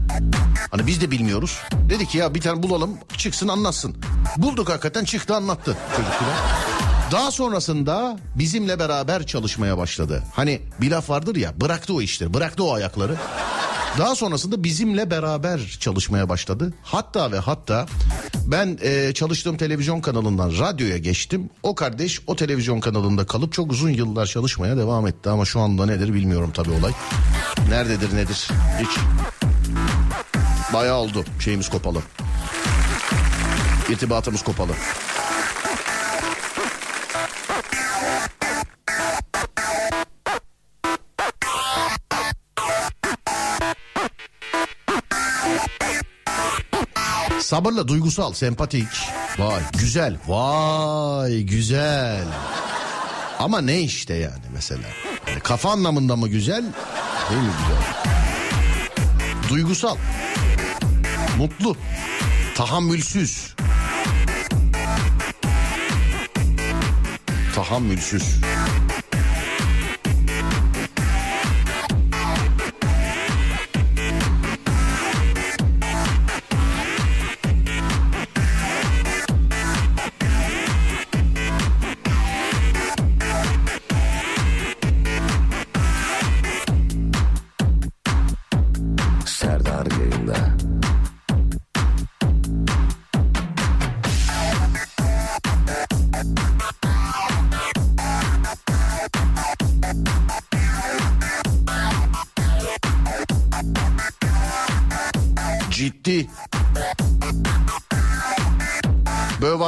Hani 0.70 0.86
biz 0.86 1.00
de 1.00 1.10
bilmiyoruz. 1.10 1.58
Dedik 1.90 2.14
ya 2.14 2.34
bir 2.34 2.40
tane 2.40 2.62
bulalım 2.62 2.98
çıksın 3.16 3.48
anlatsın. 3.48 3.96
Bulduk 4.36 4.68
hakikaten 4.68 5.04
çıktı 5.04 5.34
anlattı 5.34 5.76
çocuk 5.96 6.12
filan. 6.12 6.93
Daha 7.12 7.30
sonrasında 7.30 8.18
bizimle 8.34 8.78
beraber 8.78 9.26
çalışmaya 9.26 9.78
başladı. 9.78 10.22
Hani 10.32 10.60
bir 10.80 10.90
laf 10.90 11.10
vardır 11.10 11.36
ya 11.36 11.60
bıraktı 11.60 11.94
o 11.94 12.00
işleri 12.00 12.34
bıraktı 12.34 12.64
o 12.64 12.74
ayakları. 12.74 13.16
Daha 13.98 14.14
sonrasında 14.14 14.64
bizimle 14.64 15.10
beraber 15.10 15.76
çalışmaya 15.80 16.28
başladı. 16.28 16.74
Hatta 16.82 17.32
ve 17.32 17.38
hatta 17.38 17.86
ben 18.46 18.78
e, 18.82 19.12
çalıştığım 19.14 19.56
televizyon 19.56 20.00
kanalından 20.00 20.50
radyoya 20.58 20.98
geçtim. 20.98 21.50
O 21.62 21.74
kardeş 21.74 22.20
o 22.26 22.36
televizyon 22.36 22.80
kanalında 22.80 23.26
kalıp 23.26 23.52
çok 23.52 23.72
uzun 23.72 23.90
yıllar 23.90 24.26
çalışmaya 24.26 24.76
devam 24.76 25.06
etti. 25.06 25.30
Ama 25.30 25.44
şu 25.44 25.60
anda 25.60 25.86
nedir 25.86 26.14
bilmiyorum 26.14 26.50
tabii 26.54 26.70
olay. 26.70 26.92
Nerededir 27.68 28.16
nedir 28.16 28.48
hiç. 28.80 28.90
Bayağı 30.72 30.96
oldu 30.96 31.24
şeyimiz 31.40 31.68
kopalı. 31.68 31.98
İrtibatımız 33.90 34.42
kopalı. 34.42 34.72
Sabırla 47.54 47.88
duygusal, 47.88 48.32
sempatik. 48.32 48.88
Vay 49.38 49.62
güzel, 49.78 50.16
vay 50.26 51.42
güzel. 51.42 52.24
Ama 53.38 53.60
ne 53.60 53.80
işte 53.80 54.14
yani 54.14 54.42
mesela? 54.52 54.82
Yani 55.28 55.40
kafa 55.40 55.70
anlamında 55.70 56.16
mı 56.16 56.28
güzel? 56.28 56.64
Değil 57.30 57.42
mi 57.42 57.48
güzel? 57.58 57.94
Duygusal. 59.48 59.96
Mutlu. 61.38 61.76
Tahammülsüz. 62.54 63.54
Tahammülsüz. 67.54 68.40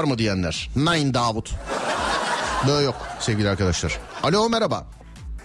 Mı 0.07 0.19
diyenler? 0.19 0.71
Nine 0.77 1.15
Davut. 1.15 1.55
Böyle 2.69 2.85
yok 2.85 3.07
sevgili 3.21 3.49
arkadaşlar. 3.49 3.99
Alo 4.23 4.49
merhaba. 4.49 4.87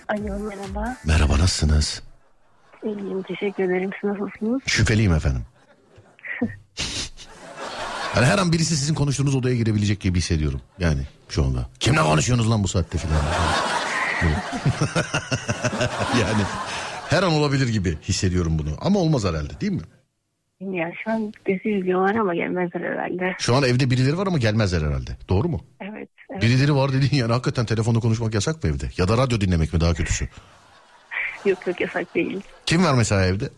Alo 0.09 0.39
merhaba. 0.39 0.97
Merhaba 1.05 1.33
nasılsınız? 1.33 2.01
İyiyim 2.83 3.23
teşekkür 3.23 3.63
ederim. 3.63 3.89
Siz 4.01 4.09
nasılsınız? 4.09 4.61
Şüpheliyim 4.65 5.13
efendim. 5.13 5.45
Yani 8.15 8.25
her 8.25 8.37
an 8.37 8.53
birisi 8.53 8.77
sizin 8.77 8.93
konuştuğunuz 8.93 9.35
odaya 9.35 9.55
girebilecek 9.55 9.99
gibi 10.01 10.17
hissediyorum. 10.17 10.61
Yani 10.79 11.01
şu 11.29 11.45
anda. 11.45 11.69
Kimle 11.79 12.01
konuşuyorsunuz 12.01 12.51
lan 12.51 12.63
bu 12.63 12.67
saatte 12.67 12.97
filan. 12.97 13.15
yani 16.21 16.43
her 17.09 17.23
an 17.23 17.31
olabilir 17.33 17.67
gibi 17.67 17.97
hissediyorum 18.01 18.59
bunu. 18.59 18.69
Ama 18.81 18.99
olmaz 18.99 19.23
herhalde 19.25 19.61
değil 19.61 19.71
mi? 19.71 19.81
Ya 20.61 20.91
şu 21.03 21.11
an 21.11 21.33
dizi 21.45 21.69
izliyorlar 21.69 22.15
ama 22.15 22.35
gelmezler 22.35 22.81
herhalde. 22.81 23.35
Şu 23.39 23.55
an 23.55 23.63
evde 23.63 23.89
birileri 23.89 24.17
var 24.17 24.27
ama 24.27 24.37
gelmezler 24.37 24.81
herhalde. 24.81 25.17
Doğru 25.29 25.47
mu? 25.49 25.61
Evet. 25.81 26.09
evet. 26.29 26.41
Birileri 26.41 26.75
var 26.75 26.93
dediğin 26.93 27.21
yani 27.21 27.31
hakikaten 27.31 27.65
telefonda 27.65 27.99
konuşmak 27.99 28.33
yasak 28.33 28.63
mı 28.63 28.69
evde? 28.69 28.89
Ya 28.97 29.07
da 29.07 29.17
radyo 29.17 29.41
dinlemek 29.41 29.73
mi 29.73 29.81
daha 29.81 29.93
kötüsü? 29.93 30.27
Yok 31.45 31.67
yok 31.67 31.81
yasak 31.81 32.15
değil. 32.15 32.41
Kim 32.65 32.83
var 32.83 32.93
mesela 32.93 33.25
evde? 33.25 33.49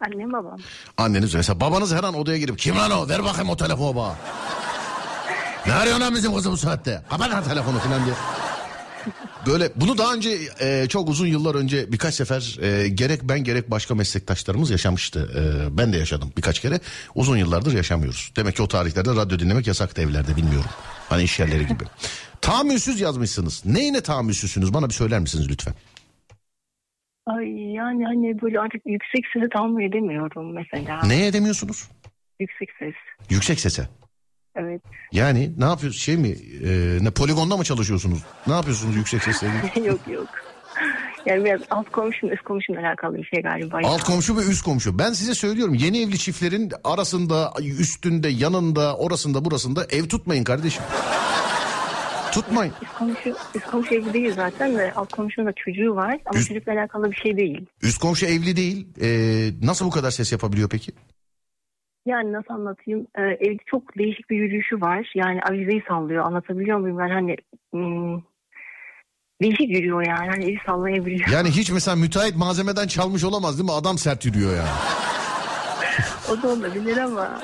Annem 0.00 0.32
babam. 0.32 0.58
Anneniz 0.98 1.34
mesela 1.34 1.60
babanız 1.60 1.94
her 1.94 2.04
an 2.04 2.14
odaya 2.14 2.38
girip 2.38 2.58
kim 2.58 2.76
lan 2.76 2.90
o 2.90 3.08
ver 3.08 3.24
bakayım 3.24 3.50
o 3.50 3.56
telefonu 3.56 3.96
bana. 3.96 4.14
ne 5.66 5.72
arıyorsun 5.72 6.00
lan 6.00 6.14
bizim 6.14 6.34
kızı 6.34 6.50
bu 6.50 6.56
saatte? 6.56 7.02
Kapat 7.10 7.30
lan 7.30 7.44
telefonu 7.44 7.78
falan 7.78 8.04
diye. 8.04 8.14
Böyle 9.46 9.68
bunu 9.76 9.98
daha 9.98 10.14
önce 10.14 10.30
e, 10.60 10.88
çok 10.88 11.08
uzun 11.08 11.26
yıllar 11.26 11.54
önce 11.54 11.92
birkaç 11.92 12.14
sefer 12.14 12.58
e, 12.62 12.88
gerek 12.88 13.20
ben 13.22 13.44
gerek 13.44 13.70
başka 13.70 13.94
meslektaşlarımız 13.94 14.70
yaşamıştı. 14.70 15.30
E, 15.38 15.42
ben 15.78 15.92
de 15.92 15.96
yaşadım 15.96 16.32
birkaç 16.36 16.60
kere. 16.60 16.80
Uzun 17.14 17.36
yıllardır 17.36 17.72
yaşamıyoruz. 17.72 18.32
Demek 18.36 18.56
ki 18.56 18.62
o 18.62 18.68
tarihlerde 18.68 19.10
radyo 19.10 19.38
dinlemek 19.38 19.66
yasaktı 19.66 20.02
evlerde 20.02 20.36
bilmiyorum. 20.36 20.70
Hani 21.08 21.22
iş 21.22 21.40
yerleri 21.40 21.66
gibi. 21.66 21.84
tahammülsüz 22.40 23.00
yazmışsınız. 23.00 23.66
Neyine 23.66 24.00
tahammülsüzsünüz 24.00 24.74
bana 24.74 24.88
bir 24.88 24.94
söyler 24.94 25.20
misiniz 25.20 25.50
lütfen? 25.50 25.74
Ay 27.26 27.48
yani 27.72 28.04
hani 28.04 28.42
böyle 28.42 28.60
artık 28.60 28.82
yüksek 28.86 29.24
sesi 29.32 29.48
tahammül 29.48 29.84
edemiyorum 29.84 30.54
mesela. 30.54 31.06
Neye 31.06 31.26
edemiyorsunuz? 31.26 31.88
Yüksek 32.40 32.68
ses. 32.78 32.94
Yüksek 33.30 33.60
sese. 33.60 33.88
Evet. 34.56 34.82
Yani 35.12 35.52
ne 35.58 35.64
yapıyorsunuz 35.64 36.02
şey 36.02 36.16
mi 36.16 36.28
e, 36.64 36.98
ne 37.00 37.10
poligonda 37.10 37.56
mı 37.56 37.64
çalışıyorsunuz? 37.64 38.18
Ne 38.46 38.52
yapıyorsunuz 38.52 38.96
yüksek 38.96 39.22
sesle? 39.22 39.46
yok 39.84 40.00
yok. 40.08 40.26
Yani 41.26 41.44
biraz 41.44 41.60
alt 41.70 41.90
komşum 41.92 42.32
üst 42.32 42.42
komşumla 42.42 42.80
alakalı 42.80 43.16
bir 43.16 43.24
şey 43.24 43.42
galiba. 43.42 43.80
Alt 43.84 44.02
komşu 44.04 44.36
ve 44.36 44.40
üst 44.40 44.64
komşu. 44.64 44.98
Ben 44.98 45.12
size 45.12 45.34
söylüyorum 45.34 45.74
yeni 45.74 46.02
evli 46.02 46.18
çiftlerin 46.18 46.72
arasında, 46.84 47.52
üstünde, 47.78 48.28
yanında, 48.28 48.96
orasında, 48.96 49.44
burasında 49.44 49.86
ev 49.90 50.04
tutmayın 50.08 50.44
kardeşim. 50.44 50.82
Tutmayın. 52.32 52.72
Üst 52.82 52.94
komşu, 52.94 53.36
üst 53.54 53.66
komşu 53.66 53.94
evli 53.94 54.12
değil 54.12 54.32
zaten 54.34 54.78
de 54.78 54.92
alt 54.96 55.12
komşunun 55.12 55.46
da 55.48 55.52
çocuğu 55.52 55.94
var 55.94 56.18
ama 56.26 56.38
Üst- 56.38 56.48
çocukla 56.48 56.72
alakalı 56.72 57.10
bir 57.10 57.16
şey 57.16 57.36
değil. 57.36 57.66
Üst 57.82 57.98
komşu 57.98 58.26
evli 58.26 58.56
değil. 58.56 58.86
Ee, 59.00 59.50
nasıl 59.62 59.86
bu 59.86 59.90
kadar 59.90 60.10
ses 60.10 60.32
yapabiliyor 60.32 60.68
peki? 60.68 60.92
Yani 62.06 62.32
nasıl 62.32 62.54
anlatayım? 62.54 63.06
Ee, 63.18 63.22
evde 63.22 63.62
çok 63.66 63.98
değişik 63.98 64.30
bir 64.30 64.36
yürüyüşü 64.36 64.80
var. 64.80 65.12
Yani 65.14 65.40
avizeyi 65.50 65.82
sallıyor. 65.88 66.24
Anlatabiliyor 66.24 66.78
muyum? 66.78 66.98
Ben 66.98 67.10
hani 67.10 67.36
hmm, 67.72 68.22
değişik 69.42 69.70
yürüyor 69.70 70.06
yani. 70.06 70.28
Hani 70.28 70.44
evi 70.44 70.58
sallayabiliyor. 70.66 71.28
Yani 71.28 71.50
hiç 71.50 71.70
mesela 71.70 71.96
müteahhit 71.96 72.36
malzemeden 72.36 72.86
çalmış 72.86 73.24
olamaz 73.24 73.58
değil 73.58 73.70
mi? 73.70 73.72
Adam 73.72 73.98
sert 73.98 74.24
yürüyor 74.24 74.56
yani. 74.56 74.68
O 76.30 76.42
da 76.42 76.48
olabilir 76.48 76.96
ama. 76.96 77.40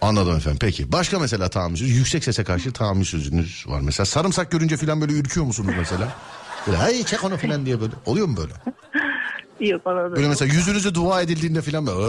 Anladım 0.00 0.36
efendim. 0.36 0.58
Peki. 0.60 0.92
Başka 0.92 1.18
mesela 1.18 1.48
tahammülsüz. 1.48 1.90
Yüksek 1.90 2.24
sese 2.24 2.44
karşı 2.44 2.72
tahammülsüzünüz 2.72 3.64
var. 3.68 3.80
Mesela 3.80 4.06
sarımsak 4.06 4.50
görünce 4.50 4.76
falan 4.76 5.00
böyle 5.00 5.12
ürküyor 5.12 5.46
musunuz 5.46 5.74
mesela? 5.78 6.08
Böyle 6.66 6.78
hey 6.78 7.04
çek 7.04 7.24
onu 7.24 7.36
falan 7.36 7.66
diye 7.66 7.80
böyle. 7.80 7.92
Oluyor 8.06 8.26
mu 8.26 8.36
böyle? 8.36 8.52
Yok 9.70 9.84
bana 9.84 10.10
da. 10.10 10.16
Böyle 10.16 10.28
mesela 10.28 10.54
yüzünüze 10.54 10.94
dua 10.94 11.22
edildiğinde 11.22 11.62
falan 11.62 11.86
böyle 11.86 12.02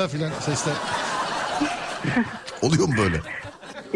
"Eee" 0.00 0.08
falan 0.08 0.30
sesler. 0.40 0.74
Oluyor 2.62 2.88
mu 2.88 2.94
böyle? 2.98 3.20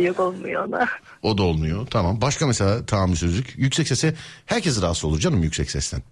Yok 0.09 0.21
olmuyor 0.21 0.65
ona. 0.69 0.87
O 1.23 1.39
da 1.39 1.43
olmuyor. 1.43 1.87
Tamam. 1.87 2.21
Başka 2.21 2.47
mesela 2.47 2.87
tahammülsüzlük. 2.87 3.55
Yüksek 3.57 3.89
sese 3.89 4.15
herkes 4.47 4.83
rahatsız 4.83 5.05
olur 5.05 5.19
canım 5.19 5.43
yüksek 5.43 5.71
sesten. 5.71 6.03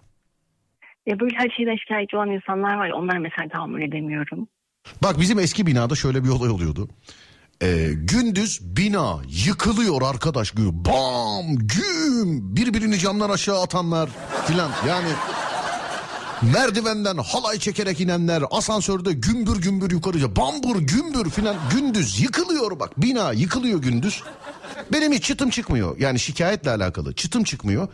Ya 1.05 1.19
böyle 1.19 1.35
her 1.37 1.49
şeyden 1.49 1.75
şikayetçi 1.75 2.15
olan 2.17 2.29
insanlar 2.29 2.77
var 2.77 2.89
onlar 2.89 3.17
mesela 3.17 3.49
tahammül 3.49 3.81
edemiyorum. 3.81 4.47
Bak 5.03 5.19
bizim 5.19 5.39
eski 5.39 5.67
binada 5.67 5.95
şöyle 5.95 6.23
bir 6.23 6.29
olay 6.29 6.49
oluyordu. 6.49 6.89
Ee, 7.61 7.89
gündüz 7.93 8.59
bina 8.77 9.21
yıkılıyor 9.45 10.01
arkadaş. 10.01 10.55
Bam 10.57 11.45
güm 11.57 12.55
birbirini 12.55 12.99
camdan 12.99 13.29
aşağı 13.29 13.61
atanlar 13.61 14.09
filan 14.47 14.71
yani 14.87 15.09
merdivenden 16.51 17.17
halay 17.17 17.59
çekerek 17.59 18.01
inenler 18.01 18.43
asansörde 18.51 19.13
gümbür 19.13 19.61
gümbür 19.61 19.91
yukarıca 19.91 20.35
bambur 20.35 20.75
gümbür 20.75 21.29
filan 21.29 21.55
gündüz 21.71 22.19
yıkılıyor 22.21 22.79
bak 22.79 23.01
bina 23.01 23.33
yıkılıyor 23.33 23.79
gündüz. 23.79 24.23
Benim 24.91 25.13
hiç 25.13 25.23
çıtım 25.23 25.49
çıkmıyor 25.49 25.97
yani 25.99 26.19
şikayetle 26.19 26.71
alakalı 26.71 27.13
çıtım 27.13 27.43
çıkmıyor. 27.43 27.87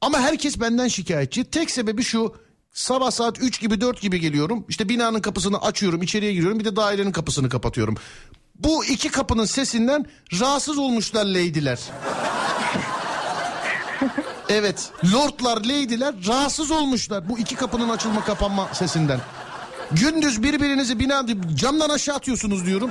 Ama 0.00 0.20
herkes 0.20 0.60
benden 0.60 0.88
şikayetçi. 0.88 1.44
Tek 1.44 1.70
sebebi 1.70 2.02
şu. 2.02 2.34
Sabah 2.72 3.10
saat 3.10 3.38
3 3.40 3.60
gibi 3.60 3.80
4 3.80 4.00
gibi 4.00 4.20
geliyorum. 4.20 4.64
İşte 4.68 4.88
binanın 4.88 5.20
kapısını 5.20 5.62
açıyorum, 5.62 6.02
içeriye 6.02 6.32
giriyorum. 6.32 6.58
Bir 6.58 6.64
de 6.64 6.76
dairenin 6.76 7.12
kapısını 7.12 7.48
kapatıyorum. 7.48 7.96
Bu 8.54 8.84
iki 8.84 9.10
kapının 9.10 9.44
sesinden 9.44 10.06
rahatsız 10.40 10.78
olmuşlar 10.78 11.24
leydiler. 11.24 11.80
Evet, 14.52 14.90
lordlar, 15.12 15.64
leydiler 15.64 16.14
rahatsız 16.26 16.70
olmuşlar 16.70 17.28
bu 17.28 17.38
iki 17.38 17.54
kapının 17.54 17.88
açılma 17.88 18.24
kapanma 18.24 18.68
sesinden. 18.72 19.20
Gündüz 19.92 20.42
birbirinizi 20.42 20.98
bina 20.98 21.24
camdan 21.54 21.88
aşağı 21.88 22.16
atıyorsunuz 22.16 22.66
diyorum. 22.66 22.90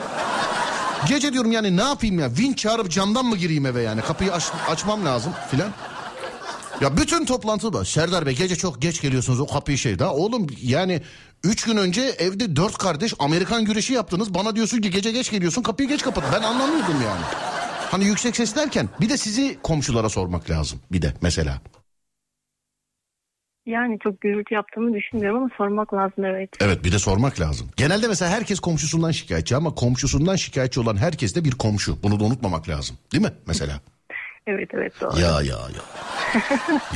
Gece 1.07 1.33
diyorum 1.33 1.51
yani 1.51 1.77
ne 1.77 1.81
yapayım 1.81 2.19
ya? 2.19 2.29
Vinç 2.37 2.57
çağırıp 2.57 2.91
camdan 2.91 3.25
mı 3.25 3.35
gireyim 3.37 3.65
eve 3.65 3.81
yani? 3.81 4.01
Kapıyı 4.01 4.33
aç- 4.33 4.51
açmam 4.69 5.05
lazım 5.05 5.33
filan. 5.51 5.69
Ya 6.81 6.97
bütün 6.97 7.25
toplantı 7.25 7.73
bu. 7.73 7.85
Serdar 7.85 8.25
Bey 8.25 8.35
gece 8.35 8.55
çok 8.55 8.81
geç 8.81 9.01
geliyorsunuz 9.01 9.39
o 9.39 9.47
kapıyı 9.47 9.77
şey 9.77 9.99
daha. 9.99 10.13
Oğlum 10.13 10.47
yani 10.61 11.01
üç 11.43 11.63
gün 11.63 11.77
önce 11.77 12.01
evde 12.01 12.55
dört 12.55 12.77
kardeş 12.77 13.13
Amerikan 13.19 13.65
güreşi 13.65 13.93
yaptınız. 13.93 14.33
Bana 14.33 14.55
diyorsun 14.55 14.81
ki 14.81 14.89
gece 14.91 15.11
geç 15.11 15.31
geliyorsun 15.31 15.61
kapıyı 15.61 15.89
geç 15.89 16.03
kapat. 16.03 16.23
Ben 16.33 16.41
anlamıyordum 16.43 17.01
yani. 17.05 17.21
Hani 17.91 18.05
yüksek 18.05 18.35
ses 18.35 18.55
derken 18.55 18.89
bir 19.01 19.09
de 19.09 19.17
sizi 19.17 19.61
komşulara 19.63 20.09
sormak 20.09 20.49
lazım. 20.49 20.79
Bir 20.91 21.01
de 21.01 21.13
mesela. 21.21 21.61
Yani 23.65 23.99
çok 24.03 24.21
gürültü 24.21 24.53
yaptığımı 24.53 24.93
düşünmüyorum 24.93 25.41
ama 25.41 25.49
sormak 25.57 25.93
lazım 25.93 26.25
evet. 26.25 26.49
Evet 26.59 26.83
bir 26.83 26.91
de 26.91 26.99
sormak 26.99 27.39
lazım. 27.39 27.69
Genelde 27.77 28.07
mesela 28.07 28.31
herkes 28.31 28.59
komşusundan 28.59 29.11
şikayetçi 29.11 29.55
ama 29.55 29.75
komşusundan 29.75 30.35
şikayetçi 30.35 30.79
olan 30.79 30.97
herkes 30.97 31.35
de 31.35 31.45
bir 31.45 31.51
komşu. 31.51 32.03
Bunu 32.03 32.19
da 32.19 32.23
unutmamak 32.23 32.69
lazım. 32.69 32.97
Değil 33.11 33.23
mi 33.23 33.33
mesela? 33.47 33.79
Evet 34.47 34.69
evet 34.73 34.93
doğru. 35.01 35.19
Ya 35.19 35.31
ya 35.31 35.41
ya. 35.41 35.83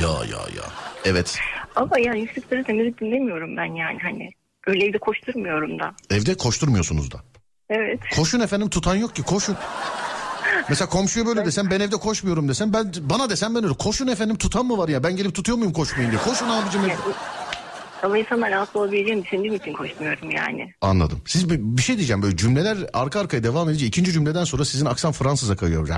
ya 0.00 0.24
ya 0.24 0.38
ya. 0.56 0.64
Evet. 1.04 1.38
Ama 1.76 1.98
yani 1.98 2.20
yüksek 2.20 2.44
sesle 2.44 2.72
müzik 2.72 3.00
dinlemiyorum 3.00 3.56
ben 3.56 3.64
yani 3.74 3.98
hani. 4.02 4.30
Öyle 4.66 4.84
evde 4.86 4.98
koşturmuyorum 4.98 5.78
da. 5.78 5.94
Evde 6.10 6.36
koşturmuyorsunuz 6.36 7.12
da. 7.12 7.18
Evet. 7.70 8.00
Koşun 8.16 8.40
efendim 8.40 8.70
tutan 8.70 8.96
yok 8.96 9.14
ki 9.16 9.22
koşun. 9.22 9.56
Mesela 10.68 10.88
komşuya 10.88 11.26
böyle 11.26 11.44
desem 11.44 11.70
ben 11.70 11.80
evde 11.80 11.96
koşmuyorum 11.96 12.48
desem 12.48 12.72
ben 12.72 12.92
bana 13.00 13.30
desem 13.30 13.54
ben 13.54 13.64
öyle 13.64 13.74
koşun 13.74 14.06
efendim 14.06 14.36
tutan 14.36 14.66
mı 14.66 14.78
var 14.78 14.88
ya 14.88 15.02
ben 15.02 15.16
gelip 15.16 15.34
tutuyor 15.34 15.58
muyum 15.58 15.72
koşmayın 15.72 16.10
diye 16.10 16.20
koşun 16.20 16.48
abicim. 16.48 16.80
Yani, 16.82 16.96
ama 18.02 18.18
insanlar 18.18 18.50
rahatsız 18.50 18.76
olabileceğini 18.76 19.24
düşündüğüm 19.24 19.54
için 19.54 19.72
koşmuyorum 19.72 20.30
yani. 20.30 20.72
Anladım. 20.80 21.22
Siz 21.26 21.50
bir, 21.50 21.58
bir 21.60 21.82
şey 21.82 21.96
diyeceğim 21.96 22.22
böyle 22.22 22.36
cümleler 22.36 22.78
arka 22.92 23.20
arkaya 23.20 23.42
devam 23.42 23.68
edince 23.68 23.86
ikinci 23.86 24.12
cümleden 24.12 24.44
sonra 24.44 24.64
sizin 24.64 24.86
aksan 24.86 25.12
Fransız'a 25.12 25.56
kayıyor. 25.56 25.88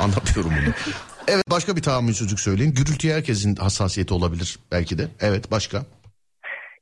Anlatıyorum 0.00 0.52
bunu. 0.62 0.74
Evet 1.28 1.50
başka 1.50 1.76
bir 1.76 1.82
tahammülsüzlük 1.82 2.40
söyleyin. 2.40 2.74
Gürültüye 2.74 3.14
herkesin 3.14 3.56
hassasiyeti 3.56 4.14
olabilir 4.14 4.58
belki 4.72 4.98
de. 4.98 5.08
Evet 5.20 5.50
başka. 5.50 5.78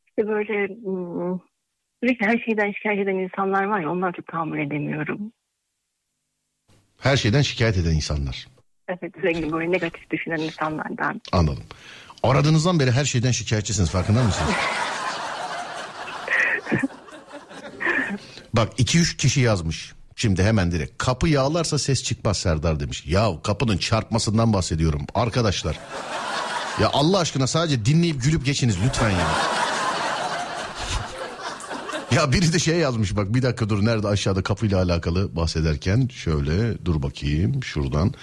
İşte 0.09 0.29
böyle 0.29 0.69
hmm, 0.69 1.39
sürekli 2.03 2.27
her 2.27 2.39
şeyden 2.39 2.73
şikayet 2.73 3.01
eden 3.01 3.15
insanlar 3.15 3.65
var 3.65 3.81
ya 3.81 3.91
ondan 3.91 4.13
çok 4.13 4.27
tahammül 4.27 4.67
edemiyorum. 4.67 5.33
Her 6.99 7.17
şeyden 7.17 7.43
şikayet 7.43 7.77
eden 7.77 7.95
insanlar. 7.95 8.47
Evet 8.89 9.13
sürekli 9.21 9.53
böyle 9.53 9.73
negatif 9.73 10.11
düşünen 10.11 10.39
insanlardan. 10.39 11.21
Anladım. 11.33 11.65
Aradığınızdan 12.23 12.81
beri 12.81 12.91
her 12.91 13.05
şeyden 13.05 13.31
şikayetçisiniz 13.31 13.91
farkında 13.91 14.23
mısınız? 14.23 14.55
Bak 18.53 18.79
2-3 18.79 19.17
kişi 19.17 19.41
yazmış. 19.41 19.93
Şimdi 20.17 20.43
hemen 20.43 20.73
direkt 20.73 20.99
kapı 20.99 21.29
yağlarsa 21.29 21.79
ses 21.79 22.03
çıkmaz 22.05 22.39
Serdar 22.39 22.81
demiş. 22.81 23.07
Ya 23.07 23.29
kapının 23.43 23.77
çarpmasından 23.77 24.53
bahsediyorum 24.53 25.07
arkadaşlar. 25.15 25.79
Ya 26.81 26.91
Allah 26.93 27.19
aşkına 27.19 27.47
sadece 27.47 27.85
dinleyip 27.85 28.23
gülüp 28.23 28.45
geçiniz 28.45 28.77
lütfen 28.87 29.11
ya. 29.11 29.29
Ya 32.17 32.33
biri 32.33 32.53
de 32.53 32.59
şey 32.59 32.77
yazmış 32.77 33.17
bak 33.17 33.35
bir 33.35 33.43
dakika 33.43 33.69
dur 33.69 33.85
nerede 33.85 34.09
aşağıda 34.09 34.43
kapıyla 34.43 34.83
alakalı 34.83 35.37
bahsederken 35.37 36.09
şöyle 36.13 36.85
dur 36.85 37.03
bakayım 37.03 37.65
şuradan. 37.65 38.15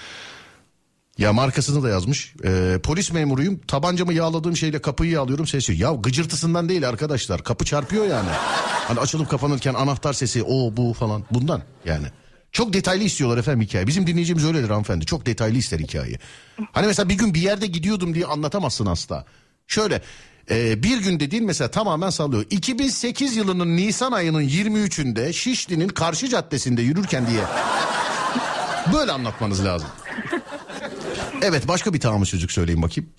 Ya 1.17 1.33
markasını 1.33 1.83
da 1.83 1.89
yazmış. 1.89 2.33
Ee, 2.45 2.79
polis 2.83 3.11
memuruyum. 3.11 3.59
Tabancamı 3.67 4.13
yağladığım 4.13 4.57
şeyle 4.57 4.81
kapıyı 4.81 5.11
yağlıyorum 5.11 5.47
sesi. 5.47 5.73
Ya 5.73 5.91
gıcırtısından 5.91 6.69
değil 6.69 6.89
arkadaşlar. 6.89 7.43
Kapı 7.43 7.65
çarpıyor 7.65 8.05
yani. 8.05 8.29
Hani 8.87 8.99
açılıp 8.99 9.29
kapanırken 9.29 9.73
anahtar 9.73 10.13
sesi 10.13 10.43
o 10.43 10.77
bu 10.77 10.93
falan. 10.93 11.23
Bundan 11.31 11.61
yani. 11.85 12.07
Çok 12.51 12.73
detaylı 12.73 13.03
istiyorlar 13.03 13.37
efendim 13.37 13.61
hikaye. 13.61 13.87
Bizim 13.87 14.07
dinleyicimiz 14.07 14.45
öyledir 14.45 14.69
hanımefendi. 14.69 15.05
Çok 15.05 15.25
detaylı 15.25 15.57
ister 15.57 15.79
hikayeyi. 15.79 16.19
Hani 16.71 16.87
mesela 16.87 17.09
bir 17.09 17.17
gün 17.17 17.33
bir 17.33 17.41
yerde 17.41 17.67
gidiyordum 17.67 18.15
diye 18.15 18.25
anlatamazsın 18.25 18.85
asla. 18.85 19.25
Şöyle 19.67 20.01
e, 20.49 20.83
bir 20.83 21.03
gün 21.03 21.19
dediğin 21.19 21.45
mesela 21.45 21.71
tamamen 21.71 22.09
sallıyor. 22.09 22.45
2008 22.49 23.35
yılının 23.35 23.77
Nisan 23.77 24.11
ayının 24.11 24.43
23'ünde 24.43 25.33
Şişli'nin 25.33 25.87
karşı 25.87 26.27
caddesinde 26.27 26.81
yürürken 26.81 27.27
diye. 27.27 27.43
Böyle 28.93 29.11
anlatmanız 29.11 29.65
lazım. 29.65 29.89
Evet 31.41 31.67
başka 31.67 31.93
bir 31.93 31.99
tahammülsüzlük 31.99 32.51
söyleyin 32.51 32.81
bakayım. 32.81 33.13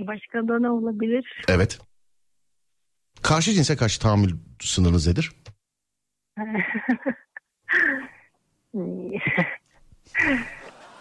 Başka 0.00 0.48
da 0.48 0.58
ne 0.58 0.70
olabilir? 0.70 1.44
Evet. 1.48 1.78
Karşı 3.22 3.52
cinse 3.52 3.76
karşı 3.76 4.00
tahammül 4.00 4.36
sınırınız 4.60 5.06
nedir? 5.06 5.32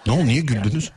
Ne 0.05 0.13
oldu 0.13 0.25
niye 0.25 0.41
güldünüz? 0.41 0.91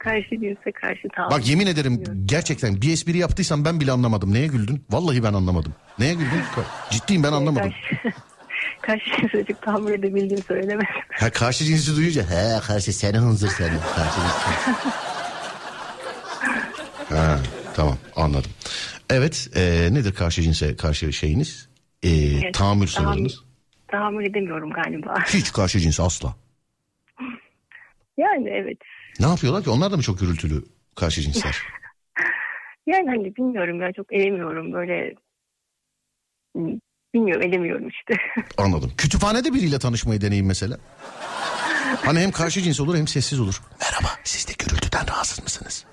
Karşı 0.00 0.30
cinse 0.30 0.72
karşı 0.72 1.08
tahammül. 1.08 1.36
Bak 1.36 1.48
yemin 1.48 1.66
ederim 1.66 2.04
gerçekten 2.24 2.82
bir 2.82 2.92
espri 2.92 3.18
yaptıysam 3.18 3.64
ben 3.64 3.80
bile 3.80 3.92
anlamadım. 3.92 4.34
Neye 4.34 4.46
güldün? 4.46 4.84
Vallahi 4.90 5.22
ben 5.22 5.32
anlamadım. 5.32 5.74
Neye 5.98 6.14
güldün? 6.14 6.42
Ciddiyim 6.90 7.22
ben 7.22 7.32
anlamadım. 7.32 7.70
Karşı, 7.70 8.14
karşı 8.82 9.04
cinse 9.20 9.44
çok 9.44 9.62
tahammül 9.62 9.92
edebildiğini 9.92 10.42
söylemez. 10.42 10.86
Ha 11.12 11.30
karşı 11.30 11.64
cinsi 11.64 11.96
duyunca 11.96 12.22
he 12.22 12.60
karşı 12.66 12.92
seni 12.92 13.18
hınzır 13.18 13.48
seni. 13.48 13.76
Karşı 13.96 14.20
cinsi. 14.20 14.90
ha, 17.14 17.38
tamam 17.74 17.96
anladım. 18.16 18.50
Evet 19.10 19.50
e, 19.56 19.88
nedir 19.94 20.14
karşı 20.14 20.42
cinse 20.42 20.76
karşı 20.76 21.12
şeyiniz? 21.12 21.68
E, 22.02 22.08
Evet, 22.10 22.54
tahammül 22.54 22.86
tahammül- 22.86 22.88
sınırınız? 23.12 23.40
Tahammül 23.88 24.26
edemiyorum 24.26 24.70
galiba. 24.70 25.14
Hiç 25.26 25.52
karşı 25.52 25.80
cinse 25.80 26.02
asla. 26.02 26.34
Yani 28.18 28.48
evet. 28.48 28.78
Ne 29.20 29.26
yapıyorlar 29.26 29.64
ki? 29.64 29.70
Onlar 29.70 29.92
da 29.92 29.96
mı 29.96 30.02
çok 30.02 30.20
gürültülü 30.20 30.64
karşı 30.96 31.20
cinsler? 31.20 31.56
Yani 32.86 33.08
hani 33.08 33.36
bilmiyorum 33.36 33.80
ya 33.80 33.92
çok 33.92 34.12
edemiyorum 34.12 34.72
böyle 34.72 35.14
bilmiyorum 37.14 37.42
edemiyorum 37.42 37.88
işte. 37.88 38.14
Anladım. 38.58 38.92
Kütüphanede 38.98 39.54
biriyle 39.54 39.78
tanışmayı 39.78 40.20
deneyin 40.20 40.46
mesela. 40.46 40.78
Hani 42.04 42.20
hem 42.20 42.30
karşı 42.30 42.60
cins 42.60 42.80
olur 42.80 42.96
hem 42.96 43.06
sessiz 43.08 43.40
olur. 43.40 43.62
Merhaba 43.80 44.08
siz 44.24 44.48
de 44.48 44.52
gürültüden 44.58 45.08
rahatsız 45.08 45.42
mısınız? 45.42 45.86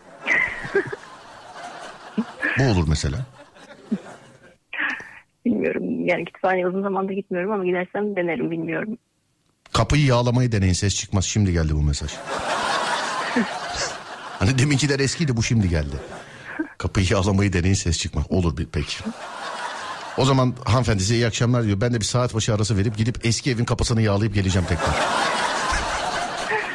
Bu 2.60 2.64
olur 2.64 2.86
mesela. 2.88 3.18
bilmiyorum 5.46 6.06
yani 6.06 6.26
kütüphaneye 6.26 6.68
uzun 6.68 6.84
zamandır 6.84 7.14
gitmiyorum 7.14 7.52
ama 7.52 7.66
gidersem 7.66 8.16
denerim 8.16 8.52
bilmiyorum. 8.52 8.98
Kapıyı 9.74 10.06
yağlamayı 10.06 10.52
deneyin 10.52 10.74
ses 10.74 10.96
çıkmaz. 10.96 11.26
Şimdi 11.26 11.52
geldi 11.54 11.76
bu 11.76 11.82
mesaj. 11.82 12.12
hani 14.40 14.60
deminkiler 14.60 15.00
eskiydi 15.00 15.38
bu 15.38 15.44
şimdi 15.44 15.70
geldi. 15.70 15.96
Kapıyı 16.78 17.08
yağlamayı 17.10 17.54
deneyin 17.54 17.76
ses 17.76 18.00
çıkmaz. 18.00 18.26
Olur 18.30 18.58
bir 18.58 18.66
peki. 18.66 18.98
O 20.18 20.26
zaman 20.26 20.56
hanımefendi 20.66 21.04
size 21.04 21.16
iyi 21.16 21.28
akşamlar 21.28 21.64
diyor. 21.64 21.82
Ben 21.82 21.94
de 21.94 22.00
bir 22.00 22.06
saat 22.06 22.34
başı 22.34 22.54
arası 22.54 22.78
verip 22.78 22.98
gidip 22.98 23.26
eski 23.26 23.52
evin 23.52 23.66
kapısını 23.66 24.02
yağlayıp 24.02 24.34
geleceğim 24.34 24.68
tekrar. 24.68 24.96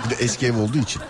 bir 0.05 0.11
de 0.11 0.15
eski 0.25 0.47
ev 0.47 0.57
olduğu 0.57 0.79
için. 0.79 1.03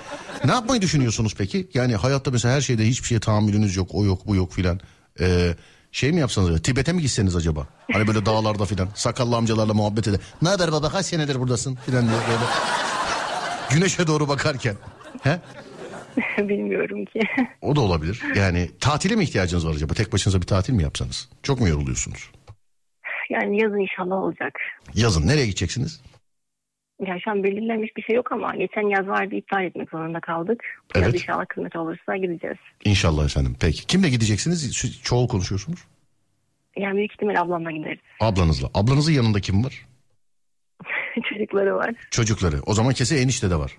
Ne 0.45 0.53
yapmayı 0.53 0.82
düşünüyorsunuz 0.82 1.34
peki? 1.38 1.68
Yani 1.74 1.97
hayatta 1.97 2.30
mesela 2.30 2.55
her 2.55 2.61
şeyde 2.61 2.86
hiçbir 2.88 3.07
şeye 3.07 3.20
tahammülünüz 3.20 3.76
yok. 3.76 3.88
O 3.93 4.05
yok 4.05 4.26
bu 4.26 4.36
yok 4.36 4.53
filan. 4.53 4.80
Ee, 5.20 5.55
şey 5.93 6.12
mi 6.12 6.20
yapsanız 6.20 6.49
acaba? 6.49 6.62
Tibet'e 6.62 6.93
mi 6.93 7.03
gitseniz 7.03 7.36
acaba? 7.36 7.66
Hani 7.93 8.07
böyle 8.07 8.26
dağlarda 8.26 8.64
filan. 8.64 8.88
Sakallı 8.95 9.36
amcalarla 9.36 9.74
muhabbet 9.74 10.09
ede. 10.09 10.20
Ne 10.43 10.49
haber 10.49 10.72
baba 10.72 10.90
kaç 10.90 11.07
senedir 11.07 11.40
buradasın 11.40 11.78
filan 11.86 12.05
diye 12.09 12.18
böyle. 12.28 12.45
Güneşe 13.70 14.07
doğru 14.07 14.28
bakarken. 14.28 14.76
He? 15.23 15.39
bilmiyorum 16.49 17.05
ki. 17.05 17.21
O 17.61 17.77
da 17.77 17.81
olabilir. 17.81 18.23
Yani 18.37 18.71
tatile 18.81 19.17
mi 19.17 19.25
ihtiyacınız 19.25 19.67
var 19.67 19.75
acaba? 19.75 19.95
Tek 19.95 20.13
başınıza 20.13 20.41
bir 20.41 20.47
tatil 20.47 20.73
mi 20.73 20.83
yapsanız? 20.83 21.29
Çok 21.43 21.61
mu 21.61 21.69
yoruluyorsunuz? 21.69 22.31
Yani 23.31 23.61
yazın 23.63 23.79
inşallah 23.79 24.17
olacak. 24.17 24.53
Yazın 24.95 25.27
nereye 25.27 25.47
gideceksiniz? 25.47 26.03
Ya 27.07 27.19
şu 27.25 27.31
an 27.31 27.45
belirlenmiş 27.45 27.97
bir 27.97 28.03
şey 28.03 28.17
yok 28.17 28.33
ama 28.33 28.55
geçen 28.57 28.89
yaz 28.89 29.07
vardı 29.07 29.35
iptal 29.35 29.65
etmek 29.65 29.91
zorunda 29.91 30.21
kaldık. 30.21 30.65
Yaz 30.95 31.05
Evet. 31.05 31.15
inşallah 31.15 31.47
kısmet 31.49 31.77
olursa 31.77 32.17
gideceğiz. 32.17 32.57
İnşallah 32.85 33.25
efendim. 33.25 33.57
Peki. 33.61 33.87
Kimle 33.87 34.09
gideceksiniz? 34.09 34.77
Siz 34.77 35.03
Çoğu 35.03 35.29
konuşuyorsunuz. 35.29 35.79
Yani 36.77 36.97
büyük 36.97 37.13
ihtimal 37.13 37.35
ablamla 37.37 37.71
gideriz. 37.71 37.99
Ablanızla. 38.21 38.69
Ablanızın 38.75 39.13
yanında 39.13 39.41
kim 39.41 39.65
var? 39.65 39.87
Çocukları 41.29 41.75
var. 41.77 41.95
Çocukları. 42.11 42.57
O 42.67 42.75
zaman 42.75 42.93
kesin 42.93 43.17
enişte 43.17 43.51
de 43.51 43.57
var. 43.57 43.73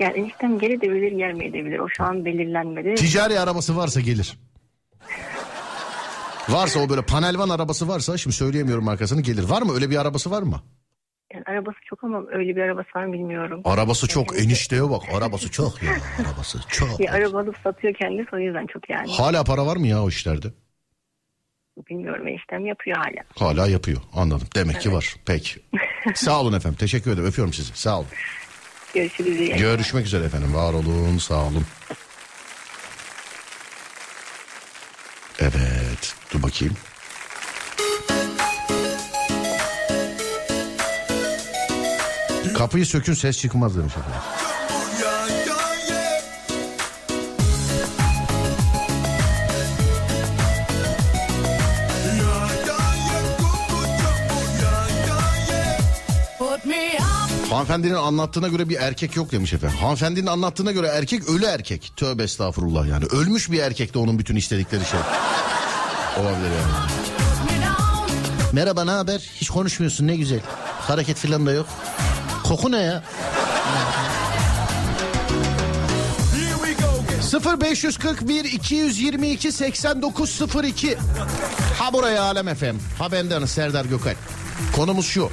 Yani 0.00 0.18
eniştem 0.18 0.58
geri 0.58 0.80
de 0.80 0.90
bilir 0.92 1.12
gelmeyebilir. 1.12 1.78
O 1.78 1.88
şu 1.88 2.04
an 2.04 2.24
belirlenmedi. 2.24 2.94
Ticari 2.94 3.40
arabası 3.40 3.76
varsa 3.76 4.00
gelir. 4.00 4.38
Varsa 6.48 6.80
o 6.80 6.88
böyle 6.88 7.02
panelvan 7.02 7.48
arabası 7.48 7.88
varsa 7.88 8.16
şimdi 8.16 8.36
söyleyemiyorum 8.36 8.84
markasını 8.84 9.20
gelir. 9.20 9.42
Var 9.42 9.62
mı 9.62 9.74
öyle 9.74 9.90
bir 9.90 9.96
arabası 9.96 10.30
var 10.30 10.42
mı? 10.42 10.62
Yani 11.34 11.44
arabası 11.46 11.78
çok 11.84 12.04
ama 12.04 12.22
öyle 12.32 12.56
bir 12.56 12.60
arabası 12.60 12.88
var 12.96 13.04
mı 13.04 13.12
bilmiyorum. 13.12 13.60
Arabası 13.64 14.08
çok 14.08 14.38
enişteye 14.40 14.90
bak 14.90 15.02
arabası 15.14 15.50
çok 15.50 15.82
ya 15.82 15.90
arabası 16.26 16.58
çok. 16.68 16.98
Bir 16.98 17.08
araba 17.14 17.40
alıp 17.40 17.56
satıyor 17.64 17.94
kendisi 17.94 18.28
o 18.32 18.38
yüzden 18.38 18.66
çok 18.66 18.90
yani. 18.90 19.12
Hala 19.12 19.44
para 19.44 19.66
var 19.66 19.76
mı 19.76 19.86
ya 19.86 20.02
o 20.02 20.08
işlerde? 20.08 20.46
Bilmiyorum 21.90 22.28
eniştem 22.28 22.66
yapıyor 22.66 22.96
hala. 22.96 23.48
Hala 23.48 23.66
yapıyor 23.66 23.98
anladım 24.14 24.48
demek 24.54 24.80
ki 24.80 24.92
var 24.92 25.14
peki. 25.26 25.60
Sağ 26.14 26.40
olun 26.40 26.52
efendim 26.52 26.78
teşekkür 26.78 27.10
ederim 27.10 27.28
öpüyorum 27.28 27.52
sizi 27.52 27.72
sağ 27.78 27.98
olun. 27.98 28.08
Görüşürüz. 28.96 29.40
iyi. 29.40 29.56
Görüşmek 29.56 30.06
üzere 30.06 30.24
efendim 30.24 30.54
var 30.54 30.72
olun 30.74 31.18
sağ 31.18 31.34
olun. 31.44 31.66
Evet 35.40 36.14
dur 36.32 36.42
bakayım. 36.42 36.76
Kapıyı 42.54 42.86
sökün 42.86 43.14
ses 43.14 43.38
çıkmaz 43.40 43.76
demiş 43.76 43.92
efendim. 43.96 44.35
Hanımefendinin 57.56 57.94
anlattığına 57.94 58.48
göre 58.48 58.68
bir 58.68 58.76
erkek 58.76 59.16
yok 59.16 59.32
demiş 59.32 59.52
efendim. 59.52 59.76
Hanımefendinin 59.78 60.26
anlattığına 60.26 60.72
göre 60.72 60.86
erkek 60.86 61.28
ölü 61.28 61.44
erkek. 61.44 61.92
Tövbe 61.96 62.22
estağfurullah 62.22 62.86
yani. 62.86 63.04
Ölmüş 63.04 63.50
bir 63.50 63.58
erkek 63.58 63.94
de 63.94 63.98
onun 63.98 64.18
bütün 64.18 64.36
istedikleri 64.36 64.84
şey. 64.84 65.00
Olabilir 66.20 66.50
yani. 66.50 66.90
Merhaba 68.52 68.84
ne 68.84 68.90
haber? 68.90 69.30
Hiç 69.34 69.50
konuşmuyorsun 69.50 70.06
ne 70.06 70.16
güzel. 70.16 70.40
Hareket 70.80 71.16
falan 71.16 71.46
da 71.46 71.52
yok. 71.52 71.66
Koku 72.44 72.72
ne 72.72 72.80
ya? 72.80 73.02
0541 77.60 78.44
222 78.44 79.52
8902 79.52 80.96
Ha 81.78 81.92
buraya 81.92 82.22
Alem 82.22 82.48
efem. 82.48 82.76
Ha 82.98 83.12
benden 83.12 83.44
Serdar 83.44 83.84
Gökalp. 83.84 84.18
Konumuz 84.76 85.06
şu. 85.06 85.30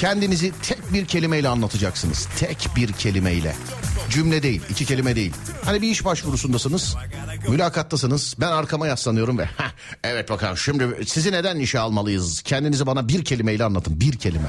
Kendinizi 0.00 0.52
tek 0.62 0.92
bir 0.92 1.04
kelimeyle 1.06 1.48
anlatacaksınız. 1.48 2.28
Tek 2.38 2.68
bir 2.76 2.92
kelimeyle. 2.92 3.54
Cümle 4.10 4.42
değil, 4.42 4.62
iki 4.70 4.84
kelime 4.84 5.16
değil. 5.16 5.32
Hani 5.64 5.82
bir 5.82 5.88
iş 5.88 6.04
başvurusundasınız, 6.04 6.96
mülakattasınız. 7.48 8.34
Ben 8.40 8.46
arkama 8.52 8.86
yaslanıyorum 8.86 9.38
ve 9.38 9.44
"Heh, 9.44 9.70
evet 10.04 10.30
bakalım 10.30 10.56
şimdi 10.56 11.06
sizi 11.06 11.32
neden 11.32 11.56
işe 11.56 11.78
almalıyız? 11.78 12.42
Kendinizi 12.42 12.86
bana 12.86 13.08
bir 13.08 13.24
kelimeyle 13.24 13.64
anlatın, 13.64 14.00
bir 14.00 14.12
kelime. 14.18 14.48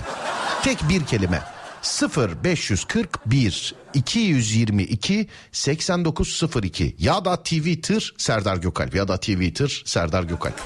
Tek 0.64 0.90
bir 0.90 1.06
kelime. 1.06 1.42
0 1.82 2.44
541 2.44 3.76
222 3.94 5.28
8902 5.52 6.96
ya 7.00 7.26
da 7.26 7.44
Twitter 7.44 8.14
Serdar 8.18 8.58
Gökalp 8.58 8.96
ya 8.96 9.08
da 9.08 9.18
Twitter 9.18 9.82
Serdar 9.86 10.24
Gökalp. 10.24 10.62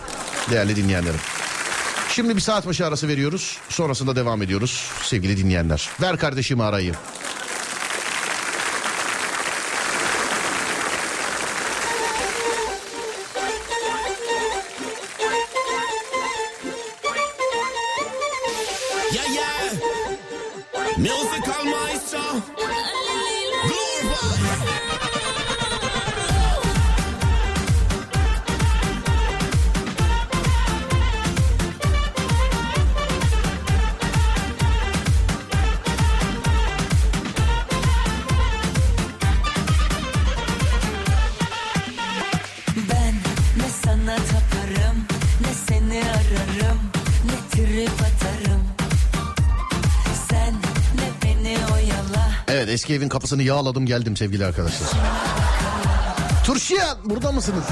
Değerli 0.51 0.75
dinleyenlerim. 0.75 1.19
Şimdi 2.15 2.35
bir 2.35 2.41
saat 2.41 2.67
başı 2.67 2.85
arası 2.85 3.07
veriyoruz. 3.07 3.57
Sonrasında 3.69 4.15
devam 4.15 4.41
ediyoruz 4.41 4.91
sevgili 5.03 5.37
dinleyenler. 5.37 5.89
Ver 6.01 6.17
kardeşimi 6.17 6.63
arayı. 6.63 6.93
Eski 52.75 52.93
evin 52.93 53.09
kapısını 53.09 53.43
yağladım 53.43 53.85
geldim 53.85 54.17
sevgili 54.17 54.45
arkadaşlar. 54.45 54.87
Turşiyan 56.45 56.97
burada 57.05 57.31
mısınız? 57.31 57.63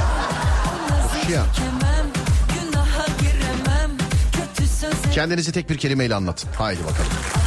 Turşiyan. 1.13 1.45
Kendinizi 5.13 5.51
tek 5.51 5.69
bir 5.69 5.77
kelimeyle 5.77 6.15
anlat. 6.15 6.45
Haydi 6.57 6.79
bakalım. 6.83 7.42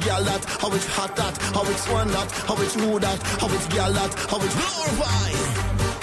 Gal 0.00 0.24
that, 0.24 0.44
how 0.44 0.72
it's 0.72 0.86
hot 0.86 1.14
that, 1.16 1.36
how 1.54 1.64
it's 1.70 1.88
one 1.88 2.08
that, 2.08 2.30
how 2.48 2.60
it's 2.62 2.74
who 2.74 2.98
that, 3.00 3.22
how 3.40 3.48
it's 3.48 3.66
gal 3.68 3.92
that, 3.92 4.14
how 4.28 4.38
it's 4.40 4.54
glorified. 4.54 5.40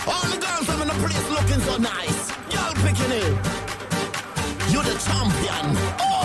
All 0.07 0.25
the 0.31 0.37
girls 0.37 0.69
I'm 0.69 0.81
in 0.81 0.87
the 0.87 0.97
place 1.01 1.29
looking 1.29 1.61
so 1.61 1.77
nice. 1.77 2.29
Y'all 2.53 2.73
picking 2.85 3.11
it. 3.11 3.33
You're 4.71 4.83
the 4.83 4.97
champion. 5.05 5.67
Oh! 5.99 6.16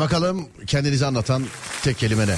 Bakalım 0.00 0.48
kendinizi 0.66 1.06
anlatan 1.06 1.44
tek 1.82 1.98
kelime 1.98 2.26
ne? 2.26 2.36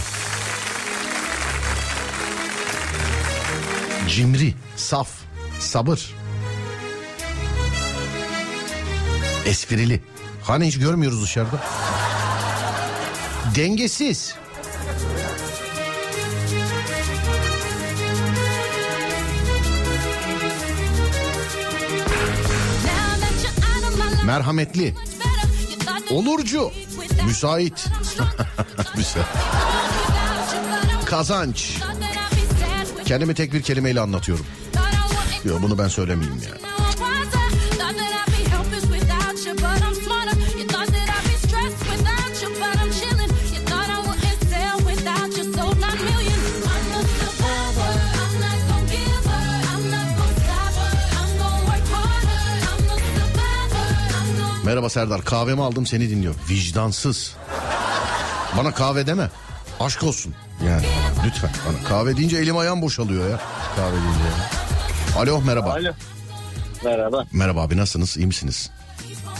Cimri, 4.09 4.55
saf, 4.77 5.09
sabır. 5.61 6.15
Esprili. 9.47 10.03
Hani 10.43 10.67
hiç 10.67 10.79
görmüyoruz 10.79 11.23
dışarıda. 11.23 11.61
Dengesiz. 13.57 14.35
Merhametli. 24.27 24.95
Olurcu. 26.11 26.73
Müsait. 27.27 27.89
Müsait. 28.97 29.27
Kazanç. 31.05 31.79
Kendimi 33.05 33.35
tek 33.35 33.53
bir 33.53 33.63
kelimeyle 33.63 34.01
anlatıyorum. 34.01 34.47
Yok 35.45 35.63
bunu 35.63 35.79
ben 35.79 35.89
söylemeyeyim 35.89 36.43
ya. 36.43 36.60
Merhaba 54.71 54.89
Serdar 54.89 55.25
kahvemi 55.25 55.63
aldım 55.63 55.87
seni 55.87 56.11
dinliyor. 56.11 56.35
Vicdansız. 56.51 57.37
Bana 58.57 58.75
kahve 58.75 59.07
deme. 59.07 59.31
Aşk 59.81 60.03
olsun. 60.03 60.35
Yani 60.67 60.87
lütfen 61.27 61.51
bana 61.69 61.89
kahve 61.89 62.17
deyince 62.17 62.37
elim 62.37 62.57
ayağım 62.57 62.83
boşalıyor 62.83 63.31
ya. 63.31 63.41
Kahve 63.77 63.93
deyince. 63.93 64.25
ya. 64.25 65.21
Alo 65.21 65.41
merhaba. 65.41 65.73
Alo. 65.73 65.93
Merhaba. 66.85 67.27
Merhaba 67.33 67.63
abi 67.63 67.77
nasılsınız 67.77 68.17
iyi 68.17 68.27
misiniz? 68.27 68.71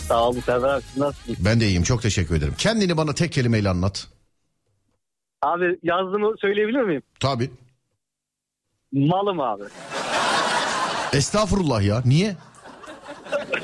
Sağ 0.09 0.23
olun 0.29 0.41
Serdar 0.41 0.69
abi. 0.75 0.83
siz 0.83 0.97
Nasılsınız? 0.97 1.45
Ben 1.45 1.61
de 1.61 1.67
iyiyim 1.67 1.83
çok 1.83 2.03
teşekkür 2.03 2.35
ederim. 2.35 2.55
Kendini 2.59 2.97
bana 2.97 3.15
tek 3.15 3.33
kelimeyle 3.33 3.69
anlat. 3.69 4.07
Abi 5.43 5.79
yazdığımı 5.83 6.35
söyleyebilir 6.41 6.83
miyim? 6.83 7.03
Tabii. 7.21 7.51
Malım 8.93 9.41
abi. 9.41 9.65
Estağfurullah 11.13 11.83
ya 11.83 12.03
niye? 12.05 12.37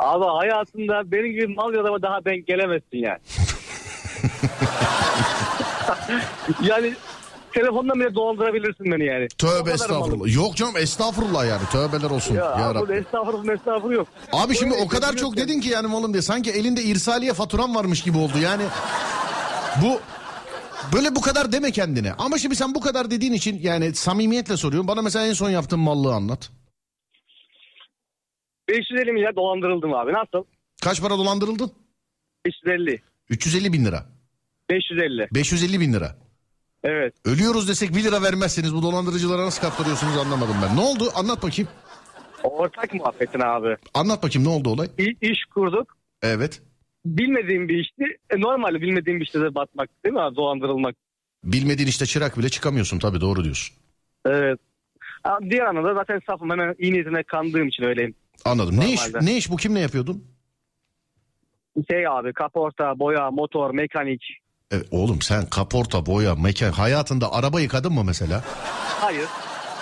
Abi 0.00 0.24
hayatında 0.24 1.12
benim 1.12 1.32
gibi 1.32 1.46
mal 1.54 1.72
bir 1.72 1.78
adama 1.78 2.02
daha 2.02 2.24
denk 2.24 2.46
gelemezsin 2.46 2.98
yani. 2.98 3.18
yani 6.62 6.94
telefondan 7.52 8.00
bile 8.00 8.14
dolandırabilirsin 8.14 8.86
beni 8.92 9.04
yani. 9.04 9.28
Tövbe 9.28 9.70
estağfurullah. 9.70 10.16
malım. 10.16 10.32
Yok 10.34 10.56
canım 10.56 10.76
estağfurullah 10.76 11.46
yani 11.46 11.62
tövbeler 11.72 12.10
olsun. 12.10 12.34
Ya, 12.34 12.44
Ya, 12.44 12.68
abi 12.68 12.92
estağfurullah 12.92 13.52
estağfurullah 13.54 13.94
yok. 13.96 14.08
Abi 14.32 14.56
şimdi 14.56 14.74
Öyle 14.74 14.84
o 14.84 14.88
kadar 14.88 15.16
çok 15.16 15.36
dedin 15.36 15.60
ki 15.60 15.68
yani 15.68 15.86
malım 15.86 16.12
diye 16.12 16.22
sanki 16.22 16.50
elinde 16.50 16.82
irsaliye 16.82 17.32
faturan 17.32 17.74
varmış 17.74 18.02
gibi 18.02 18.18
oldu 18.18 18.38
yani. 18.42 18.62
Bu 19.82 20.00
böyle 20.96 21.16
bu 21.16 21.20
kadar 21.20 21.52
deme 21.52 21.70
kendine. 21.70 22.12
Ama 22.18 22.38
şimdi 22.38 22.56
sen 22.56 22.74
bu 22.74 22.80
kadar 22.80 23.10
dediğin 23.10 23.32
için 23.32 23.58
yani 23.62 23.94
samimiyetle 23.94 24.56
soruyorum. 24.56 24.88
Bana 24.88 25.02
mesela 25.02 25.26
en 25.26 25.32
son 25.32 25.50
yaptığın 25.50 25.80
mallığı 25.80 26.14
anlat. 26.14 26.50
550 28.70 29.12
milyar 29.12 29.36
dolandırıldım 29.36 29.94
abi. 29.94 30.12
Nasıl? 30.12 30.44
Kaç 30.82 31.00
para 31.02 31.18
dolandırıldın? 31.18 31.72
550. 32.46 33.02
350 33.30 33.72
bin 33.72 33.84
lira. 33.84 34.06
550. 34.70 35.28
550 35.34 35.80
bin 35.80 35.92
lira. 35.92 36.16
Evet. 36.84 37.14
Ölüyoruz 37.24 37.68
desek 37.68 37.90
1 37.96 38.04
lira 38.04 38.22
vermezseniz 38.22 38.74
bu 38.74 38.82
dolandırıcılara 38.82 39.46
nasıl 39.46 39.62
kaptırıyorsunuz 39.62 40.16
anlamadım 40.16 40.56
ben. 40.62 40.76
Ne 40.76 40.80
oldu? 40.80 41.04
Anlat 41.14 41.42
bakayım. 41.42 41.70
Ortak 42.42 42.94
muhabbetin 42.94 43.40
abi. 43.40 43.76
Anlat 43.94 44.22
bakayım 44.22 44.48
ne 44.48 44.52
oldu 44.52 44.68
olay? 44.70 44.88
İ- 44.98 45.16
iş 45.32 45.44
kurduk. 45.54 45.96
Evet. 46.22 46.62
Bilmediğim 47.04 47.68
bir 47.68 47.78
işti. 47.78 48.04
E, 48.30 48.40
normalde 48.40 48.80
bilmediğim 48.80 49.20
bir 49.20 49.24
işte 49.26 49.40
de 49.40 49.54
batmak 49.54 49.90
değil 50.04 50.12
mi 50.12 50.20
abi? 50.20 50.36
Dolandırılmak. 50.36 50.96
Bilmediğin 51.44 51.88
işte 51.88 52.06
çırak 52.06 52.38
bile 52.38 52.48
çıkamıyorsun 52.48 52.98
tabii 52.98 53.20
doğru 53.20 53.44
diyorsun. 53.44 53.76
Evet. 54.26 54.60
Abi 55.24 55.50
diğer 55.50 55.66
anlamda 55.66 55.94
zaten 55.94 56.20
safım 56.26 56.50
hemen 56.50 56.74
iyi 56.78 56.92
niyetine 56.92 57.22
kandığım 57.22 57.68
için 57.68 57.82
öyleyim. 57.84 58.14
Anladım. 58.44 58.80
Ne 58.80 58.92
iş 58.92 59.00
ne 59.20 59.36
iş 59.36 59.50
bu 59.50 59.56
kim 59.56 59.74
ne 59.74 59.80
yapıyordun? 59.80 60.24
Şey 61.90 62.06
abi 62.08 62.32
kaporta, 62.32 62.98
boya, 62.98 63.30
motor, 63.30 63.74
mekanik. 63.74 64.22
E, 64.72 64.76
oğlum 64.90 65.22
sen 65.22 65.46
kaporta, 65.46 66.06
boya, 66.06 66.34
mekan 66.34 66.72
hayatında 66.72 67.32
araba 67.32 67.60
yıkadın 67.60 67.92
mı 67.92 68.04
mesela? 68.04 68.44
Hayır. 69.00 69.24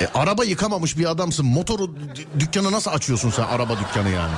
E, 0.02 0.06
araba 0.14 0.44
yıkamamış 0.44 0.98
bir 0.98 1.10
adamsın. 1.10 1.46
Motoru 1.46 1.82
dü- 1.82 2.40
dükkanı 2.40 2.72
nasıl 2.72 2.90
açıyorsun 2.90 3.30
sen 3.30 3.42
araba 3.42 3.72
dükkanı 3.80 4.08
yani? 4.10 4.34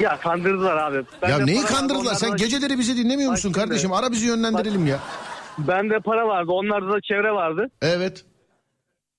Ya 0.00 0.20
kandırdılar 0.20 0.76
abi. 0.76 1.04
Ben 1.22 1.28
ya 1.28 1.38
neyi 1.38 1.62
kandırdılar? 1.62 2.14
Sen 2.14 2.36
geceleri 2.36 2.78
bizi 2.78 2.96
dinlemiyor 2.96 3.30
musun 3.30 3.50
Bak 3.50 3.56
şimdi. 3.56 3.68
kardeşim? 3.68 3.92
Ara 3.92 4.12
bizi 4.12 4.26
yönlendirelim 4.26 4.86
ya. 4.86 4.98
Bende 5.58 6.00
para 6.00 6.28
vardı. 6.28 6.50
Onlarda 6.52 6.92
da 6.92 7.00
çevre 7.00 7.30
vardı. 7.32 7.70
Evet. 7.82 8.24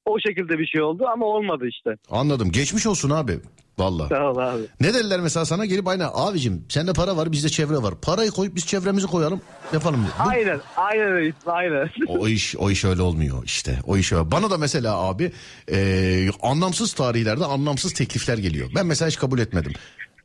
O 0.05 0.19
şekilde 0.19 0.59
bir 0.59 0.65
şey 0.67 0.82
oldu 0.82 1.05
ama 1.13 1.26
olmadı 1.26 1.65
işte. 1.67 1.89
Anladım. 2.11 2.51
Geçmiş 2.51 2.88
olsun 2.88 3.09
abi. 3.09 3.39
Vallahi. 3.80 4.09
Sağ 4.09 4.32
ol 4.32 4.38
abi. 4.38 4.61
Ne 4.82 4.93
dediler 4.93 5.19
mesela 5.19 5.45
sana 5.45 5.65
gelip 5.65 5.88
aynen 5.88 6.09
abicim 6.13 6.65
sende 6.69 6.93
para 6.93 7.17
var 7.17 7.32
bizde 7.32 7.49
çevre 7.49 7.78
var. 7.84 7.93
Parayı 8.01 8.32
koyup 8.32 8.55
biz 8.55 8.65
çevremizi 8.67 9.07
koyalım 9.07 9.41
yapalım. 9.73 10.07
Bu- 10.19 10.30
Aynen. 10.30 10.59
Aynen 10.78 11.07
öyle. 11.11 11.34
Aynen. 11.45 11.89
O 12.07 12.28
iş 12.28 12.55
o 12.57 12.69
iş 12.71 12.86
öyle 12.86 13.01
olmuyor 13.01 13.43
işte. 13.45 13.80
O 13.88 13.97
iş 13.97 14.11
öyle. 14.11 14.32
Bana 14.32 14.49
da 14.49 14.57
mesela 14.57 14.97
abi 14.97 15.32
e, 15.71 16.30
anlamsız 16.41 16.93
tarihlerde 16.93 17.45
anlamsız 17.45 17.93
teklifler 17.93 18.38
geliyor. 18.38 18.69
Ben 18.76 18.86
mesela 18.86 19.09
hiç 19.09 19.17
kabul 19.17 19.39
etmedim. 19.39 19.73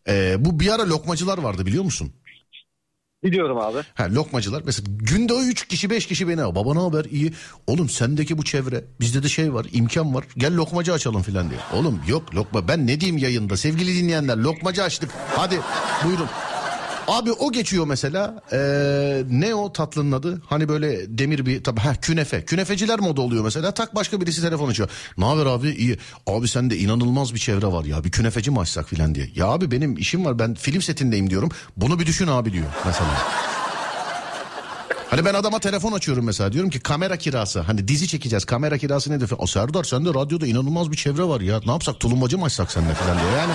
E, 0.09 0.37
bu 0.45 0.61
bir 0.61 0.75
ara 0.75 0.89
lokmacılar 0.89 1.39
vardı 1.39 1.67
biliyor 1.67 1.85
musun? 1.85 2.13
Biliyorum 3.25 3.59
abi. 3.59 3.79
Ha 3.95 4.09
lokmacılar 4.15 4.63
mesela 4.67 4.87
günde 4.99 5.33
o 5.35 5.43
üç 5.43 5.69
kişi 5.69 5.91
beş 5.91 6.07
kişi 6.07 6.29
beni 6.29 6.37
baba 6.55 6.75
ne 6.75 6.81
haber 6.81 7.05
iyi. 7.05 7.33
Oğlum 7.67 7.89
sendeki 7.89 8.39
bu 8.39 8.45
çevre 8.45 8.85
bizde 9.01 9.23
de 9.23 9.29
şey 9.29 9.55
var 9.55 9.67
imkan 9.73 10.15
var 10.15 10.25
gel 10.37 10.57
lokmacı 10.57 10.93
açalım 10.93 11.23
filan 11.23 11.51
diye. 11.51 11.61
Oğlum 11.75 12.01
yok 12.09 12.35
lokma 12.35 12.69
ben 12.69 12.87
ne 12.87 13.01
diyeyim 13.01 13.19
yayında 13.19 13.57
sevgili 13.57 14.03
dinleyenler 14.03 14.37
lokmacı 14.37 14.83
açtık 14.83 15.11
hadi 15.37 15.61
buyurun. 16.05 16.29
Abi 17.11 17.33
o 17.33 17.53
geçiyor 17.53 17.87
mesela. 17.87 18.43
Ee, 18.53 19.23
ne 19.31 19.55
o 19.55 19.73
tatlının 19.73 20.13
adı? 20.13 20.43
Hani 20.47 20.69
böyle 20.69 21.19
demir 21.19 21.47
bir 21.47 21.65
tabi 21.65 21.81
ha 21.81 21.95
künefe. 21.95 22.45
Künefeciler 22.45 23.01
moda 23.01 23.21
oluyor 23.21 23.45
mesela. 23.45 23.75
Tak 23.75 23.95
başka 23.95 24.21
birisi 24.21 24.41
telefon 24.43 24.69
açıyor. 24.69 24.89
Ne 25.19 25.25
haber 25.25 25.47
abi? 25.47 25.69
İyi. 25.69 25.99
Abi 26.27 26.49
sende 26.49 26.79
inanılmaz 26.79 27.35
bir 27.35 27.39
çevre 27.39 27.67
var 27.67 27.85
ya. 27.85 28.05
Bir 28.05 28.11
künefeci 28.11 28.51
mi 28.51 28.61
açsak 28.61 28.89
filan 28.89 29.15
diye. 29.15 29.31
Ya 29.35 29.47
abi 29.47 29.71
benim 29.71 29.97
işim 29.97 30.25
var. 30.25 30.39
Ben 30.39 30.55
film 30.55 30.83
setindeyim 30.83 31.31
diyorum. 31.31 31.51
Bunu 31.77 31.99
bir 32.01 32.07
düşün 32.07 32.27
abi 32.27 32.53
diyor 32.53 32.67
mesela. 32.87 33.11
Hani 35.11 35.25
ben 35.25 35.35
adama 35.35 35.59
telefon 35.59 35.93
açıyorum 35.93 36.25
mesela. 36.25 36.53
Diyorum 36.53 36.71
ki 36.71 36.81
kamera 36.81 37.17
kirası. 37.17 37.61
Hani 37.61 37.89
dizi 37.89 38.09
çekeceğiz. 38.09 38.45
Kamera 38.45 38.79
kirası 38.79 39.11
nedir? 39.11 39.31
O 39.39 39.47
Serdar 39.47 39.85
sende 39.85 40.09
radyoda 40.09 40.47
inanılmaz 40.47 40.91
bir 40.91 40.97
çevre 40.97 41.25
var 41.25 41.41
ya. 41.41 41.61
Ne 41.67 41.73
yapsak? 41.73 42.01
Tulumbacı 42.01 42.39
mı 42.39 42.45
açsak 42.45 42.73
seninle 42.73 42.95
falan 42.95 43.19
diye. 43.19 43.33
Yani. 43.33 43.53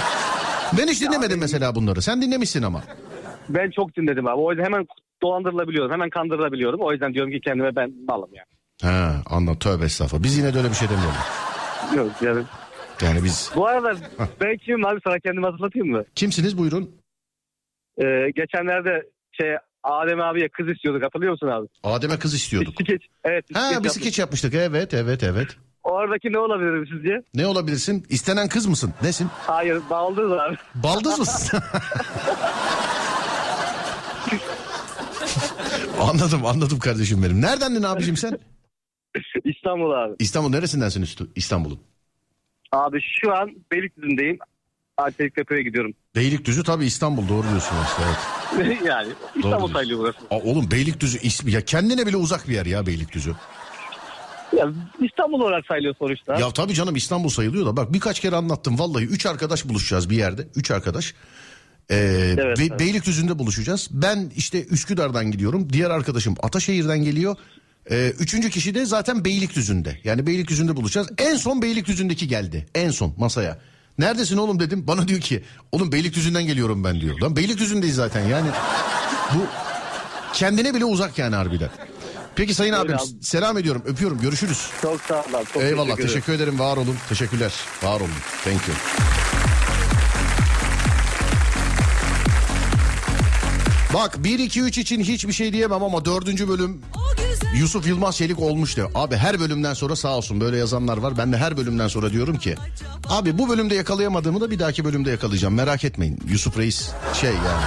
Ben 0.78 0.88
hiç 0.88 1.02
dinlemedim 1.02 1.40
mesela 1.40 1.76
bunları. 1.76 2.02
Sen 2.02 2.22
dinlemişsin 2.22 2.62
ama. 2.64 2.84
Ben 3.50 3.72
çok 3.72 3.96
dinledim 3.98 4.28
abi. 4.28 4.36
O 4.42 4.52
yüzden 4.52 4.66
hemen 4.66 4.86
dolandırılabiliyorum. 5.22 5.92
Hemen 5.92 6.10
kandırılabiliyorum. 6.10 6.80
O 6.82 6.92
yüzden 6.92 7.14
diyorum 7.14 7.32
ki 7.32 7.40
kendime 7.42 7.76
ben 7.76 7.94
malım 8.08 8.30
ya. 8.34 8.44
Ha 8.82 9.16
anlat 9.30 9.60
tövbe 9.62 9.86
estağfurullah 9.86 10.24
biz 10.24 10.38
yine 10.38 10.54
de 10.54 10.58
öyle 10.58 10.70
bir 10.70 10.74
şey 10.76 10.88
demiyoruz. 10.90 11.18
Yok 11.96 12.22
yani. 12.22 12.44
Yani 13.02 13.24
biz 13.24 13.52
Bu 13.56 13.68
arada 13.68 13.96
ben 14.42 14.58
kimim 14.58 14.86
abi 14.86 15.00
sana 15.04 15.20
kendimi 15.20 15.46
hatırlatayım 15.46 15.88
mı? 15.92 16.04
kimsiniz 16.16 16.58
buyurun. 16.58 16.92
Ee, 17.98 18.32
geçenlerde 18.36 19.04
şey 19.32 19.50
Adem 19.84 20.22
abiye 20.22 20.50
kız 20.50 20.70
istiyorduk 20.70 21.04
hatırlıyor 21.04 21.32
musun 21.32 21.48
abi? 21.48 21.68
Adem'e 21.84 22.20
kız 22.20 22.34
istiyorduk. 22.34 22.74
Skeç. 22.82 23.02
Evet. 23.24 23.46
Ha 23.54 23.70
bir 23.70 23.74
yaptık. 23.74 23.92
skeç 23.92 24.20
yapmıştık 24.20 24.54
evet 24.54 24.94
evet 24.94 25.24
evet. 25.24 25.48
Oradaki 25.84 26.34
ne 26.34 26.40
olabilir 26.40 26.90
sizce? 26.94 27.22
Ne 27.34 27.48
olabilirsin? 27.48 28.06
İstenen 28.10 28.48
kız 28.48 28.66
mısın? 28.66 28.94
Nesin? 29.02 29.28
Hayır 29.48 29.82
baldız 29.90 30.32
abi. 30.32 30.56
Baldız 30.76 31.20
mısın? 31.20 31.60
anladım 36.06 36.46
anladım 36.46 36.80
kardeşim 36.80 37.24
benim. 37.24 37.42
Neredendin 37.42 37.84
abicim 37.84 38.18
sen? 38.18 38.40
İstanbul 39.44 39.92
abi. 39.92 40.16
İstanbul 40.20 40.50
neresindensin 40.50 41.02
üstü 41.02 41.28
İstanbul'un? 41.36 41.80
Abi 42.72 43.00
şu 43.22 43.34
an 43.34 43.52
Beylikdüzü'ndeyim. 43.72 44.40
Alteliktepe'ye 44.98 45.64
gidiyorum. 45.64 45.94
Beylikdüzü 46.16 46.64
tabii 46.64 46.86
İstanbul 46.86 47.30
doğru 47.30 47.50
diyorsun 47.50 47.76
işte 47.88 48.02
evet. 48.58 48.82
yani 48.86 49.08
İstanbul 49.36 49.74
sayılıyor 49.74 50.00
burası. 50.00 50.18
Aa, 50.32 50.38
oğlum 50.38 50.72
Beylikdüzü 50.72 51.20
ismi 51.22 51.52
ya 51.52 51.62
kendine 51.66 52.08
bile 52.08 52.18
uzak 52.18 52.48
bir 52.48 52.54
yer 52.54 52.66
ya 52.66 52.86
Beylikdüzü. 52.86 53.36
Ya, 54.58 54.72
İstanbul 55.02 55.40
olarak 55.40 55.66
sayılıyor 55.66 55.96
sonuçta. 56.00 56.40
Ya 56.40 56.52
tabii 56.52 56.74
canım 56.74 56.96
İstanbul 56.96 57.30
sayılıyor 57.30 57.66
da 57.66 57.78
bak 57.78 57.94
birkaç 57.94 58.20
kere 58.20 58.36
anlattım 58.36 58.80
vallahi 58.80 59.06
üç 59.06 59.26
arkadaş 59.26 59.66
buluşacağız 59.70 60.10
bir 60.10 60.18
yerde. 60.18 60.48
Üç 60.56 60.72
arkadaş. 60.72 61.14
Ee, 61.90 61.96
Evet, 61.96 62.58
Be- 62.60 62.66
evet. 62.66 62.80
Beylikdüzü'nde 62.80 63.40
buluşacağız. 63.40 63.88
Ben 63.92 64.32
işte 64.36 64.66
Üsküdar'dan 64.66 65.32
gidiyorum. 65.32 65.74
Diğer 65.74 65.90
arkadaşım 65.90 66.36
Ataşehir'den 66.44 67.04
geliyor. 67.04 67.36
Ee, 67.92 68.14
üçüncü 68.20 68.50
kişi 68.50 68.76
de 68.76 68.86
zaten 68.86 69.26
Beylikdüzü'nde. 69.26 70.00
Yani 70.04 70.28
Beylikdüzü'nde 70.28 70.76
buluşacağız. 70.76 71.08
En 71.18 71.36
son 71.38 71.62
Beylikdüzü'ndeki 71.62 72.28
geldi. 72.28 72.68
En 72.76 72.90
son 72.92 73.14
masaya. 73.18 73.60
Neredesin 74.00 74.38
oğlum 74.38 74.60
dedim. 74.60 74.88
Bana 74.88 75.08
diyor 75.08 75.20
ki 75.20 75.44
oğlum 75.72 75.92
Beylikdüzü'nden 75.92 76.44
geliyorum 76.46 76.84
ben 76.84 77.02
diyor. 77.02 77.20
Lan 77.22 77.36
Beylikdüzü'ndeyiz 77.36 77.96
zaten 77.96 78.28
yani. 78.28 78.50
Bu 79.36 79.40
kendine 80.34 80.74
bile 80.74 80.86
uzak 80.86 81.18
yani 81.18 81.36
harbiden. 81.36 81.70
Peki 82.36 82.54
sayın 82.54 82.74
Öyle 82.74 82.82
abim 82.82 82.96
abi. 82.96 83.24
selam 83.26 83.58
ediyorum 83.58 83.84
öpüyorum 83.86 84.22
görüşürüz. 84.22 84.68
Çok 84.82 85.02
sağ 85.02 85.16
ol 85.20 85.34
abi. 85.34 85.46
Çok 85.54 85.64
Eyvallah 85.64 85.86
teşekkür 85.96 86.08
teşekkür 86.08 86.34
ederim 86.34 86.60
var 86.60 86.78
olun 86.78 86.96
teşekkürler 87.10 87.54
var 87.84 88.00
olun 88.00 88.10
thank 88.44 88.68
you. 88.68 88.76
Bak 93.96 94.24
1 94.24 94.40
2 94.40 94.62
3 94.62 94.78
için 94.78 95.00
hiçbir 95.00 95.34
şey 95.34 95.54
diyemem 95.54 95.84
ama 95.84 96.06
dördüncü 96.06 96.50
bölüm 96.50 96.82
Yusuf 97.58 97.88
Yılmaz 97.88 98.18
Çelik 98.18 98.40
olmuş 98.40 98.76
diyor. 98.76 98.92
Abi 98.96 99.16
her 99.16 99.40
bölümden 99.40 99.74
sonra 99.74 99.96
sağ 99.96 100.18
olsun 100.18 100.42
böyle 100.42 100.58
yazanlar 100.58 100.98
var. 100.98 101.18
Ben 101.18 101.34
de 101.34 101.38
her 101.38 101.58
bölümden 101.58 101.88
sonra 101.88 102.12
diyorum 102.12 102.38
ki 102.38 102.56
abi 103.10 103.38
bu 103.38 103.50
bölümde 103.50 103.76
yakalayamadığımı 103.76 104.42
da 104.42 104.52
bir 104.52 104.60
dahaki 104.60 104.86
bölümde 104.86 105.12
yakalayacağım. 105.12 105.54
Merak 105.54 105.84
etmeyin. 105.84 106.20
Yusuf 106.28 106.58
Reis 106.58 106.90
şey 107.14 107.30
yani. 107.30 107.66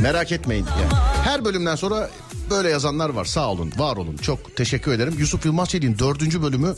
Merak 0.00 0.32
etmeyin 0.32 0.66
yani. 0.66 1.00
Her 1.24 1.44
bölümden 1.44 1.76
sonra 1.76 2.10
böyle 2.50 2.70
yazanlar 2.70 3.08
var. 3.08 3.24
Sağ 3.24 3.50
olun, 3.50 3.72
var 3.76 3.96
olun. 3.96 4.16
Çok 4.16 4.56
teşekkür 4.56 4.92
ederim. 4.92 5.14
Yusuf 5.18 5.44
Yılmaz 5.46 5.68
Çelik'in 5.68 5.98
dördüncü 5.98 6.42
bölümü 6.42 6.74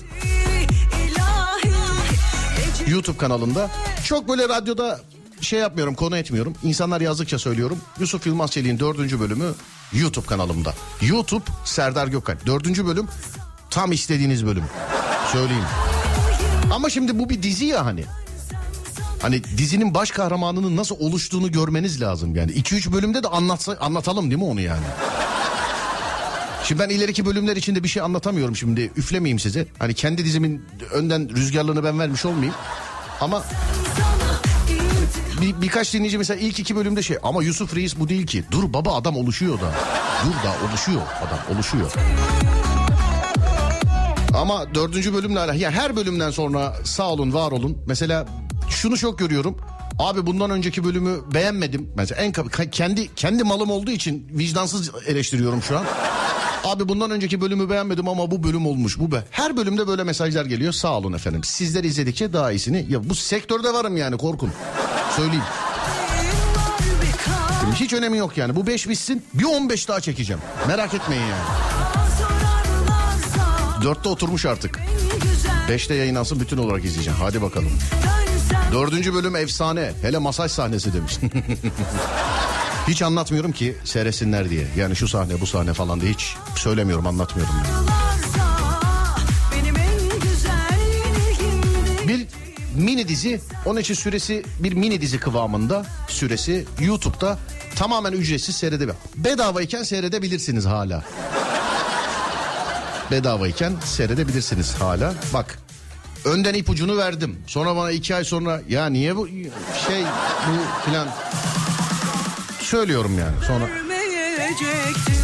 YouTube 2.86 3.16
kanalında. 3.16 3.70
Çok 4.04 4.28
böyle 4.28 4.48
radyoda 4.48 5.00
şey 5.44 5.60
yapmıyorum, 5.60 5.94
konu 5.94 6.16
etmiyorum. 6.16 6.54
İnsanlar 6.62 7.00
yazdıkça 7.00 7.38
söylüyorum. 7.38 7.78
Yusuf 8.00 8.26
Yılmaz 8.26 8.50
Çelik'in 8.50 8.78
dördüncü 8.78 9.20
bölümü 9.20 9.54
YouTube 9.92 10.26
kanalımda. 10.26 10.74
YouTube 11.02 11.44
Serdar 11.64 12.06
Gökalp. 12.06 12.46
Dördüncü 12.46 12.86
bölüm 12.86 13.08
tam 13.70 13.92
istediğiniz 13.92 14.46
bölüm. 14.46 14.64
Söyleyeyim. 15.32 15.64
Ama 16.72 16.90
şimdi 16.90 17.18
bu 17.18 17.30
bir 17.30 17.42
dizi 17.42 17.64
ya 17.64 17.86
hani. 17.86 18.04
Hani 19.22 19.44
dizinin 19.44 19.94
baş 19.94 20.10
kahramanının 20.10 20.76
nasıl 20.76 20.96
oluştuğunu 20.98 21.52
görmeniz 21.52 22.00
lazım 22.00 22.36
yani. 22.36 22.52
2-3 22.52 22.92
bölümde 22.92 23.22
de 23.22 23.28
anlatsa, 23.28 23.76
anlatalım 23.80 24.30
değil 24.30 24.42
mi 24.42 24.44
onu 24.44 24.60
yani? 24.60 24.84
Şimdi 26.64 26.82
ben 26.82 26.88
ileriki 26.88 27.26
bölümler 27.26 27.56
içinde 27.56 27.82
bir 27.82 27.88
şey 27.88 28.02
anlatamıyorum 28.02 28.56
şimdi. 28.56 28.90
Üflemeyeyim 28.96 29.38
size. 29.38 29.66
Hani 29.78 29.94
kendi 29.94 30.24
dizimin 30.24 30.64
önden 30.92 31.36
rüzgarlığını 31.36 31.84
ben 31.84 31.98
vermiş 31.98 32.24
olmayayım. 32.24 32.54
Ama 33.20 33.44
bir, 35.42 35.62
birkaç 35.62 35.94
dinleyici 35.94 36.18
mesela 36.18 36.40
ilk 36.40 36.58
iki 36.58 36.76
bölümde 36.76 37.02
şey 37.02 37.16
ama 37.22 37.42
Yusuf 37.42 37.76
Reis 37.76 37.98
bu 37.98 38.08
değil 38.08 38.26
ki. 38.26 38.44
Dur 38.50 38.72
baba 38.72 38.94
adam 38.94 39.16
oluşuyor 39.16 39.60
da. 39.60 39.72
Dur 40.24 40.48
da 40.48 40.68
oluşuyor 40.68 41.02
adam 41.26 41.56
oluşuyor. 41.56 41.92
Ama 44.34 44.74
dördüncü 44.74 45.14
bölümle 45.14 45.38
alakalı 45.38 45.58
ya 45.58 45.70
her 45.70 45.96
bölümden 45.96 46.30
sonra 46.30 46.74
sağ 46.84 47.10
olun 47.10 47.32
var 47.32 47.52
olun. 47.52 47.78
Mesela 47.86 48.26
şunu 48.70 48.96
çok 48.96 49.18
görüyorum. 49.18 49.56
Abi 49.98 50.26
bundan 50.26 50.50
önceki 50.50 50.84
bölümü 50.84 51.16
beğenmedim. 51.34 51.90
Mesela 51.96 52.22
en 52.22 52.32
kendi 52.70 53.14
kendi 53.14 53.44
malım 53.44 53.70
olduğu 53.70 53.90
için 53.90 54.28
vicdansız 54.30 54.90
eleştiriyorum 55.06 55.62
şu 55.62 55.78
an. 55.78 55.84
Abi 56.64 56.88
bundan 56.88 57.10
önceki 57.10 57.40
bölümü 57.40 57.70
beğenmedim 57.70 58.08
ama 58.08 58.30
bu 58.30 58.42
bölüm 58.42 58.66
olmuş. 58.66 58.98
Bu 58.98 59.12
be. 59.12 59.24
Her 59.30 59.56
bölümde 59.56 59.86
böyle 59.86 60.04
mesajlar 60.04 60.44
geliyor. 60.44 60.72
Sağ 60.72 60.98
olun 60.98 61.12
efendim. 61.12 61.44
Sizler 61.44 61.84
izledikçe 61.84 62.32
daha 62.32 62.52
iyisini. 62.52 62.86
Ya 62.88 63.08
bu 63.08 63.14
sektörde 63.14 63.72
varım 63.72 63.96
yani 63.96 64.16
korkun. 64.16 64.50
Söyleyeyim. 65.16 65.44
Şimdi 67.60 67.76
hiç 67.76 67.92
önemi 67.92 68.18
yok 68.18 68.36
yani. 68.36 68.56
Bu 68.56 68.66
5 68.66 68.88
bitsin. 68.88 69.24
Bir 69.34 69.44
15 69.44 69.88
daha 69.88 70.00
çekeceğim. 70.00 70.42
Merak 70.68 70.94
etmeyin 70.94 71.22
yani. 71.22 71.42
Dörtte 73.84 74.08
oturmuş 74.08 74.46
artık. 74.46 74.80
Beşte 75.68 75.94
yayınlansın 75.94 76.40
bütün 76.40 76.56
olarak 76.56 76.84
izleyeceğim. 76.84 77.18
Hadi 77.22 77.42
bakalım. 77.42 77.70
Dördüncü 78.72 79.14
bölüm 79.14 79.36
efsane. 79.36 79.92
Hele 80.02 80.18
masaj 80.18 80.50
sahnesi 80.50 80.92
demiş. 80.94 81.18
hiç 82.88 83.02
anlatmıyorum 83.02 83.52
ki 83.52 83.76
seyretsinler 83.84 84.50
diye. 84.50 84.66
Yani 84.76 84.96
şu 84.96 85.08
sahne 85.08 85.40
bu 85.40 85.46
sahne 85.46 85.72
falan 85.74 86.00
diye 86.00 86.12
hiç 86.12 86.36
söylemiyorum 86.56 87.06
anlatmıyorum. 87.06 87.54
Yani. 87.56 88.13
Mini 92.74 93.08
dizi 93.08 93.40
onun 93.66 93.80
için 93.80 93.94
süresi 93.94 94.42
bir 94.58 94.72
mini 94.72 95.00
dizi 95.00 95.20
kıvamında 95.20 95.86
süresi 96.08 96.64
YouTube'da 96.80 97.38
tamamen 97.76 98.12
ücretsiz 98.12 98.56
seyredebilir. 98.56 98.96
Bedavayken 99.16 99.82
seyredebilirsiniz 99.82 100.66
hala. 100.66 101.04
Bedavayken 103.10 103.72
seyredebilirsiniz 103.84 104.74
hala. 104.74 105.14
Bak 105.34 105.58
önden 106.24 106.54
ipucunu 106.54 106.96
verdim. 106.96 107.38
Sonra 107.46 107.76
bana 107.76 107.90
iki 107.90 108.14
ay 108.14 108.24
sonra 108.24 108.60
ya 108.68 108.86
niye 108.86 109.16
bu 109.16 109.28
şey 109.88 110.02
bu 110.48 110.84
filan 110.84 111.08
söylüyorum 112.60 113.18
yani. 113.18 113.46
Sonra 113.46 113.66
Görmeyecektim. 113.66 115.23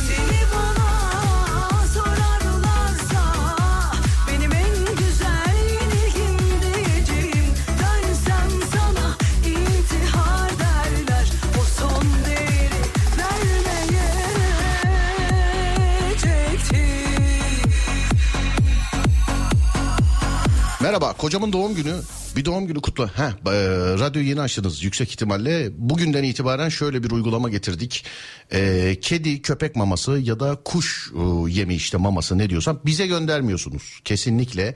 Merhaba 20.90 21.12
kocamın 21.12 21.52
doğum 21.52 21.74
günü 21.74 21.94
bir 22.36 22.44
doğum 22.44 22.66
günü 22.66 22.80
kutlu. 22.80 23.08
Heh, 23.08 23.22
e, 23.22 23.52
radyoyu 23.98 24.28
yeni 24.28 24.40
açtınız 24.40 24.82
yüksek 24.82 25.10
ihtimalle. 25.10 25.68
Bugünden 25.76 26.22
itibaren 26.24 26.68
şöyle 26.68 27.02
bir 27.02 27.10
uygulama 27.10 27.48
getirdik. 27.48 28.04
E, 28.52 28.96
kedi 29.00 29.42
köpek 29.42 29.76
maması 29.76 30.18
ya 30.18 30.40
da 30.40 30.56
kuş 30.64 31.12
e, 31.14 31.50
yemi 31.50 31.74
işte 31.74 31.96
maması 31.96 32.38
ne 32.38 32.50
diyorsam 32.50 32.80
bize 32.86 33.06
göndermiyorsunuz. 33.06 34.00
Kesinlikle 34.04 34.74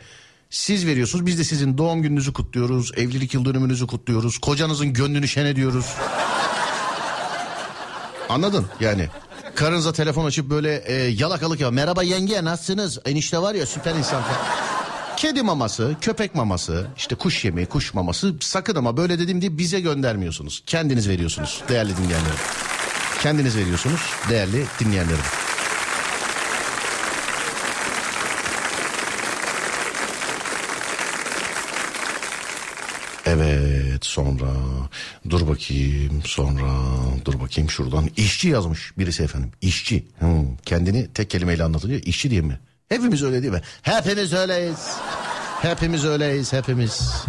siz 0.51 0.87
veriyorsunuz 0.87 1.27
biz 1.27 1.39
de 1.39 1.45
sizin 1.45 1.79
doğum 1.79 2.03
gününüzü 2.03 2.33
kutluyoruz. 2.33 2.93
Evlilik 2.97 3.35
yıl 3.35 3.45
dönümünüzü 3.45 3.87
kutluyoruz. 3.87 4.39
Kocanızın 4.39 4.93
gönlünü 4.93 5.29
şen 5.29 5.47
ediyoruz. 5.47 5.87
Anladın 8.29 8.67
yani. 8.81 9.09
Karınıza 9.55 9.93
telefon 9.93 10.25
açıp 10.25 10.51
böyle 10.51 10.77
e, 10.87 10.95
yalakalık 10.95 11.61
ya. 11.61 11.71
Merhaba 11.71 12.03
yenge 12.03 12.45
nasılsınız? 12.45 12.99
Enişte 13.05 13.39
var 13.39 13.55
ya 13.55 13.67
süper 13.67 13.95
insan 13.95 14.23
falan. 14.23 14.74
Kedi 15.17 15.43
maması, 15.43 15.97
köpek 16.01 16.35
maması, 16.35 16.87
işte 16.97 17.15
kuş 17.15 17.45
yemeği, 17.45 17.67
kuş 17.67 17.95
maması 17.95 18.35
sakın 18.41 18.77
ama 18.77 18.97
böyle 18.97 19.19
dediğim 19.19 19.41
diye 19.41 19.59
bize 19.59 19.81
göndermiyorsunuz. 19.81 20.63
Kendiniz 20.67 21.09
veriyorsunuz 21.09 21.63
değerli 21.69 21.97
dinleyenlerim. 21.97 22.37
Kendiniz 23.23 23.57
veriyorsunuz 23.57 24.01
değerli 24.31 24.65
dinleyenlerim. 24.81 25.25
Evet 33.27 34.05
sonra 34.05 34.53
dur 35.31 35.49
bakayım 35.49 36.23
sonra 36.25 36.73
dur 37.25 37.41
bakayım 37.41 37.71
şuradan 37.71 38.11
işçi 38.17 38.49
yazmış 38.49 38.99
birisi 38.99 39.23
efendim 39.23 39.53
işçi 39.61 40.07
Hmm, 40.19 40.57
kendini 40.65 41.09
tek 41.15 41.31
kelimeyle 41.31 41.65
anlatınca 41.65 41.97
işçi 41.97 42.31
diye 42.31 42.41
mi? 42.41 42.59
Hepimiz 42.89 43.23
öyle 43.23 43.43
değil 43.43 43.53
mi? 43.53 43.61
Hepimiz 43.83 44.33
öyleyiz. 44.33 44.97
Hepimiz 45.63 46.05
öyleyiz 46.05 46.53
hepimiz. 46.53 47.25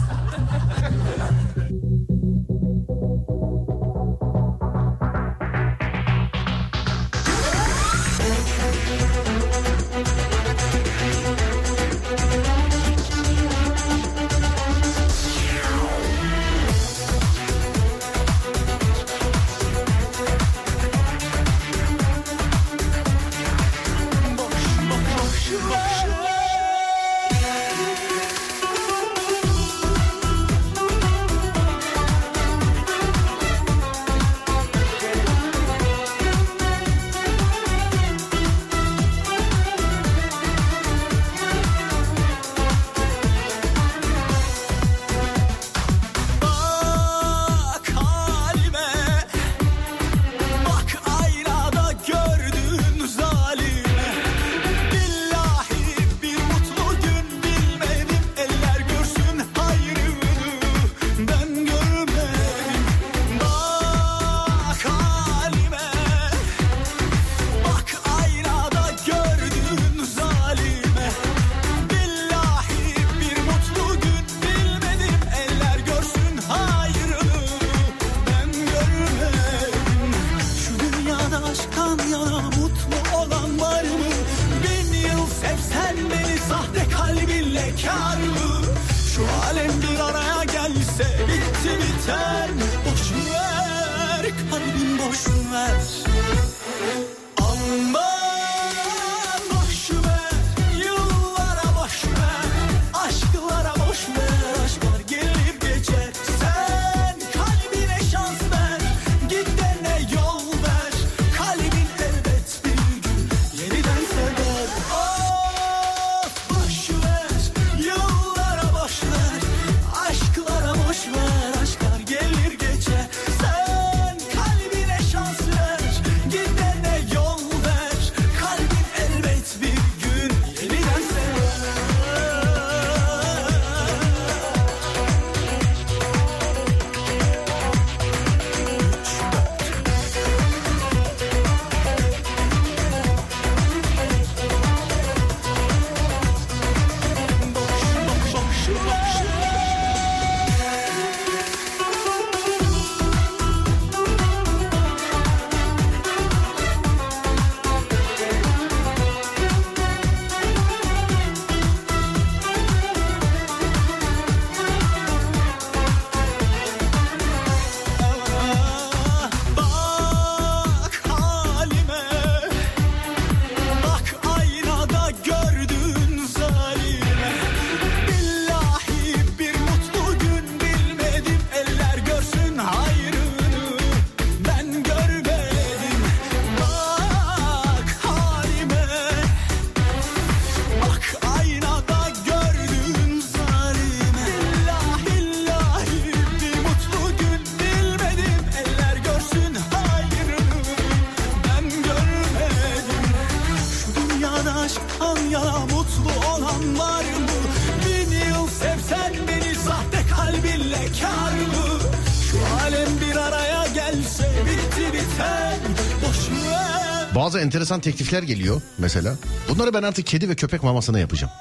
Bazı 217.26 217.40
enteresan 217.40 217.80
teklifler 217.80 218.24
geliyor 218.24 218.62
mesela. 218.78 219.16
Bunları 219.50 219.74
ben 219.74 219.84
artık 219.84 220.06
kedi 220.08 220.30
ve 220.30 220.36
köpek 220.36 220.64
mamasına 220.64 221.00
yapacağım. 221.00 221.34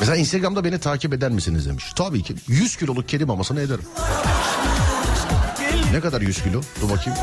Mesela 0.00 0.16
Instagram'da 0.16 0.64
beni 0.64 0.78
takip 0.78 1.12
eder 1.12 1.30
misiniz 1.30 1.66
demiş. 1.66 1.84
Tabii 1.96 2.22
ki 2.22 2.34
100 2.48 2.76
kiloluk 2.76 3.08
kedi 3.08 3.24
mamasını 3.24 3.60
ederim. 3.60 3.84
Ne 5.92 6.00
kadar 6.00 6.20
100 6.20 6.42
kilo? 6.42 6.60
Dur 6.80 6.90
bakayım. 6.90 7.18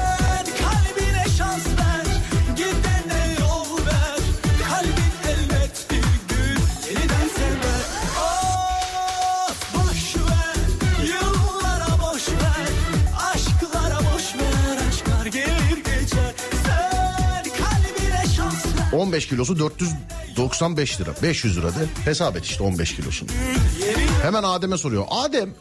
15 19.14 19.28
kilosu 19.28 19.60
495 19.60 21.00
lira. 21.00 21.10
500 21.24 21.58
lira 21.58 21.68
de 21.68 21.86
hesap 22.06 22.36
et 22.38 22.46
işte 22.46 22.64
15 22.64 22.96
kilosunu. 22.96 23.30
Hemen 24.24 24.44
Adem'e 24.44 24.78
soruyor. 24.78 25.06
Adem 25.10 25.54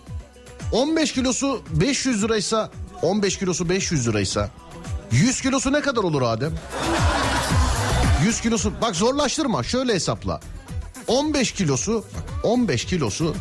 15 0.72 1.12
kilosu 1.12 1.62
500 1.70 2.22
liraysa 2.22 2.70
15 3.02 3.38
kilosu 3.38 3.68
500 3.68 4.08
liraysa 4.08 4.50
100 5.10 5.40
kilosu 5.40 5.72
ne 5.72 5.80
kadar 5.80 6.02
olur 6.02 6.22
Adem? 6.22 6.52
100 8.24 8.40
kilosu 8.40 8.72
bak 8.82 8.96
zorlaştırma 8.96 9.62
şöyle 9.62 9.94
hesapla. 9.94 10.40
15 11.06 11.52
kilosu 11.52 12.04
bak 12.14 12.44
15 12.44 12.84
kilosu 12.84 13.34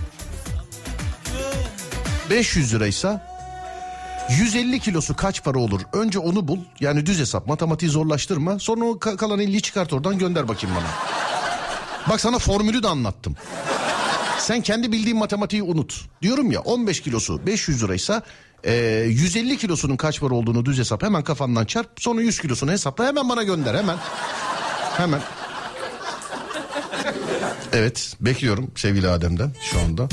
500 2.30 2.74
liraysa 2.74 3.31
150 4.40 4.80
kilosu 4.80 5.16
kaç 5.16 5.44
para 5.44 5.60
olur? 5.60 5.82
Önce 5.94 6.20
onu 6.20 6.48
bul. 6.48 6.60
Yani 6.80 7.06
düz 7.06 7.20
hesap 7.20 7.48
matematiği 7.48 7.92
zorlaştırma. 7.92 8.60
Sonra 8.60 8.86
o 8.86 8.92
ka- 8.92 9.18
kalan 9.18 9.40
50'yi 9.40 9.62
çıkart 9.62 9.94
oradan 9.94 10.18
gönder 10.18 10.48
bakayım 10.48 10.76
bana. 10.76 10.88
Bak 12.10 12.22
sana 12.22 12.40
formülü 12.40 12.84
de 12.84 12.88
anlattım. 12.88 13.36
Sen 14.40 14.62
kendi 14.62 14.92
bildiğin 14.92 15.18
matematiği 15.18 15.64
unut. 15.64 16.02
Diyorum 16.22 16.52
ya 16.52 16.60
15 16.62 17.02
kilosu 17.02 17.46
500 17.46 17.84
liraysa 17.84 18.22
e, 18.64 18.74
150 19.08 19.58
kilosunun 19.58 19.98
kaç 19.98 20.20
para 20.20 20.34
olduğunu 20.34 20.66
düz 20.66 20.80
hesap 20.80 21.04
hemen 21.04 21.24
kafandan 21.24 21.66
çarp. 21.66 21.90
Sonra 22.00 22.22
100 22.22 22.40
kilosunu 22.40 22.72
hesapla 22.72 23.06
hemen 23.06 23.30
bana 23.30 23.44
gönder 23.44 23.76
hemen. 23.76 23.98
Hemen. 24.98 25.22
Evet 27.74 28.16
bekliyorum 28.22 28.72
sevgili 28.76 29.08
Adem'den 29.10 29.52
şu 29.72 29.80
anda. 29.80 30.08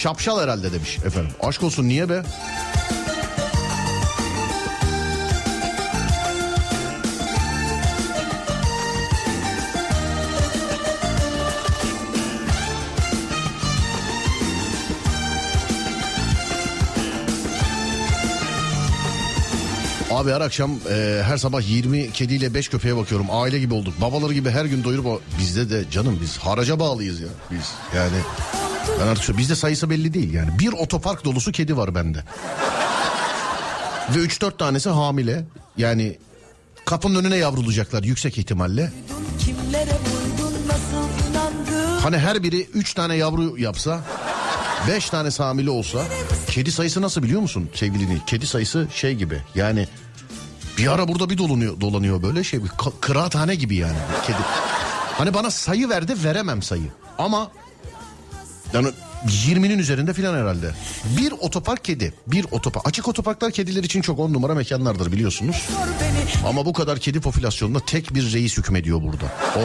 Şapşal 0.00 0.42
herhalde 0.42 0.72
demiş 0.72 0.98
efendim. 0.98 1.30
Aşk 1.40 1.62
olsun 1.62 1.88
niye 1.88 2.08
be? 2.08 2.22
Abi 20.20 20.30
her 20.30 20.40
akşam 20.40 20.70
e, 20.90 21.22
her 21.26 21.36
sabah 21.36 21.68
20 21.68 22.12
kediyle 22.12 22.54
5 22.54 22.68
köpeğe 22.68 22.96
bakıyorum. 22.96 23.26
Aile 23.30 23.58
gibi 23.58 23.74
olduk. 23.74 24.00
Babaları 24.00 24.32
gibi 24.34 24.50
her 24.50 24.64
gün 24.64 24.84
doyurup 24.84 25.22
bizde 25.38 25.70
de 25.70 25.90
canım 25.90 26.18
biz 26.22 26.38
haraca 26.38 26.78
bağlıyız 26.80 27.20
ya 27.20 27.28
biz. 27.50 27.72
Yani 27.96 28.16
ben 29.00 29.06
artık 29.06 29.24
şu- 29.24 29.38
bizde 29.38 29.54
sayısı 29.54 29.90
belli 29.90 30.14
değil 30.14 30.32
yani. 30.34 30.58
Bir 30.58 30.72
otopark 30.72 31.24
dolusu 31.24 31.52
kedi 31.52 31.76
var 31.76 31.94
bende. 31.94 32.24
Ve 34.16 34.18
3-4 34.18 34.58
tanesi 34.58 34.90
hamile. 34.90 35.44
Yani 35.76 36.18
kapının 36.84 37.24
önüne 37.24 37.36
yavrulacaklar 37.36 38.02
yüksek 38.02 38.38
ihtimalle. 38.38 38.92
Hani 42.02 42.18
her 42.18 42.42
biri 42.42 42.60
3 42.74 42.94
tane 42.94 43.16
yavru 43.16 43.58
yapsa 43.58 44.00
5 44.88 45.10
tane 45.10 45.28
hamile 45.38 45.70
olsa 45.70 45.98
kedi 46.46 46.72
sayısı 46.72 47.02
nasıl 47.02 47.22
biliyor 47.22 47.40
musun 47.40 47.70
sevgili? 47.74 48.24
Kedi 48.26 48.46
sayısı 48.46 48.88
şey 48.94 49.14
gibi 49.14 49.42
yani 49.54 49.88
bir 50.78 50.86
ara 50.86 51.08
burada 51.08 51.30
bir 51.30 51.38
dolanıyor, 51.38 51.80
dolanıyor 51.80 52.22
böyle 52.22 52.44
şey 52.44 52.64
bir 52.64 52.70
kıraathane 53.00 53.54
gibi 53.54 53.76
yani 53.76 53.96
kedi. 54.26 54.38
Hani 55.18 55.34
bana 55.34 55.50
sayı 55.50 55.88
verdi 55.88 56.14
veremem 56.24 56.62
sayı 56.62 56.88
ama 57.18 57.50
yani 58.72 58.88
20'nin 59.26 59.78
üzerinde 59.78 60.12
filan 60.12 60.34
herhalde. 60.34 60.74
Bir 61.04 61.32
otopark 61.32 61.84
kedi. 61.84 62.14
Bir 62.26 62.46
otopark. 62.50 62.88
Açık 62.88 63.08
otoparklar 63.08 63.52
kediler 63.52 63.84
için 63.84 64.02
çok 64.02 64.18
on 64.18 64.32
numara 64.32 64.54
mekanlardır 64.54 65.12
biliyorsunuz. 65.12 65.68
Ama 66.46 66.66
bu 66.66 66.72
kadar 66.72 66.98
kedi 66.98 67.20
popülasyonunda 67.20 67.80
tek 67.80 68.14
bir 68.14 68.32
reis 68.32 68.58
hükmediyor 68.58 69.02
burada. 69.02 69.24
O 69.56 69.60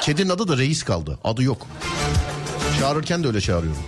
kedinin 0.00 0.30
adı 0.30 0.48
da 0.48 0.56
reis 0.56 0.82
kaldı. 0.82 1.18
Adı 1.24 1.42
yok. 1.42 1.66
Çağırırken 2.80 3.22
de 3.24 3.26
öyle 3.26 3.40
çağırıyorum. 3.40 3.82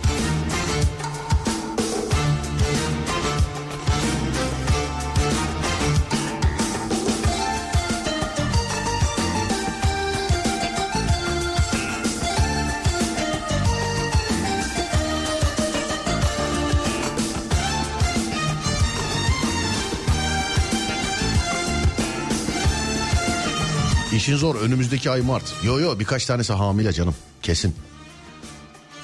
İşin 24.23 24.35
zor 24.37 24.55
önümüzdeki 24.55 25.11
ay 25.11 25.21
Mart. 25.21 25.53
Yo 25.63 25.79
yo 25.79 25.99
birkaç 25.99 26.25
tanesi 26.25 26.53
hamile 26.53 26.93
canım 26.93 27.15
kesin. 27.41 27.75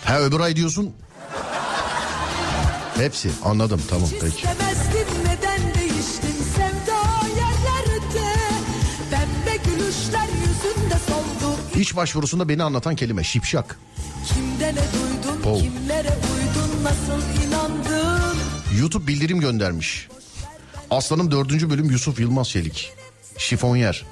Ha 0.05 0.19
öbür 0.19 0.39
ay 0.39 0.55
diyorsun. 0.55 0.93
Hepsi 2.97 3.29
anladım 3.43 3.81
tamam 3.89 4.09
peki. 4.21 4.47
Neden 5.25 5.73
değiştin 5.73 6.43
sevda 6.55 7.27
yerlerde 7.27 8.33
Pembe 9.11 9.57
gülüşler 9.65 10.27
yüzünde 10.27 10.95
soldu 11.07 11.55
İş 11.75 11.95
başvurusunda 11.95 12.49
beni 12.49 12.63
anlatan 12.63 12.95
kelime 12.95 13.23
şipşak. 13.23 13.79
Kimde 14.27 14.67
ne 14.67 14.73
duydun 14.75 15.41
Pov. 15.41 15.59
kimlere 15.59 16.09
uydun 16.09 16.83
nasıl 16.83 17.47
inandın 17.47 18.37
YouTube 18.79 19.07
bildirim 19.07 19.39
göndermiş. 19.39 20.07
Aslanım 20.91 21.31
dördüncü 21.31 21.69
bölüm 21.69 21.89
Yusuf 21.89 22.19
Yılmaz 22.19 22.49
Çelik. 22.49 22.93
Şifonyer. 23.37 24.05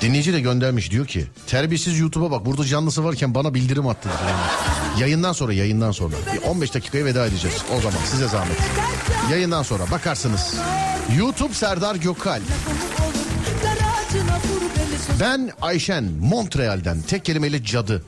Dinleyici 0.00 0.32
de 0.32 0.40
göndermiş 0.40 0.90
diyor 0.90 1.06
ki 1.06 1.26
terbiyesiz 1.46 1.98
YouTube'a 1.98 2.30
bak 2.30 2.46
burada 2.46 2.64
canlısı 2.64 3.04
varken 3.04 3.34
bana 3.34 3.54
bildirim 3.54 3.88
attı. 3.88 4.08
Yayından 4.98 5.32
sonra 5.32 5.52
yayından 5.52 5.92
sonra. 5.92 6.14
Bir 6.34 6.42
15 6.42 6.74
dakikaya 6.74 7.04
veda 7.04 7.26
edeceğiz 7.26 7.56
o 7.78 7.80
zaman 7.80 7.98
size 8.04 8.28
zahmet. 8.28 8.56
Yayından 9.30 9.62
sonra 9.62 9.82
bakarsınız. 9.90 10.54
YouTube 11.18 11.54
Serdar 11.54 11.94
Gökal. 11.96 12.40
Ben 15.20 15.50
Ayşen 15.62 16.04
Montreal'den 16.20 17.02
tek 17.02 17.24
kelimeyle 17.24 17.64
cadı. 17.64 18.02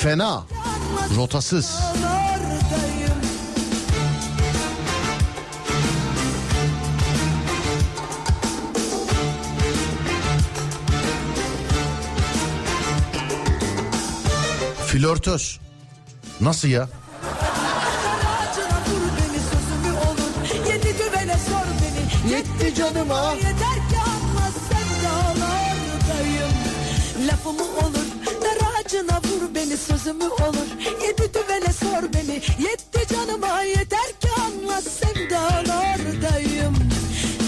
Fena. 0.00 0.44
Rotasız. 1.16 1.80
Flörtöz. 14.92 15.60
Nasıl 16.40 16.68
ya? 16.68 16.88
Yetti 22.30 22.74
canıma. 22.74 23.32
Yeter 23.32 23.78
ki 23.90 23.98
anla 24.06 24.50
sevdalardayım 24.68 26.52
Lafımı 27.26 27.62
olur 27.62 28.06
Daracına 28.42 29.16
vur 29.18 29.54
beni 29.54 29.76
sözümü 29.76 30.24
olur. 30.24 30.68
Yedi 31.02 31.34
düvele 31.34 31.72
sor 31.72 32.12
beni 32.14 32.34
Yetti 32.64 33.14
canıma. 33.14 33.62
Yeter 33.62 34.12
ki 34.20 34.28
anla 34.40 34.80
sevdalardayım. 34.80 36.74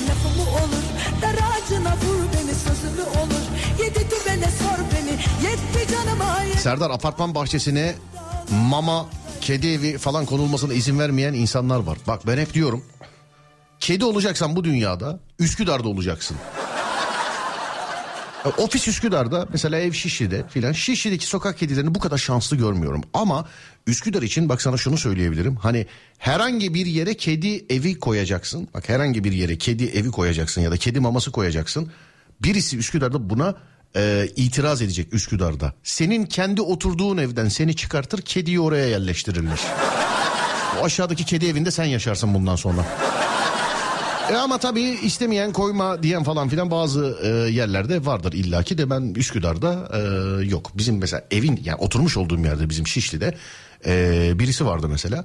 Lafımı 0.09 0.51
olur 0.51 0.85
Daracına 1.23 1.93
vur 1.93 2.21
beni 2.33 2.55
sözümü 2.55 3.03
olur. 3.03 3.45
Yedi 3.85 4.11
düvele 4.11 4.51
sor 4.59 4.79
beni 4.93 4.94
Serdar 6.59 6.91
apartman 6.91 7.35
bahçesine 7.35 7.95
mama, 8.51 9.07
kedi 9.41 9.67
evi 9.67 9.99
falan 9.99 10.27
konulmasına 10.27 10.75
izin 10.75 10.99
vermeyen 10.99 11.35
insanlar 11.35 11.79
var. 11.79 11.99
Bak 12.07 12.27
ben 12.27 12.39
hep 12.39 12.55
diyorum. 12.55 12.85
Kedi 13.81 14.05
olacaksan 14.05 14.57
bu 14.57 14.65
dünyada 14.65 15.21
Üsküdar'da 15.39 15.89
olacaksın. 15.89 16.37
E, 18.45 18.49
Ofis 18.49 18.89
Üsküdar'da 18.89 19.47
mesela 19.53 19.79
ev 19.79 19.93
Şişli'de 19.93 20.49
filan 20.49 20.73
Şişli'deki 20.73 21.27
sokak 21.27 21.59
kedilerini 21.59 21.95
bu 21.95 21.99
kadar 21.99 22.19
şanslı 22.19 22.57
görmüyorum. 22.57 23.03
Ama 23.15 23.49
Üsküdar 23.87 24.23
için 24.23 24.49
bak 24.49 24.63
sana 24.63 24.77
şunu 24.77 24.99
söyleyebilirim. 24.99 25.57
Hani 25.57 25.87
herhangi 26.19 26.75
bir 26.75 26.87
yere 26.87 27.15
kedi 27.15 27.67
evi 27.71 27.99
koyacaksın. 27.99 28.69
Bak 28.75 28.89
herhangi 28.89 29.25
bir 29.25 29.33
yere 29.33 29.59
kedi 29.59 29.85
evi 29.85 30.11
koyacaksın 30.11 30.61
ya 30.61 30.71
da 30.71 30.77
kedi 30.77 31.01
maması 31.01 31.33
koyacaksın. 31.33 31.93
Birisi 32.43 32.79
Üsküdar'da 32.79 33.31
buna 33.31 33.55
e, 33.97 34.29
itiraz 34.37 34.83
edecek 34.83 35.15
Üsküdar'da. 35.15 35.73
Senin 35.83 36.27
kendi 36.27 36.61
oturduğun 36.61 37.17
evden 37.17 37.49
seni 37.49 37.77
çıkartır 37.77 38.23
kediyi 38.23 38.61
oraya 38.61 38.87
yerleştirirler. 38.89 39.61
O 40.81 40.85
aşağıdaki 40.85 41.25
kedi 41.25 41.47
evinde 41.47 41.71
sen 41.71 41.85
yaşarsın 41.85 42.35
bundan 42.35 42.57
sonra. 42.57 42.87
E 44.31 44.37
ama 44.37 44.59
tabii 44.59 44.83
istemeyen 44.83 45.53
koyma 45.53 46.03
diyen 46.03 46.25
falan 46.25 46.49
filan 46.49 46.71
bazı 46.71 47.19
e, 47.23 47.29
yerlerde 47.29 48.07
vardır 48.07 48.33
illaki 48.33 48.79
de 48.79 48.91
ben 48.91 49.15
Üsküdar'da 49.15 49.91
e, 49.93 50.01
yok. 50.45 50.71
Bizim 50.75 50.99
mesela 50.99 51.25
evin 51.31 51.61
yani 51.65 51.77
oturmuş 51.77 52.17
olduğum 52.17 52.39
yerde 52.39 52.71
bizim 52.71 52.87
Şişli'de 52.87 53.35
e, 53.87 54.33
birisi 54.39 54.67
vardı 54.67 54.89
mesela. 54.89 55.25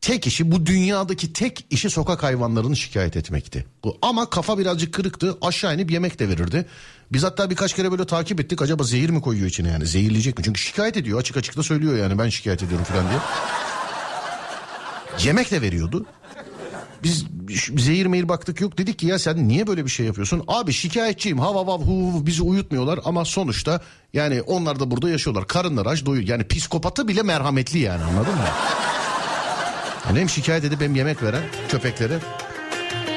Tek 0.00 0.26
işi 0.26 0.52
bu 0.52 0.66
dünyadaki 0.66 1.32
tek 1.32 1.66
işi 1.70 1.90
sokak 1.90 2.22
hayvanlarını 2.22 2.76
şikayet 2.76 3.16
etmekti. 3.16 3.66
Bu 3.84 3.98
ama 4.02 4.30
kafa 4.30 4.58
birazcık 4.58 4.94
kırıktı. 4.94 5.38
Aşağı 5.42 5.74
inip 5.74 5.90
yemek 5.90 6.18
de 6.18 6.28
verirdi. 6.28 6.66
Biz 7.12 7.24
hatta 7.24 7.50
birkaç 7.50 7.74
kere 7.74 7.90
böyle 7.90 8.06
takip 8.06 8.40
ettik. 8.40 8.62
Acaba 8.62 8.82
zehir 8.82 9.10
mi 9.10 9.20
koyuyor 9.20 9.46
içine 9.46 9.68
yani? 9.68 9.86
Zehirleyecek 9.86 10.38
mi? 10.38 10.44
Çünkü 10.44 10.60
şikayet 10.60 10.96
ediyor. 10.96 11.20
Açık 11.20 11.36
açık 11.36 11.56
da 11.56 11.62
söylüyor 11.62 11.96
yani 11.96 12.18
ben 12.18 12.28
şikayet 12.28 12.62
ediyorum 12.62 12.84
falan 12.84 13.04
diye. 13.08 13.18
Yemek 15.24 15.50
de 15.50 15.62
veriyordu. 15.62 16.06
Biz 17.02 17.24
zehir 17.76 18.06
meyir 18.06 18.28
baktık 18.28 18.60
yok 18.60 18.78
dedik 18.78 18.98
ki 18.98 19.06
ya 19.06 19.18
sen 19.18 19.48
niye 19.48 19.66
böyle 19.66 19.84
bir 19.84 19.90
şey 19.90 20.06
yapıyorsun? 20.06 20.44
Abi 20.48 20.72
şikayetçiyim 20.72 21.38
hav 21.38 21.54
hav 21.54 21.80
hu 21.80 22.26
bizi 22.26 22.42
uyutmuyorlar 22.42 23.00
ama 23.04 23.24
sonuçta 23.24 23.80
yani 24.12 24.42
onlar 24.42 24.80
da 24.80 24.90
burada 24.90 25.10
yaşıyorlar. 25.10 25.46
Karınları 25.46 25.88
aç 25.88 26.06
doyuyor. 26.06 26.28
Yani 26.28 26.48
psikopatı 26.48 27.08
bile 27.08 27.22
merhametli 27.22 27.78
yani 27.78 28.04
anladın 28.04 28.34
mı? 28.34 28.44
Yani 30.08 30.20
hem 30.20 30.28
şikayet 30.28 30.64
edip 30.64 30.80
hem 30.80 30.94
yemek 30.94 31.22
veren 31.22 31.42
köpeklere. 31.68 32.18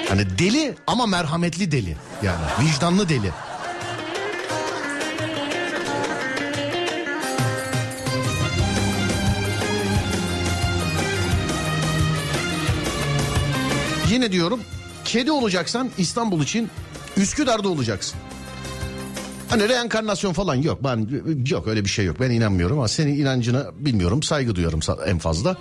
Hani 0.09 0.39
deli 0.39 0.75
ama 0.87 1.05
merhametli 1.05 1.71
deli. 1.71 1.97
Yani 2.23 2.45
vicdanlı 2.61 3.09
deli. 3.09 3.31
Yine 14.09 14.31
diyorum 14.31 14.59
kedi 15.05 15.31
olacaksan 15.31 15.89
İstanbul 15.97 16.43
için 16.43 16.69
Üsküdar'da 17.17 17.69
olacaksın. 17.69 18.19
Hani 19.49 19.69
reenkarnasyon 19.69 20.33
falan 20.33 20.55
yok. 20.55 20.83
Ben 20.83 21.09
yok 21.49 21.67
öyle 21.67 21.83
bir 21.85 21.89
şey 21.89 22.05
yok. 22.05 22.19
Ben 22.19 22.31
inanmıyorum 22.31 22.77
ama 22.77 22.87
senin 22.87 23.19
inancına 23.19 23.65
bilmiyorum. 23.79 24.23
Saygı 24.23 24.55
duyuyorum 24.55 24.79
en 25.05 25.19
fazla. 25.19 25.57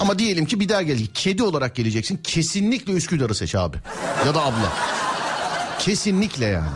Ama 0.00 0.18
diyelim 0.18 0.46
ki 0.46 0.60
bir 0.60 0.68
daha 0.68 0.82
gel. 0.82 0.98
Kedi 1.14 1.42
olarak 1.42 1.74
geleceksin. 1.74 2.20
Kesinlikle 2.24 2.92
Üsküdar'ı 2.92 3.34
seç 3.34 3.54
abi. 3.54 3.76
Ya 4.26 4.34
da 4.34 4.42
abla. 4.42 4.72
Kesinlikle 5.78 6.44
yani. 6.46 6.68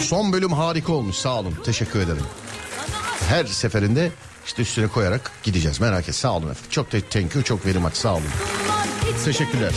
Son 0.00 0.32
bölüm 0.32 0.52
harika 0.52 0.92
olmuş. 0.92 1.16
Sağ 1.16 1.38
olun. 1.38 1.54
Teşekkür 1.64 2.00
ederim. 2.00 2.22
Her 3.28 3.44
seferinde 3.44 4.10
işte 4.46 4.62
üstüne 4.62 4.86
koyarak 4.88 5.30
gideceğiz. 5.42 5.80
Merak 5.80 6.08
et. 6.08 6.14
Sağ 6.14 6.32
olun 6.32 6.42
efendim. 6.50 6.70
Çok 6.70 6.90
te- 6.90 7.00
thank 7.00 7.34
you. 7.34 7.44
Çok 7.44 7.66
very 7.66 7.78
much. 7.78 7.94
Sağ 7.94 8.12
olun. 8.14 8.22
Teşekkürler. 9.28 9.72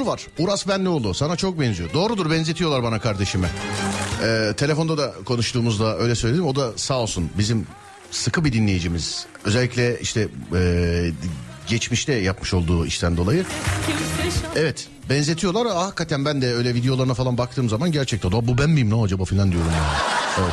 YouTuber 0.00 0.12
var. 0.12 0.26
Uras 0.38 0.68
Benlioğlu. 0.68 1.14
Sana 1.14 1.36
çok 1.36 1.60
benziyor. 1.60 1.92
Doğrudur 1.92 2.30
benzetiyorlar 2.30 2.82
bana 2.82 3.00
kardeşime. 3.00 3.48
Ee, 4.22 4.52
telefonda 4.56 4.98
da 4.98 5.14
konuştuğumuzda 5.24 5.98
öyle 5.98 6.14
söyledim. 6.14 6.46
O 6.46 6.56
da 6.56 6.72
sağ 6.76 6.98
olsun 6.98 7.30
bizim 7.38 7.66
sıkı 8.10 8.44
bir 8.44 8.52
dinleyicimiz. 8.52 9.26
Özellikle 9.44 10.00
işte 10.00 10.28
e, 10.54 11.10
geçmişte 11.66 12.12
yapmış 12.14 12.54
olduğu 12.54 12.86
işten 12.86 13.16
dolayı. 13.16 13.44
Evet 14.56 14.88
benzetiyorlar. 15.10 15.66
Aa, 15.66 15.84
hakikaten 15.86 16.24
ben 16.24 16.42
de 16.42 16.54
öyle 16.54 16.74
videolarına 16.74 17.14
falan 17.14 17.38
baktığım 17.38 17.68
zaman 17.68 17.92
gerçekten 17.92 18.28
"Aa, 18.28 18.46
bu 18.48 18.58
ben 18.58 18.70
miyim 18.70 18.90
ne 18.90 19.02
acaba 19.02 19.24
falan 19.24 19.52
diyorum 19.52 19.70
yani. 19.76 19.98
Evet. 20.40 20.52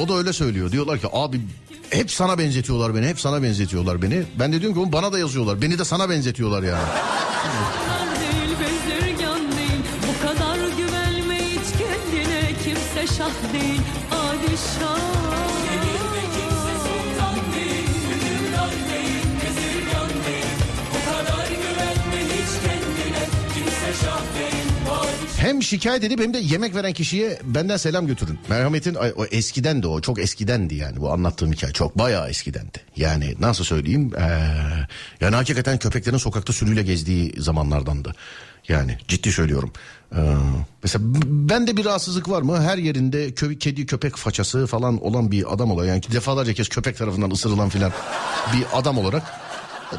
O 0.00 0.08
da 0.08 0.14
öyle 0.14 0.32
söylüyor. 0.32 0.72
Diyorlar 0.72 0.98
ki 0.98 1.06
abi 1.12 1.40
hep 1.92 2.10
sana 2.10 2.38
benzetiyorlar 2.38 2.94
beni. 2.94 3.06
Hep 3.06 3.20
sana 3.20 3.42
benzetiyorlar 3.42 4.02
beni. 4.02 4.22
Ben 4.38 4.52
de 4.52 4.60
diyorum 4.60 4.74
ki 4.74 4.80
"Oğlum 4.80 4.92
bana 4.92 5.12
da 5.12 5.18
yazıyorlar. 5.18 5.62
Beni 5.62 5.78
de 5.78 5.84
sana 5.84 6.10
benzetiyorlar 6.10 6.62
yani. 6.62 6.82
bezirgan 8.60 9.40
değil 13.52 13.80
şah 14.80 15.31
Hem 25.52 25.62
şikayet 25.62 26.04
edip 26.04 26.20
hem 26.20 26.34
de 26.34 26.38
yemek 26.38 26.74
veren 26.74 26.92
kişiye 26.92 27.38
benden 27.44 27.76
selam 27.76 28.06
götürün. 28.06 28.38
Merhametin 28.48 28.94
o 28.94 29.24
eskiden 29.24 29.82
de 29.82 29.86
o 29.86 30.00
çok 30.00 30.18
eskidendi 30.18 30.74
yani 30.74 31.00
bu 31.00 31.12
anlattığım 31.12 31.52
hikaye 31.52 31.72
çok 31.72 31.98
bayağı 31.98 32.28
eskidendi. 32.28 32.80
Yani 32.96 33.34
nasıl 33.40 33.64
söyleyeyim 33.64 34.12
ee, 34.18 34.22
yani 35.20 35.36
hakikaten 35.36 35.78
köpeklerin 35.78 36.16
sokakta 36.16 36.52
sürüyle 36.52 36.82
gezdiği 36.82 37.34
zamanlardandı. 37.38 38.14
Yani 38.68 38.98
ciddi 39.08 39.32
söylüyorum. 39.32 39.72
Ee, 40.16 40.18
mesela 40.82 41.04
ben 41.26 41.66
de 41.66 41.76
bir 41.76 41.84
rahatsızlık 41.84 42.28
var 42.28 42.42
mı? 42.42 42.62
Her 42.62 42.78
yerinde 42.78 43.28
kö- 43.28 43.58
kedi 43.58 43.86
köpek 43.86 44.16
façası 44.16 44.66
falan 44.66 45.04
olan 45.04 45.30
bir 45.30 45.54
adam 45.54 45.70
olarak 45.70 45.88
yani 45.88 46.02
defalarca 46.12 46.52
kez 46.52 46.68
köpek 46.68 46.98
tarafından 46.98 47.30
ısırılan 47.30 47.68
filan 47.68 47.92
bir 48.52 48.78
adam 48.78 48.98
olarak 48.98 49.22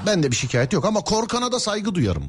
ben 0.06 0.24
de 0.24 0.32
bir 0.32 0.36
şikayet 0.36 0.74
yok 0.74 0.86
ama 0.86 1.02
korkana 1.02 1.52
da 1.52 1.60
saygı 1.60 1.96
duyarım. 1.96 2.24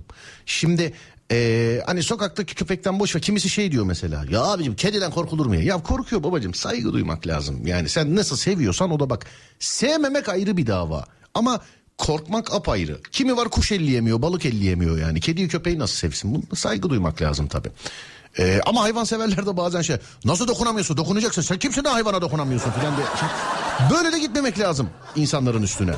Şimdi 0.47 0.95
eee, 1.31 1.83
hani 1.87 2.03
sokaktaki 2.03 2.55
köpekten 2.55 3.01
boş 3.01 3.15
ver. 3.17 3.23
Kimisi 3.23 3.51
şey 3.51 3.73
diyor 3.73 3.85
mesela. 3.85 4.25
Ya 4.31 4.43
abicim 4.45 4.77
kediden 4.77 5.11
korkulur 5.11 5.47
mu 5.47 5.55
ya? 5.55 5.63
Ya 5.63 5.83
korkuyor 5.83 6.23
babacım 6.23 6.55
saygı 6.55 6.93
duymak 6.93 7.27
lazım. 7.27 7.67
Yani 7.67 7.89
sen 7.89 8.17
nasıl 8.17 8.37
seviyorsan 8.37 8.91
o 8.91 9.01
da 9.01 9.11
bak. 9.11 9.27
Sevmemek 9.59 10.29
ayrı 10.29 10.57
bir 10.57 10.67
dava. 10.67 11.05
Ama 11.35 11.61
korkmak 11.99 12.55
apayrı. 12.55 13.01
Kimi 13.13 13.37
var 13.37 13.49
kuş 13.49 13.73
elleyemiyor, 13.73 14.23
balık 14.23 14.47
elleyemiyor 14.47 14.99
yani. 14.99 15.21
Kediyi 15.21 15.49
köpeği 15.49 15.79
nasıl 15.79 15.95
sevsin? 15.97 16.35
Buna 16.35 16.57
saygı 16.57 16.91
duymak 16.91 17.23
lazım 17.23 17.47
tabii. 17.49 17.71
Ee, 18.39 18.61
ama 18.67 18.83
hayvanseverler 18.83 19.47
de 19.47 19.57
bazen 19.57 19.83
şey 19.83 19.97
nasıl 20.25 20.49
dokunamıyorsun 20.49 20.97
dokunacaksın 20.97 21.43
sen 21.43 21.59
kimsin 21.59 21.85
de 21.85 21.89
hayvana 21.89 22.21
dokunamıyorsun 22.23 22.71
filan 22.71 22.97
diye. 22.97 23.07
Böyle 23.91 24.13
de 24.13 24.19
gitmemek 24.19 24.59
lazım 24.59 24.91
insanların 25.17 25.63
üstüne. 25.63 25.95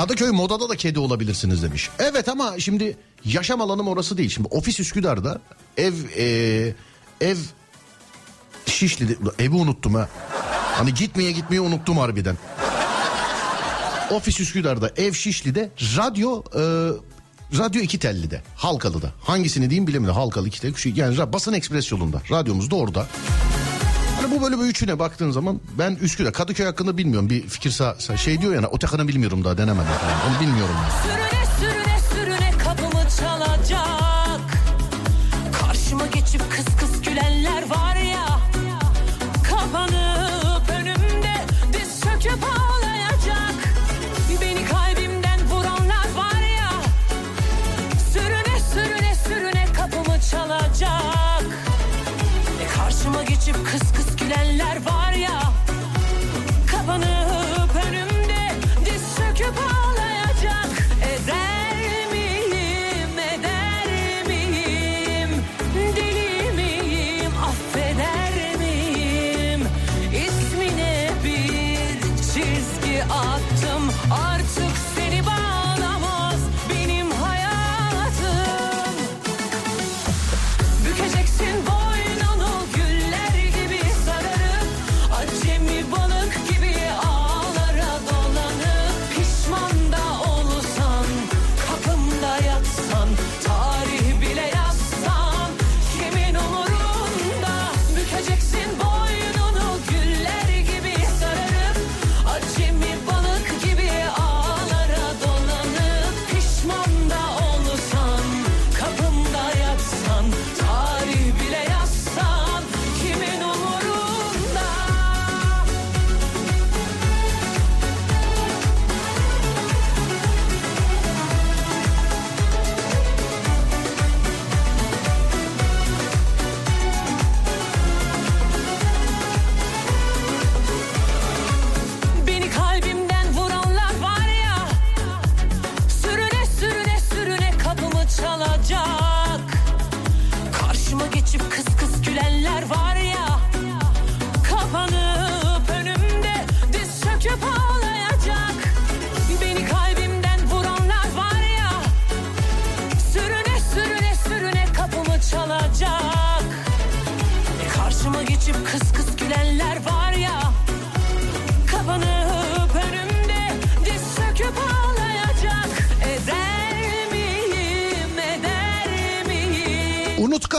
Kadıköy 0.00 0.30
modada 0.30 0.68
da 0.68 0.76
kedi 0.76 0.98
olabilirsiniz 0.98 1.62
demiş. 1.62 1.90
Evet 1.98 2.28
ama 2.28 2.54
şimdi 2.58 2.96
yaşam 3.24 3.60
alanım 3.60 3.88
orası 3.88 4.16
değil. 4.16 4.30
Şimdi 4.30 4.48
ofis 4.48 4.80
Üsküdar'da 4.80 5.40
ev 5.76 5.94
e, 6.16 6.74
ev 7.20 7.36
Şişli'de 8.66 9.16
evi 9.38 9.54
unuttum 9.54 9.94
ha. 9.94 10.08
Hani 10.74 10.94
gitmeye 10.94 11.32
gitmeyi 11.32 11.60
unuttum 11.60 11.98
harbiden. 11.98 12.36
Ofis 14.10 14.40
Üsküdar'da 14.40 14.90
ev 14.96 15.12
Şişli'de 15.12 15.70
radyo 15.96 16.42
e, 16.54 16.62
radyo 17.58 17.82
iki 17.82 17.98
telli'de 17.98 18.42
Halkalı'da. 18.56 19.12
Hangisini 19.20 19.70
diyeyim 19.70 19.86
bilemiyorum. 19.86 20.20
Halkalı 20.20 20.48
iki 20.48 20.60
telli. 20.60 21.00
Yani 21.00 21.32
basın 21.32 21.52
ekspres 21.52 21.92
yolunda. 21.92 22.22
Radyomuz 22.30 22.70
da 22.70 22.76
orada. 22.76 23.06
Hani 24.20 24.30
bu 24.30 24.42
bir 24.60 24.68
üçüne 24.68 24.98
baktığın 24.98 25.30
zaman 25.30 25.60
ben 25.78 25.94
Üsküdar 26.00 26.32
Kadıköy 26.32 26.66
hakkında 26.66 26.96
bilmiyorum. 26.96 27.30
Bir 27.30 27.48
fikir 27.48 27.70
sağ, 27.70 27.96
şey 28.16 28.40
diyor 28.40 28.54
ya 28.54 28.68
Otakan'ı 28.68 29.08
bilmiyorum 29.08 29.44
daha 29.44 29.58
denemedim. 29.58 29.84
falan. 29.92 30.34
Onu 30.34 30.40
bilmiyorum. 30.40 30.74
Sürüne 31.02 31.49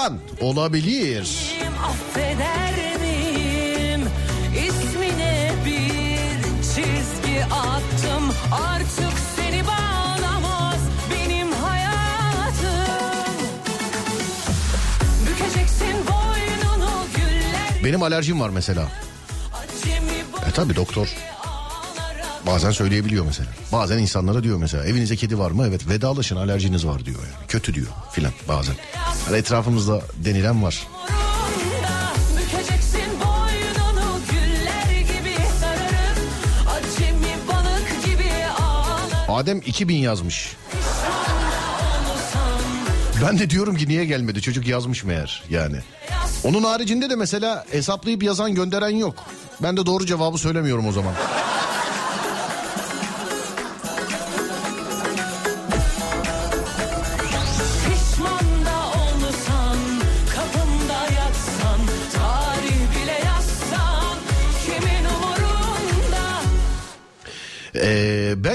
Unutkan 0.01 0.19
olabilir. 0.41 1.55
Affeder 1.85 2.97
miyim 3.01 4.01
İsmine 4.67 5.51
bir 5.65 6.43
çizgi 6.63 7.45
attım 7.45 8.33
Artık 8.51 9.13
seni 9.35 9.63
bağlamaz 9.67 10.79
benim 11.11 11.51
hayatım 11.51 13.35
Bükeceksin 15.27 15.95
boynunu 16.07 16.91
güller 17.15 17.83
Benim 17.83 18.03
alerjim 18.03 18.39
var 18.39 18.49
mesela. 18.49 18.87
E 20.47 20.51
tabi 20.51 20.75
doktor 20.75 21.07
bazen 22.47 22.71
söyleyebiliyor 22.71 23.25
mesela. 23.25 23.49
Bazen 23.71 23.97
insanlara 23.97 24.43
diyor 24.43 24.57
mesela 24.57 24.85
evinizde 24.85 25.15
kedi 25.15 25.39
var 25.39 25.51
mı? 25.51 25.65
Evet 25.67 25.89
vedalaşın 25.89 26.35
alerjiniz 26.35 26.87
var 26.87 27.05
diyor 27.05 27.19
yani. 27.19 27.47
Kötü 27.47 27.73
diyor 27.73 27.87
filan 28.11 28.33
bazen. 28.47 28.75
Yani 29.27 29.37
etrafımızda 29.37 30.01
denilen 30.25 30.63
var. 30.63 30.87
Adem 39.27 39.61
2000 39.65 39.95
yazmış. 39.95 40.55
Ben 43.25 43.39
de 43.39 43.49
diyorum 43.49 43.75
ki 43.75 43.87
niye 43.87 44.05
gelmedi 44.05 44.41
çocuk 44.41 44.67
yazmış 44.67 45.03
meğer 45.03 45.43
yani. 45.49 45.77
Onun 46.43 46.63
haricinde 46.63 47.09
de 47.09 47.15
mesela 47.15 47.65
hesaplayıp 47.71 48.23
yazan 48.23 48.55
gönderen 48.55 48.89
yok. 48.89 49.15
Ben 49.63 49.77
de 49.77 49.85
doğru 49.85 50.05
cevabı 50.05 50.37
söylemiyorum 50.37 50.87
o 50.87 50.91
zaman. 50.91 51.13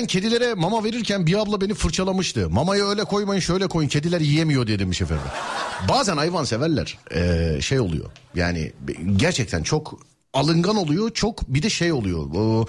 Kedilere 0.06 0.54
mama 0.54 0.84
verirken 0.84 1.26
bir 1.26 1.38
abla 1.38 1.60
beni 1.60 1.74
fırçalamıştı. 1.74 2.50
Mamayı 2.50 2.84
öyle 2.84 3.04
koymayın 3.04 3.40
şöyle 3.40 3.66
koyun 3.66 3.88
kediler 3.88 4.20
yiyemiyor 4.20 4.66
diye 4.66 4.78
demiş 4.78 5.02
efendim. 5.02 5.26
Bazen 5.88 6.16
hayvan 6.16 6.44
severler 6.44 6.98
ee, 7.14 7.58
şey 7.60 7.80
oluyor. 7.80 8.10
Yani 8.34 8.72
gerçekten 9.16 9.62
çok 9.62 9.98
alıngan 10.34 10.76
oluyor. 10.76 11.10
Çok 11.10 11.48
bir 11.48 11.62
de 11.62 11.70
şey 11.70 11.92
oluyor. 11.92 12.34
O, 12.34 12.66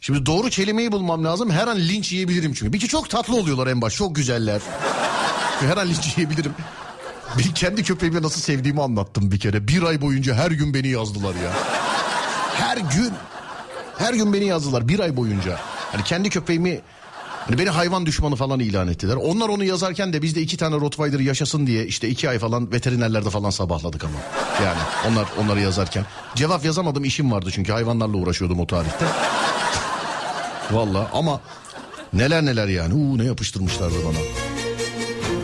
şimdi 0.00 0.26
doğru 0.26 0.48
kelimeyi 0.48 0.92
bulmam 0.92 1.24
lazım. 1.24 1.50
Her 1.50 1.68
an 1.68 1.78
linç 1.78 2.12
yiyebilirim 2.12 2.52
çünkü. 2.54 2.72
Bir 2.72 2.80
ki 2.80 2.88
çok 2.88 3.10
tatlı 3.10 3.36
oluyorlar 3.36 3.66
en 3.66 3.82
baş. 3.82 3.96
Çok 3.96 4.16
güzeller. 4.16 4.60
Her 5.60 5.76
an 5.76 5.88
linç 5.88 6.18
yiyebilirim. 6.18 6.52
Bir 7.38 7.54
kendi 7.54 7.82
köpeğimi 7.82 8.22
nasıl 8.22 8.40
sevdiğimi 8.40 8.82
anlattım 8.82 9.32
bir 9.32 9.40
kere. 9.40 9.68
Bir 9.68 9.82
ay 9.82 10.00
boyunca 10.00 10.34
her 10.34 10.50
gün 10.50 10.74
beni 10.74 10.88
yazdılar 10.88 11.34
ya. 11.34 11.52
Her 12.54 12.76
gün. 12.76 13.12
Her 13.98 14.14
gün 14.14 14.32
beni 14.32 14.44
yazdılar 14.44 14.88
bir 14.88 15.00
ay 15.00 15.16
boyunca. 15.16 15.58
Hani 15.92 16.04
kendi 16.04 16.30
köpeğimi 16.30 16.80
hani 17.46 17.58
beni 17.58 17.68
hayvan 17.70 18.06
düşmanı 18.06 18.36
falan 18.36 18.60
ilan 18.60 18.88
ettiler. 18.88 19.16
Onlar 19.16 19.48
onu 19.48 19.64
yazarken 19.64 20.12
de 20.12 20.22
biz 20.22 20.34
de 20.34 20.40
iki 20.40 20.56
tane 20.56 20.76
Rottweiler 20.76 21.20
yaşasın 21.20 21.66
diye 21.66 21.86
işte 21.86 22.08
iki 22.08 22.28
ay 22.30 22.38
falan 22.38 22.72
veterinerlerde 22.72 23.30
falan 23.30 23.50
sabahladık 23.50 24.04
ama. 24.04 24.18
Yani 24.64 24.78
onlar 25.08 25.26
onları 25.44 25.60
yazarken. 25.60 26.04
Cevap 26.34 26.64
yazamadım 26.64 27.04
işim 27.04 27.32
vardı 27.32 27.50
çünkü 27.52 27.72
hayvanlarla 27.72 28.16
uğraşıyordum 28.16 28.60
o 28.60 28.66
tarihte. 28.66 29.04
Valla 30.70 31.10
ama 31.12 31.40
neler 32.12 32.44
neler 32.44 32.68
yani. 32.68 32.94
Uuu 32.94 33.18
ne 33.18 33.24
yapıştırmışlardı 33.24 33.94
bana. 34.04 34.18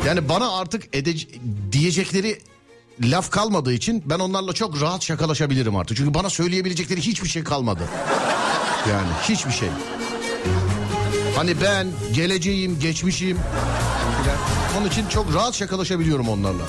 Yani 0.07 0.29
bana 0.29 0.59
artık 0.59 0.95
edece- 0.95 1.29
diyecekleri 1.73 2.39
laf 3.01 3.31
kalmadığı 3.31 3.73
için 3.73 4.03
ben 4.07 4.19
onlarla 4.19 4.53
çok 4.53 4.81
rahat 4.81 5.03
şakalaşabilirim 5.05 5.77
artık. 5.77 5.97
Çünkü 5.97 6.15
bana 6.15 6.31
söyleyebilecekleri 6.31 7.01
hiçbir 7.01 7.29
şey 7.29 7.45
kalmadı. 7.45 7.83
Yani 8.91 9.09
hiçbir 9.29 9.53
şey. 9.53 9.69
Hani 11.37 11.61
ben 11.63 11.87
geleceğim, 12.15 12.79
geçmişim. 12.81 13.39
Onun 14.79 14.89
için 14.89 15.09
çok 15.09 15.35
rahat 15.35 15.55
şakalaşabiliyorum 15.55 16.29
onlarla. 16.29 16.63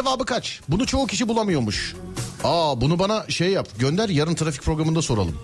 Cevabı 0.00 0.24
kaç? 0.24 0.60
Bunu 0.68 0.86
çoğu 0.86 1.06
kişi 1.06 1.28
bulamıyormuş. 1.28 1.94
Aa 2.44 2.80
bunu 2.80 2.98
bana 2.98 3.24
şey 3.28 3.48
yap 3.50 3.68
gönder 3.78 4.08
yarın 4.08 4.34
trafik 4.34 4.62
programında 4.62 5.02
soralım. 5.02 5.36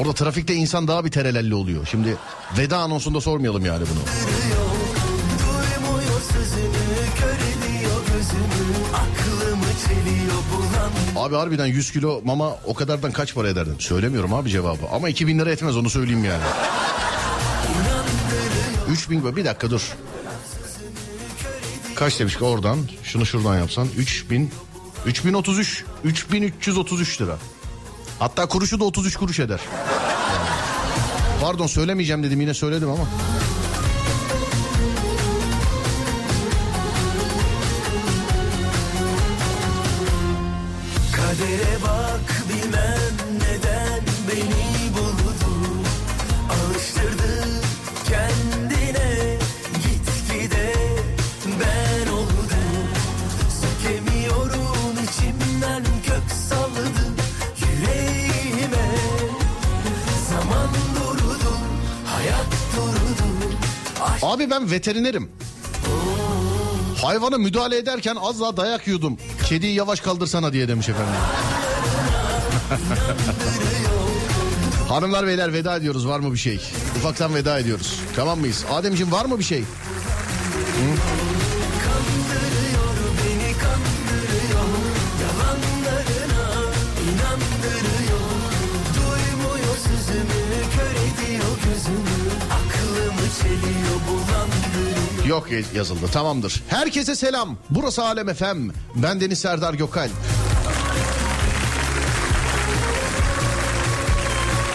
Orada 0.00 0.12
trafikte 0.12 0.54
insan 0.54 0.88
daha 0.88 1.04
bir 1.04 1.10
terelelli 1.10 1.54
oluyor. 1.54 1.86
Şimdi 1.90 2.16
veda 2.58 2.78
anonsunda 2.78 3.20
sormayalım 3.20 3.64
yani 3.64 3.84
bunu. 3.92 4.00
Abi 11.16 11.34
harbiden 11.34 11.66
100 11.66 11.92
kilo 11.92 12.20
mama 12.24 12.56
o 12.66 12.74
kadardan 12.74 13.12
kaç 13.12 13.34
para 13.34 13.48
ederdim? 13.48 13.76
Söylemiyorum 13.78 14.34
abi 14.34 14.50
cevabı. 14.50 14.86
Ama 14.92 15.08
2000 15.08 15.38
lira 15.38 15.50
etmez 15.50 15.76
onu 15.76 15.90
söyleyeyim 15.90 16.24
yani. 16.24 16.42
3000 18.90 19.36
bir 19.36 19.44
dakika 19.44 19.70
dur. 19.70 19.96
Kaç 22.00 22.20
demiş 22.20 22.36
ki 22.38 22.44
oradan 22.44 22.78
şunu 23.02 23.26
şuradan 23.26 23.58
yapsan 23.58 23.88
3000 23.96 24.50
3033 25.06 25.84
3333 26.04 27.20
lira. 27.20 27.38
Hatta 28.18 28.46
kuruşu 28.46 28.80
da 28.80 28.84
33 28.84 29.16
kuruş 29.16 29.40
eder. 29.40 29.60
Pardon 31.40 31.66
söylemeyeceğim 31.66 32.22
dedim 32.22 32.40
yine 32.40 32.54
söyledim 32.54 32.90
ama. 32.90 33.08
Abi 64.40 64.50
ben 64.50 64.70
veterinerim. 64.70 65.30
Hayvana 67.02 67.38
müdahale 67.38 67.76
ederken 67.76 68.16
az 68.20 68.40
daha 68.40 68.56
dayak 68.56 68.86
yiyordum. 68.86 69.16
Kediyi 69.46 69.74
yavaş 69.74 70.00
kaldırsana 70.00 70.52
diye 70.52 70.68
demiş 70.68 70.88
efendim. 70.88 71.14
Hanımlar 74.88 75.26
beyler 75.26 75.52
veda 75.52 75.76
ediyoruz 75.76 76.06
var 76.06 76.20
mı 76.20 76.32
bir 76.32 76.38
şey? 76.38 76.60
Ufaktan 76.96 77.34
veda 77.34 77.58
ediyoruz. 77.58 78.00
Tamam 78.16 78.40
mıyız? 78.40 78.64
Ademciğim 78.72 79.12
var 79.12 79.24
mı 79.24 79.38
bir 79.38 79.44
şey? 79.44 79.64
beni 80.80 81.39
Yok 95.26 95.48
yazıldı 95.74 96.06
tamamdır. 96.12 96.62
Herkese 96.68 97.14
selam. 97.16 97.56
Burası 97.70 98.04
Alem 98.04 98.34
FM. 98.34 98.68
Ben 98.94 99.20
Deniz 99.20 99.38
Serdar 99.38 99.74
Gökalp. 99.74 100.10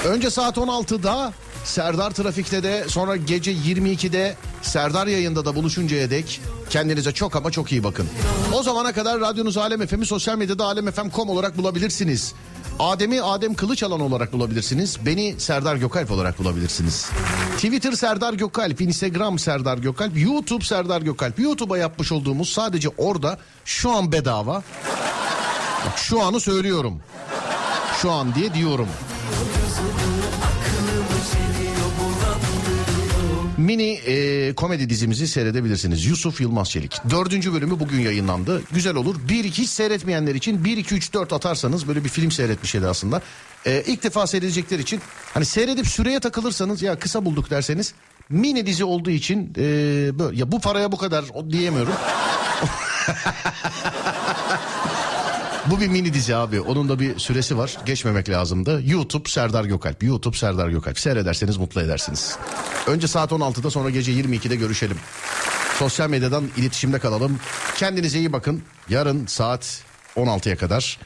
Önce 0.05 0.29
saat 0.29 0.57
16'da 0.57 1.33
Serdar 1.63 2.11
Trafik'te 2.11 2.63
de 2.63 2.85
sonra 2.87 3.15
gece 3.15 3.53
22'de 3.53 4.35
Serdar 4.61 5.07
yayında 5.07 5.45
da 5.45 5.55
buluşuncaya 5.55 6.09
dek 6.09 6.41
kendinize 6.69 7.11
çok 7.11 7.35
ama 7.35 7.51
çok 7.51 7.71
iyi 7.71 7.83
bakın. 7.83 8.07
O 8.53 8.63
zamana 8.63 8.93
kadar 8.93 9.19
radyonuz 9.19 9.57
Alem 9.57 9.87
FM'i 9.87 10.05
sosyal 10.05 10.37
medyada 10.37 10.65
alemfm.com 10.65 11.29
olarak 11.29 11.57
bulabilirsiniz. 11.57 12.33
Adem'i 12.79 13.21
Adem 13.21 13.53
Kılıçalan 13.53 13.99
olarak 13.99 14.33
bulabilirsiniz. 14.33 14.97
Beni 15.05 15.39
Serdar 15.39 15.75
Gökalp 15.75 16.11
olarak 16.11 16.39
bulabilirsiniz. 16.39 17.09
Twitter 17.55 17.91
Serdar 17.91 18.33
Gökalp, 18.33 18.81
Instagram 18.81 19.39
Serdar 19.39 19.77
Gökalp, 19.77 20.17
YouTube 20.17 20.65
Serdar 20.65 21.01
Gökalp. 21.01 21.39
YouTube'a 21.39 21.77
yapmış 21.77 22.11
olduğumuz 22.11 22.49
sadece 22.49 22.89
orada 22.97 23.37
şu 23.65 23.91
an 23.91 24.11
bedava. 24.11 24.63
Bak 25.85 25.97
şu 25.97 26.23
anı 26.23 26.39
söylüyorum. 26.39 26.99
Şu 28.01 28.11
an 28.11 28.35
diye 28.35 28.53
diyorum. 28.53 28.87
Mini 33.65 33.91
e, 33.91 34.53
komedi 34.53 34.89
dizimizi 34.89 35.27
seyredebilirsiniz. 35.27 36.05
Yusuf 36.05 36.41
Yılmaz 36.41 36.69
Çelik. 36.69 36.97
Dördüncü 37.09 37.53
bölümü 37.53 37.79
bugün 37.79 37.99
yayınlandı. 37.99 38.61
Güzel 38.71 38.95
olur. 38.95 39.15
Bir 39.29 39.43
hiç 39.43 39.69
seyretmeyenler 39.69 40.35
için 40.35 40.63
1 40.63 40.77
2 40.77 40.95
3 40.95 41.13
4 41.13 41.33
atarsanız 41.33 41.87
böyle 41.87 42.03
bir 42.03 42.09
film 42.09 42.31
seyretmiş 42.31 42.75
edi 42.75 42.87
aslında. 42.87 43.21
E, 43.65 43.83
ilk 43.87 44.03
defa 44.03 44.27
seyredecekler 44.27 44.79
için 44.79 45.01
hani 45.33 45.45
seyredip 45.45 45.87
süreye 45.87 46.19
takılırsanız 46.19 46.81
ya 46.81 46.99
kısa 46.99 47.25
bulduk 47.25 47.49
derseniz 47.49 47.93
mini 48.29 48.65
dizi 48.65 48.83
olduğu 48.83 49.11
için 49.11 49.53
e, 49.57 49.63
böyle 50.19 50.37
ya 50.37 50.51
bu 50.51 50.59
paraya 50.59 50.91
bu 50.91 50.97
kadar 50.97 51.25
o 51.33 51.49
diyemiyorum. 51.49 51.93
Bu 55.71 55.81
bir 55.81 55.87
mini 55.87 56.13
dizi 56.13 56.35
abi. 56.35 56.61
Onun 56.61 56.89
da 56.89 56.99
bir 56.99 57.19
süresi 57.19 57.57
var. 57.57 57.77
Geçmemek 57.85 58.29
lazımdı. 58.29 58.81
YouTube 58.85 59.29
Serdar 59.29 59.65
Gökalp. 59.65 60.03
YouTube 60.03 60.37
Serdar 60.37 60.69
Gökalp. 60.69 60.99
Seyrederseniz 60.99 61.57
mutlu 61.57 61.81
edersiniz. 61.81 62.37
Önce 62.87 63.07
saat 63.07 63.31
16'da 63.31 63.69
sonra 63.69 63.89
gece 63.89 64.11
22'de 64.11 64.55
görüşelim. 64.55 64.97
Sosyal 65.79 66.09
medyadan 66.09 66.43
iletişimde 66.57 66.99
kalalım. 66.99 67.39
Kendinize 67.77 68.19
iyi 68.19 68.33
bakın. 68.33 68.63
Yarın 68.89 69.25
saat 69.25 69.83
16'ya 70.15 70.57
kadar 70.57 70.99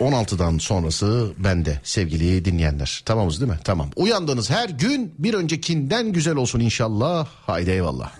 16'dan 0.00 0.58
sonrası 0.58 1.32
bende 1.38 1.80
sevgili 1.82 2.44
dinleyenler. 2.44 3.02
Tamamız 3.04 3.40
değil 3.40 3.52
mi? 3.52 3.58
Tamam. 3.64 3.90
Uyandığınız 3.96 4.50
her 4.50 4.68
gün 4.68 5.14
bir 5.18 5.34
öncekinden 5.34 6.12
güzel 6.12 6.36
olsun 6.36 6.60
inşallah. 6.60 7.26
Haydi 7.46 7.70
eyvallah. 7.70 8.12